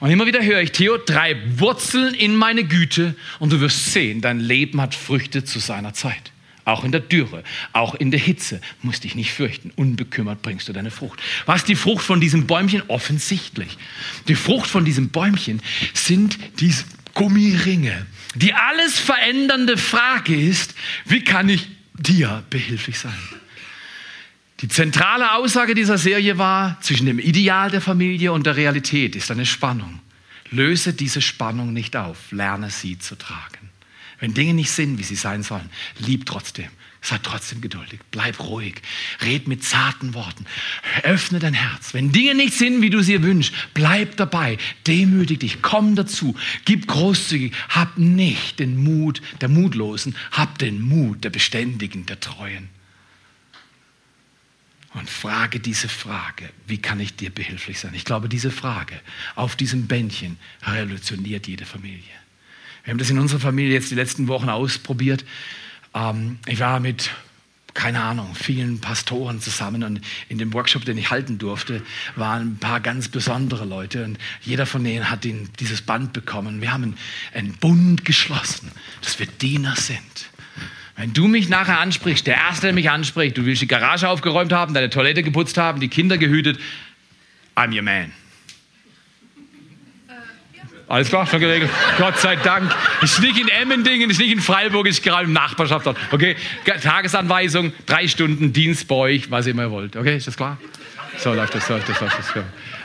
Und 0.00 0.10
immer 0.10 0.26
wieder 0.26 0.44
höre 0.44 0.60
ich, 0.60 0.72
Theo, 0.72 0.98
treib 0.98 1.38
Wurzeln 1.58 2.14
in 2.14 2.36
meine 2.36 2.64
Güte 2.64 3.14
und 3.38 3.52
du 3.52 3.60
wirst 3.60 3.92
sehen, 3.92 4.20
dein 4.20 4.38
Leben 4.38 4.80
hat 4.80 4.94
Früchte 4.94 5.44
zu 5.44 5.58
seiner 5.58 5.92
Zeit. 5.92 6.32
Auch 6.64 6.84
in 6.84 6.92
der 6.92 7.00
Dürre, 7.00 7.44
auch 7.72 7.94
in 7.94 8.10
der 8.10 8.20
Hitze 8.20 8.60
musst 8.82 9.04
dich 9.04 9.14
nicht 9.14 9.32
fürchten. 9.32 9.72
Unbekümmert 9.74 10.42
bringst 10.42 10.68
du 10.68 10.74
deine 10.74 10.90
Frucht. 10.90 11.18
Was 11.46 11.62
ist 11.62 11.68
die 11.68 11.74
Frucht 11.74 12.04
von 12.04 12.20
diesem 12.20 12.46
Bäumchen? 12.46 12.82
Offensichtlich. 12.88 13.78
Die 14.28 14.34
Frucht 14.34 14.68
von 14.68 14.84
diesem 14.84 15.08
Bäumchen 15.08 15.62
sind 15.94 16.38
diese 16.60 16.84
Gummiringe. 17.14 18.06
Die 18.34 18.52
alles 18.52 18.98
verändernde 18.98 19.78
Frage 19.78 20.38
ist, 20.38 20.74
wie 21.06 21.24
kann 21.24 21.48
ich 21.48 21.68
dir 21.94 22.44
behilflich 22.50 22.98
sein? 22.98 23.18
Die 24.60 24.68
zentrale 24.68 25.34
Aussage 25.34 25.76
dieser 25.76 25.98
Serie 25.98 26.36
war, 26.36 26.80
zwischen 26.80 27.06
dem 27.06 27.20
Ideal 27.20 27.70
der 27.70 27.80
Familie 27.80 28.32
und 28.32 28.44
der 28.44 28.56
Realität 28.56 29.14
ist 29.14 29.30
eine 29.30 29.46
Spannung. 29.46 30.00
Löse 30.50 30.92
diese 30.92 31.22
Spannung 31.22 31.72
nicht 31.72 31.94
auf, 31.94 32.32
lerne 32.32 32.68
sie 32.70 32.98
zu 32.98 33.14
tragen. 33.16 33.70
Wenn 34.18 34.34
Dinge 34.34 34.54
nicht 34.54 34.72
sind, 34.72 34.98
wie 34.98 35.04
sie 35.04 35.14
sein 35.14 35.44
sollen, 35.44 35.70
lieb 35.98 36.26
trotzdem. 36.26 36.70
Sei 37.00 37.18
trotzdem 37.22 37.60
geduldig, 37.60 38.00
bleib 38.10 38.40
ruhig, 38.40 38.74
red 39.22 39.46
mit 39.46 39.62
zarten 39.62 40.14
Worten, 40.14 40.46
öffne 41.04 41.38
dein 41.38 41.54
Herz. 41.54 41.94
Wenn 41.94 42.10
Dinge 42.10 42.34
nicht 42.34 42.54
sind, 42.54 42.82
wie 42.82 42.90
du 42.90 43.00
sie 43.00 43.22
wünschst, 43.22 43.54
bleib 43.72 44.16
dabei, 44.16 44.58
demütig 44.88 45.38
dich, 45.38 45.62
komm 45.62 45.94
dazu, 45.94 46.34
gib 46.64 46.88
großzügig, 46.88 47.52
hab 47.68 47.96
nicht 47.96 48.58
den 48.58 48.76
Mut 48.82 49.22
der 49.40 49.48
Mutlosen, 49.48 50.16
hab 50.32 50.58
den 50.58 50.80
Mut 50.80 51.22
der 51.22 51.30
Beständigen, 51.30 52.04
der 52.06 52.18
Treuen 52.18 52.68
und 54.94 55.08
frage 55.10 55.60
diese 55.60 55.88
Frage, 55.88 56.48
wie 56.66 56.78
kann 56.78 56.98
ich 57.00 57.14
dir 57.14 57.30
behilflich 57.30 57.78
sein? 57.78 57.92
Ich 57.94 58.04
glaube, 58.04 58.28
diese 58.28 58.50
Frage 58.50 58.98
auf 59.34 59.56
diesem 59.56 59.86
Bändchen 59.86 60.38
revolutioniert 60.62 61.46
jede 61.46 61.66
Familie. 61.66 62.02
Wir 62.84 62.92
haben 62.92 62.98
das 62.98 63.10
in 63.10 63.18
unserer 63.18 63.40
Familie 63.40 63.74
jetzt 63.74 63.90
die 63.90 63.96
letzten 63.96 64.28
Wochen 64.28 64.48
ausprobiert. 64.48 65.24
Ähm, 65.94 66.38
ich 66.46 66.60
war 66.60 66.80
mit 66.80 67.10
keine 67.78 68.02
Ahnung, 68.02 68.34
vielen 68.34 68.80
Pastoren 68.80 69.40
zusammen 69.40 69.84
und 69.84 70.00
in 70.28 70.38
dem 70.38 70.52
Workshop, 70.52 70.84
den 70.84 70.98
ich 70.98 71.10
halten 71.10 71.38
durfte, 71.38 71.80
waren 72.16 72.54
ein 72.54 72.58
paar 72.58 72.80
ganz 72.80 73.08
besondere 73.08 73.64
Leute 73.64 74.04
und 74.04 74.18
jeder 74.40 74.66
von 74.66 74.82
denen 74.82 75.08
hat 75.10 75.22
den, 75.22 75.48
dieses 75.60 75.82
Band 75.82 76.12
bekommen. 76.12 76.60
Wir 76.60 76.72
haben 76.72 76.96
einen 77.32 77.52
Bund 77.52 78.04
geschlossen, 78.04 78.72
dass 79.00 79.20
wir 79.20 79.26
Diener 79.26 79.76
sind. 79.76 80.28
Wenn 80.98 81.12
du 81.12 81.28
mich 81.28 81.48
nachher 81.48 81.78
ansprichst, 81.78 82.26
der 82.26 82.34
Erste, 82.34 82.66
der 82.66 82.72
mich 82.72 82.90
anspricht, 82.90 83.38
du 83.38 83.46
willst 83.46 83.62
die 83.62 83.68
Garage 83.68 84.08
aufgeräumt 84.08 84.52
haben, 84.52 84.74
deine 84.74 84.90
Toilette 84.90 85.22
geputzt 85.22 85.56
haben, 85.56 85.78
die 85.78 85.86
Kinder 85.86 86.18
gehütet, 86.18 86.58
I'm 87.54 87.72
your 87.72 87.82
man. 87.82 88.12
Alles 90.88 91.08
klar, 91.08 91.24
schon 91.26 91.38
geregelt. 91.38 91.70
Gott 91.98 92.18
sei 92.18 92.34
Dank. 92.36 92.74
Ist 93.02 93.20
nicht 93.20 93.38
in 93.38 93.46
Emmendingen, 93.46 94.10
ist 94.10 94.18
nicht 94.18 94.32
in 94.32 94.40
Freiburg, 94.40 94.88
ist 94.88 95.04
gerade 95.04 95.26
im 95.26 95.32
Nachbarschaftsort. 95.32 95.96
Okay, 96.10 96.34
Tagesanweisung, 96.82 97.72
drei 97.86 98.08
Stunden 98.08 98.52
Dienst 98.52 98.88
bei 98.88 98.94
euch, 98.96 99.30
was 99.30 99.46
immer 99.46 99.64
ihr 99.64 99.70
wollt. 99.70 99.94
Okay, 99.94 100.16
ist 100.16 100.26
das 100.26 100.36
klar? 100.36 100.58
So 101.18 101.32
läuft 101.32 101.54
das, 101.54 101.66
so 101.66 101.74
läuft 101.74 101.88
das, 101.88 102.00
läuft 102.00 102.18
das. 102.18 102.32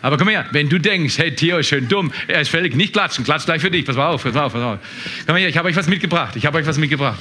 Aber 0.03 0.17
komm 0.17 0.27
her, 0.27 0.45
wenn 0.51 0.69
du 0.69 0.79
denkst, 0.79 1.17
hey, 1.17 1.33
Theo 1.33 1.57
ist 1.57 1.69
schön 1.69 1.87
dumm, 1.87 2.11
er 2.27 2.41
ist 2.41 2.49
völlig 2.49 2.75
nicht 2.75 2.93
klatschen, 2.93 3.23
klatsch 3.23 3.45
gleich 3.45 3.61
für 3.61 3.71
dich, 3.71 3.85
pass 3.85 3.95
mal 3.95 4.07
auf, 4.07 4.21
pass 4.21 4.33
mal 4.33 4.43
auf, 4.43 4.53
pass 4.53 4.61
mal 4.61 4.73
auf. 4.73 4.79
Komm 5.25 5.35
her, 5.37 5.47
ich 5.47 5.57
habe 5.57 5.69
euch 5.69 5.75
was 5.75 5.87
mitgebracht, 5.87 6.35
ich 6.35 6.45
habe 6.45 6.59
euch 6.59 6.67
was 6.67 6.77
mitgebracht. 6.77 7.19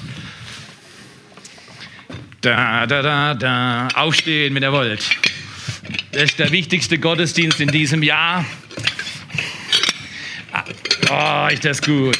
Da, 2.43 2.86
da, 2.88 3.03
da, 3.03 3.34
da, 3.34 3.88
aufstehen, 3.95 4.53
wenn 4.57 4.64
ihr 4.64 4.72
wollt. 4.72 5.09
Das 6.11 6.24
ist 6.24 6.40
der 6.40 6.51
wichtigste 6.51 6.99
Gottesdienst 6.99 7.61
in 7.61 7.68
diesem 7.68 8.03
Jahr. 8.03 8.45
Oh, 11.09 11.47
ist 11.53 11.64
das 11.64 11.80
gut. 11.80 12.18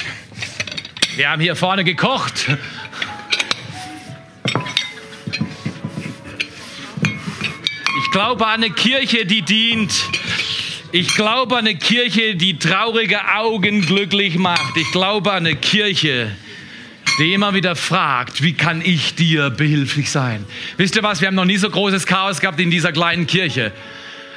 Wir 1.17 1.29
haben 1.29 1.41
hier 1.41 1.57
vorne 1.57 1.83
gekocht. 1.83 2.47
Ich 7.99 8.11
glaube 8.13 8.47
an 8.47 8.63
eine 8.63 8.69
Kirche, 8.69 9.25
die 9.25 9.41
dient. 9.41 9.93
Ich 10.93 11.15
glaube 11.15 11.57
an 11.57 11.67
eine 11.67 11.75
Kirche, 11.75 12.35
die 12.35 12.57
traurige 12.57 13.19
Augen 13.35 13.81
glücklich 13.81 14.37
macht. 14.37 14.77
Ich 14.77 14.89
glaube 14.93 15.33
an 15.33 15.45
eine 15.45 15.57
Kirche, 15.57 16.31
die 17.19 17.33
immer 17.33 17.53
wieder 17.53 17.75
fragt, 17.75 18.41
wie 18.41 18.53
kann 18.53 18.81
ich 18.83 19.15
dir 19.15 19.49
behilflich 19.49 20.09
sein? 20.09 20.45
Wisst 20.77 20.95
ihr 20.95 21.03
was, 21.03 21.21
wir 21.21 21.27
haben 21.27 21.35
noch 21.35 21.45
nie 21.45 21.57
so 21.57 21.69
großes 21.69 22.05
Chaos 22.05 22.39
gehabt 22.39 22.59
in 22.59 22.71
dieser 22.71 22.91
kleinen 22.91 23.27
Kirche. 23.27 23.71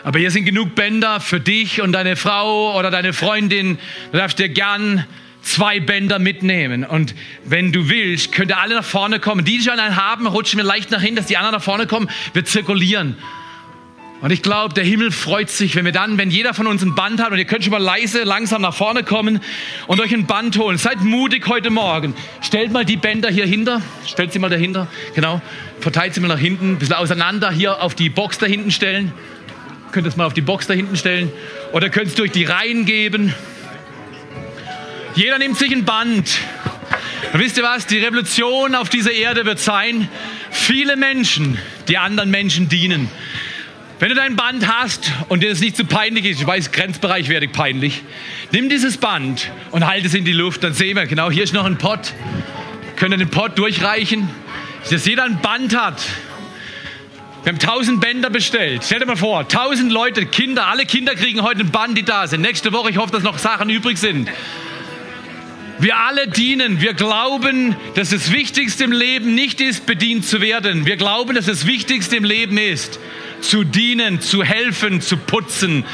Aber 0.04 0.18
hier 0.18 0.30
sind 0.30 0.44
genug 0.44 0.74
Bänder 0.74 1.20
für 1.20 1.40
dich 1.40 1.80
und 1.80 1.92
deine 1.92 2.16
Frau 2.16 2.78
oder 2.78 2.90
deine 2.90 3.12
Freundin. 3.12 3.78
Du 4.12 4.18
darfst 4.18 4.38
dir 4.38 4.48
gern 4.48 5.04
zwei 5.42 5.80
Bänder 5.80 6.18
mitnehmen. 6.18 6.84
Und 6.84 7.14
wenn 7.44 7.72
du 7.72 7.88
willst, 7.88 8.32
könnt 8.32 8.50
ihr 8.50 8.58
alle 8.58 8.74
nach 8.74 8.84
vorne 8.84 9.20
kommen. 9.20 9.44
Die, 9.44 9.58
die 9.58 9.64
schon 9.64 9.78
einen 9.78 9.96
haben, 9.96 10.26
rutschen 10.26 10.58
wir 10.58 10.64
leicht 10.64 10.90
nach 10.90 11.00
hinten, 11.00 11.16
dass 11.16 11.26
die 11.26 11.36
anderen 11.36 11.54
nach 11.54 11.62
vorne 11.62 11.86
kommen. 11.86 12.08
Wir 12.34 12.44
zirkulieren. 12.44 13.16
Und 14.22 14.30
ich 14.30 14.42
glaube, 14.42 14.72
der 14.72 14.84
Himmel 14.84 15.10
freut 15.10 15.50
sich, 15.50 15.76
wenn 15.76 15.84
wir 15.84 15.92
dann, 15.92 16.16
wenn 16.16 16.30
jeder 16.30 16.54
von 16.54 16.66
uns 16.66 16.82
ein 16.82 16.94
Band 16.94 17.20
hat, 17.20 17.32
und 17.32 17.38
ihr 17.38 17.44
könnt 17.44 17.64
schon 17.64 17.72
mal 17.72 17.82
leise, 17.82 18.22
langsam 18.22 18.62
nach 18.62 18.74
vorne 18.74 19.04
kommen 19.04 19.40
und 19.86 20.00
euch 20.00 20.14
ein 20.14 20.26
Band 20.26 20.58
holen. 20.58 20.78
Seid 20.78 21.02
mutig 21.02 21.46
heute 21.48 21.70
Morgen. 21.70 22.14
Stellt 22.40 22.72
mal 22.72 22.84
die 22.84 22.96
Bänder 22.96 23.30
hier 23.30 23.46
hinter. 23.46 23.82
Stellt 24.06 24.32
sie 24.32 24.38
mal 24.38 24.48
dahinter. 24.48 24.88
Genau. 25.14 25.42
Verteilt 25.80 26.14
sie 26.14 26.20
mal 26.20 26.28
nach 26.28 26.38
hinten. 26.38 26.72
Ein 26.72 26.78
bisschen 26.78 26.96
auseinander. 26.96 27.50
Hier 27.50 27.82
auf 27.82 27.94
die 27.94 28.08
Box 28.08 28.38
da 28.38 28.46
hinten 28.46 28.70
stellen 28.70 29.12
könnt 29.96 30.06
es 30.06 30.16
mal 30.16 30.26
auf 30.26 30.34
die 30.34 30.42
Box 30.42 30.66
da 30.66 30.74
hinten 30.74 30.96
stellen 30.96 31.32
oder 31.72 31.88
könnt 31.88 32.08
es 32.08 32.14
durch 32.14 32.30
die 32.30 32.44
Reihen 32.44 32.84
geben. 32.84 33.34
Jeder 35.14 35.38
nimmt 35.38 35.56
sich 35.56 35.72
ein 35.72 35.86
Band. 35.86 36.38
Und 37.32 37.40
wisst 37.40 37.56
ihr 37.56 37.62
was? 37.62 37.86
Die 37.86 37.96
Revolution 37.96 38.74
auf 38.74 38.90
dieser 38.90 39.12
Erde 39.12 39.46
wird 39.46 39.58
sein, 39.58 40.10
viele 40.50 40.96
Menschen, 40.96 41.56
die 41.88 41.96
anderen 41.96 42.30
Menschen 42.30 42.68
dienen. 42.68 43.08
Wenn 43.98 44.10
du 44.10 44.14
dein 44.14 44.36
Band 44.36 44.68
hast 44.68 45.10
und 45.30 45.42
dir 45.42 45.48
das 45.48 45.60
nicht 45.60 45.74
zu 45.74 45.86
peinlich 45.86 46.26
ist, 46.26 46.40
ich 46.40 46.46
weiß, 46.46 46.70
Grenzbereich 46.70 47.30
werde 47.30 47.48
peinlich, 47.48 48.02
nimm 48.52 48.68
dieses 48.68 48.98
Band 48.98 49.50
und 49.70 49.86
halt 49.86 50.04
es 50.04 50.12
in 50.12 50.26
die 50.26 50.32
Luft, 50.32 50.62
dann 50.64 50.74
sehen 50.74 50.96
wir, 50.96 51.06
genau, 51.06 51.30
hier 51.30 51.44
ist 51.44 51.54
noch 51.54 51.64
ein 51.64 51.78
Pott. 51.78 52.12
Könnt 52.96 53.14
ihr 53.14 53.18
den 53.18 53.30
Pott 53.30 53.58
durchreichen? 53.58 54.28
Dass 54.90 55.06
jeder 55.06 55.24
ein 55.24 55.40
Band 55.40 55.74
hat, 55.74 56.02
wir 57.42 57.52
haben 57.52 57.58
tausend 57.58 58.00
Bänder 58.00 58.28
bestellt. 58.28 58.82
Stell 58.84 58.98
dir 58.98 59.06
mal 59.06 59.16
vor, 59.16 59.48
tausend 59.48 59.90
Leute, 59.90 60.26
Kinder, 60.26 60.66
alle 60.66 60.84
Kinder 60.84 61.14
kriegen 61.14 61.42
heute 61.42 61.60
ein 61.60 61.70
Band, 61.70 61.96
die 61.96 62.02
da 62.02 62.26
sind. 62.26 62.42
Nächste 62.42 62.72
Woche, 62.72 62.90
ich 62.90 62.98
hoffe, 62.98 63.12
dass 63.12 63.22
noch 63.22 63.38
Sachen 63.38 63.70
übrig 63.70 63.98
sind. 63.98 64.28
Wir 65.78 65.96
alle 65.98 66.26
dienen. 66.26 66.80
Wir 66.80 66.94
glauben, 66.94 67.76
dass 67.94 68.10
das 68.10 68.32
Wichtigste 68.32 68.84
im 68.84 68.92
Leben 68.92 69.34
nicht 69.34 69.60
ist, 69.60 69.86
bedient 69.86 70.26
zu 70.26 70.40
werden. 70.40 70.86
Wir 70.86 70.96
glauben, 70.96 71.34
dass 71.36 71.46
das 71.46 71.66
Wichtigste 71.66 72.16
im 72.16 72.24
Leben 72.24 72.58
ist, 72.58 72.98
zu 73.40 73.64
dienen, 73.64 74.20
zu 74.20 74.42
helfen, 74.42 75.00
zu 75.00 75.16
putzen. 75.16 75.84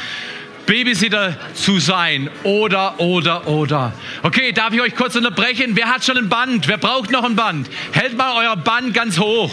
Babysitter 0.65 1.37
zu 1.53 1.79
sein. 1.79 2.29
Oder, 2.43 2.99
oder, 2.99 3.47
oder. 3.47 3.93
Okay, 4.21 4.51
darf 4.53 4.73
ich 4.73 4.81
euch 4.81 4.95
kurz 4.95 5.15
unterbrechen? 5.15 5.71
Wer 5.75 5.87
hat 5.87 6.05
schon 6.05 6.17
ein 6.17 6.29
Band? 6.29 6.67
Wer 6.67 6.77
braucht 6.77 7.11
noch 7.11 7.23
ein 7.23 7.35
Band? 7.35 7.69
Hält 7.91 8.17
mal 8.17 8.33
euer 8.37 8.55
Band 8.55 8.93
ganz 8.93 9.19
hoch. 9.19 9.51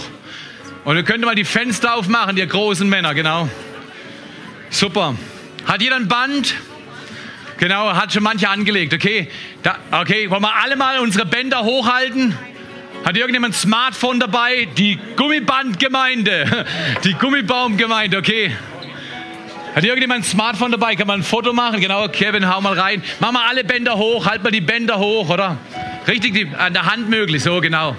Und 0.85 0.97
ihr 0.97 1.03
könnt 1.03 1.25
mal 1.25 1.35
die 1.35 1.45
Fenster 1.45 1.95
aufmachen, 1.95 2.37
ihr 2.37 2.47
großen 2.47 2.89
Männer, 2.89 3.13
genau. 3.15 3.49
Super. 4.71 5.17
Hat 5.67 5.83
jeder 5.83 5.97
ein 5.97 6.09
Band? 6.09 6.55
Genau, 7.59 7.93
hat 7.93 8.13
schon 8.13 8.23
manche 8.23 8.49
angelegt. 8.49 8.95
Okay, 8.95 9.29
da, 9.63 9.77
okay, 9.91 10.31
wollen 10.31 10.43
wir 10.43 10.55
alle 10.55 10.77
mal 10.77 11.01
unsere 11.01 11.27
Bänder 11.27 11.63
hochhalten? 11.63 12.35
Hat 13.05 13.17
irgendjemand 13.17 13.55
ein 13.55 13.59
Smartphone 13.59 14.21
dabei? 14.21 14.69
Die 14.77 14.99
Gummibandgemeinde, 15.17 16.67
die 17.05 17.15
Gummibaumgemeinde, 17.15 18.19
okay. 18.19 18.55
Hat 19.75 19.85
irgendjemand 19.85 20.21
ein 20.21 20.25
Smartphone 20.25 20.73
dabei? 20.73 20.97
Kann 20.97 21.07
man 21.07 21.21
ein 21.21 21.23
Foto 21.23 21.53
machen? 21.53 21.81
Genau, 21.81 22.09
Kevin, 22.09 22.53
hau 22.53 22.61
mal 22.61 22.79
rein. 22.79 23.03
Mach 23.21 23.33
mal 23.33 23.47
alle 23.49 23.65
Bänder 23.65 23.97
hoch, 23.97 24.27
halt 24.27 24.43
mal 24.43 24.51
die 24.51 24.61
Bänder 24.61 24.99
hoch, 24.99 25.31
oder? 25.31 25.57
Richtig 26.09 26.35
die, 26.35 26.49
an 26.57 26.73
der 26.73 26.87
Hand 26.87 27.09
möglich, 27.09 27.43
so 27.43 27.61
genau. 27.61 27.97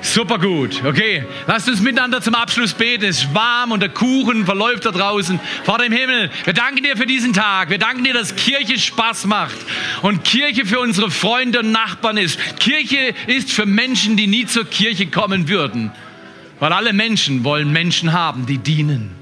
Super 0.00 0.38
gut. 0.38 0.82
Okay, 0.84 1.24
lasst 1.46 1.68
uns 1.68 1.80
miteinander 1.80 2.20
zum 2.20 2.34
Abschluss 2.34 2.72
beten. 2.72 3.04
Es 3.04 3.24
ist 3.24 3.34
warm 3.34 3.72
und 3.72 3.80
der 3.80 3.88
Kuchen 3.88 4.44
verläuft 4.44 4.86
da 4.86 4.90
draußen. 4.90 5.40
Vater 5.64 5.86
im 5.86 5.92
Himmel, 5.92 6.30
wir 6.44 6.52
danken 6.52 6.82
dir 6.82 6.96
für 6.96 7.06
diesen 7.06 7.32
Tag. 7.32 7.70
Wir 7.70 7.78
danken 7.78 8.04
dir, 8.04 8.14
dass 8.14 8.36
Kirche 8.36 8.78
Spaß 8.78 9.26
macht 9.26 9.56
und 10.02 10.24
Kirche 10.24 10.66
für 10.66 10.80
unsere 10.80 11.10
Freunde 11.10 11.60
und 11.60 11.72
Nachbarn 11.72 12.16
ist. 12.16 12.38
Kirche 12.58 13.14
ist 13.26 13.52
für 13.52 13.66
Menschen, 13.66 14.16
die 14.16 14.26
nie 14.26 14.46
zur 14.46 14.64
Kirche 14.64 15.06
kommen 15.08 15.48
würden. 15.48 15.90
Weil 16.60 16.72
alle 16.72 16.92
Menschen 16.92 17.44
wollen 17.44 17.72
Menschen 17.72 18.12
haben, 18.12 18.46
die 18.46 18.58
dienen 18.58 19.17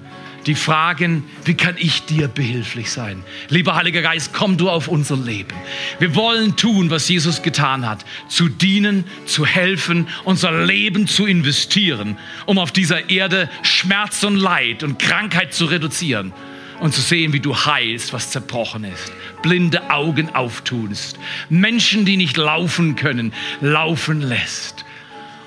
die 0.47 0.55
fragen, 0.55 1.24
wie 1.44 1.55
kann 1.55 1.76
ich 1.78 2.05
dir 2.05 2.28
behilflich 2.28 2.90
sein? 2.90 3.24
Lieber 3.49 3.74
Heiliger 3.74 4.03
Geist, 4.03 4.32
komm 4.32 4.57
du 4.57 4.70
auf 4.70 4.88
unser 4.88 5.16
Leben. 5.16 5.55
Wir 5.99 6.14
wollen 6.14 6.57
tun, 6.57 6.90
was 6.90 7.09
Jesus 7.09 7.42
getan 7.42 7.88
hat, 7.88 8.05
zu 8.28 8.49
dienen, 8.49 9.05
zu 9.26 9.44
helfen, 9.44 10.09
unser 10.24 10.64
Leben 10.64 11.07
zu 11.07 11.26
investieren, 11.26 12.16
um 12.47 12.59
auf 12.59 12.72
dieser 12.72 13.11
Erde 13.11 13.51
Schmerz 13.62 14.22
und 14.22 14.36
Leid 14.36 14.82
und 14.82 14.99
Krankheit 14.99 15.53
zu 15.53 15.66
reduzieren 15.66 16.32
und 16.80 16.94
zu 16.94 17.01
sehen, 17.01 17.32
wie 17.32 17.40
du 17.40 17.57
heilst, 17.57 18.12
was 18.12 18.30
zerbrochen 18.30 18.84
ist, 18.84 19.12
blinde 19.42 19.90
Augen 19.90 20.34
auftust, 20.34 21.18
Menschen, 21.49 22.05
die 22.05 22.16
nicht 22.16 22.36
laufen 22.36 22.97
können, 22.97 23.32
laufen 23.61 24.20
lässt 24.20 24.84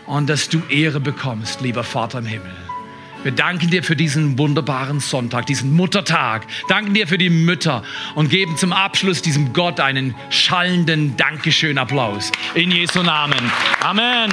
und 0.05 0.27
dass 0.29 0.49
du 0.49 0.61
Ehre 0.69 0.99
bekommst, 0.99 1.61
lieber 1.61 1.83
Vater 1.83 2.19
im 2.19 2.25
Himmel. 2.25 2.68
Wir 3.23 3.33
danken 3.33 3.69
dir 3.69 3.83
für 3.83 3.97
diesen 3.97 4.37
wunderbaren 4.37 5.01
Sonntag, 5.01 5.45
diesen 5.45 5.73
Muttertag. 5.73 6.47
Danken 6.69 6.93
dir 6.93 7.05
für 7.05 7.17
die 7.17 7.29
Mütter 7.29 7.83
und 8.15 8.29
geben 8.29 8.55
zum 8.55 8.71
Abschluss 8.71 9.21
diesem 9.21 9.51
Gott 9.51 9.81
einen 9.81 10.15
schallenden 10.29 11.17
Dankeschön-Applaus. 11.17 12.31
In 12.53 12.71
Jesu 12.71 13.03
Namen. 13.03 13.51
Amen. 13.81 14.31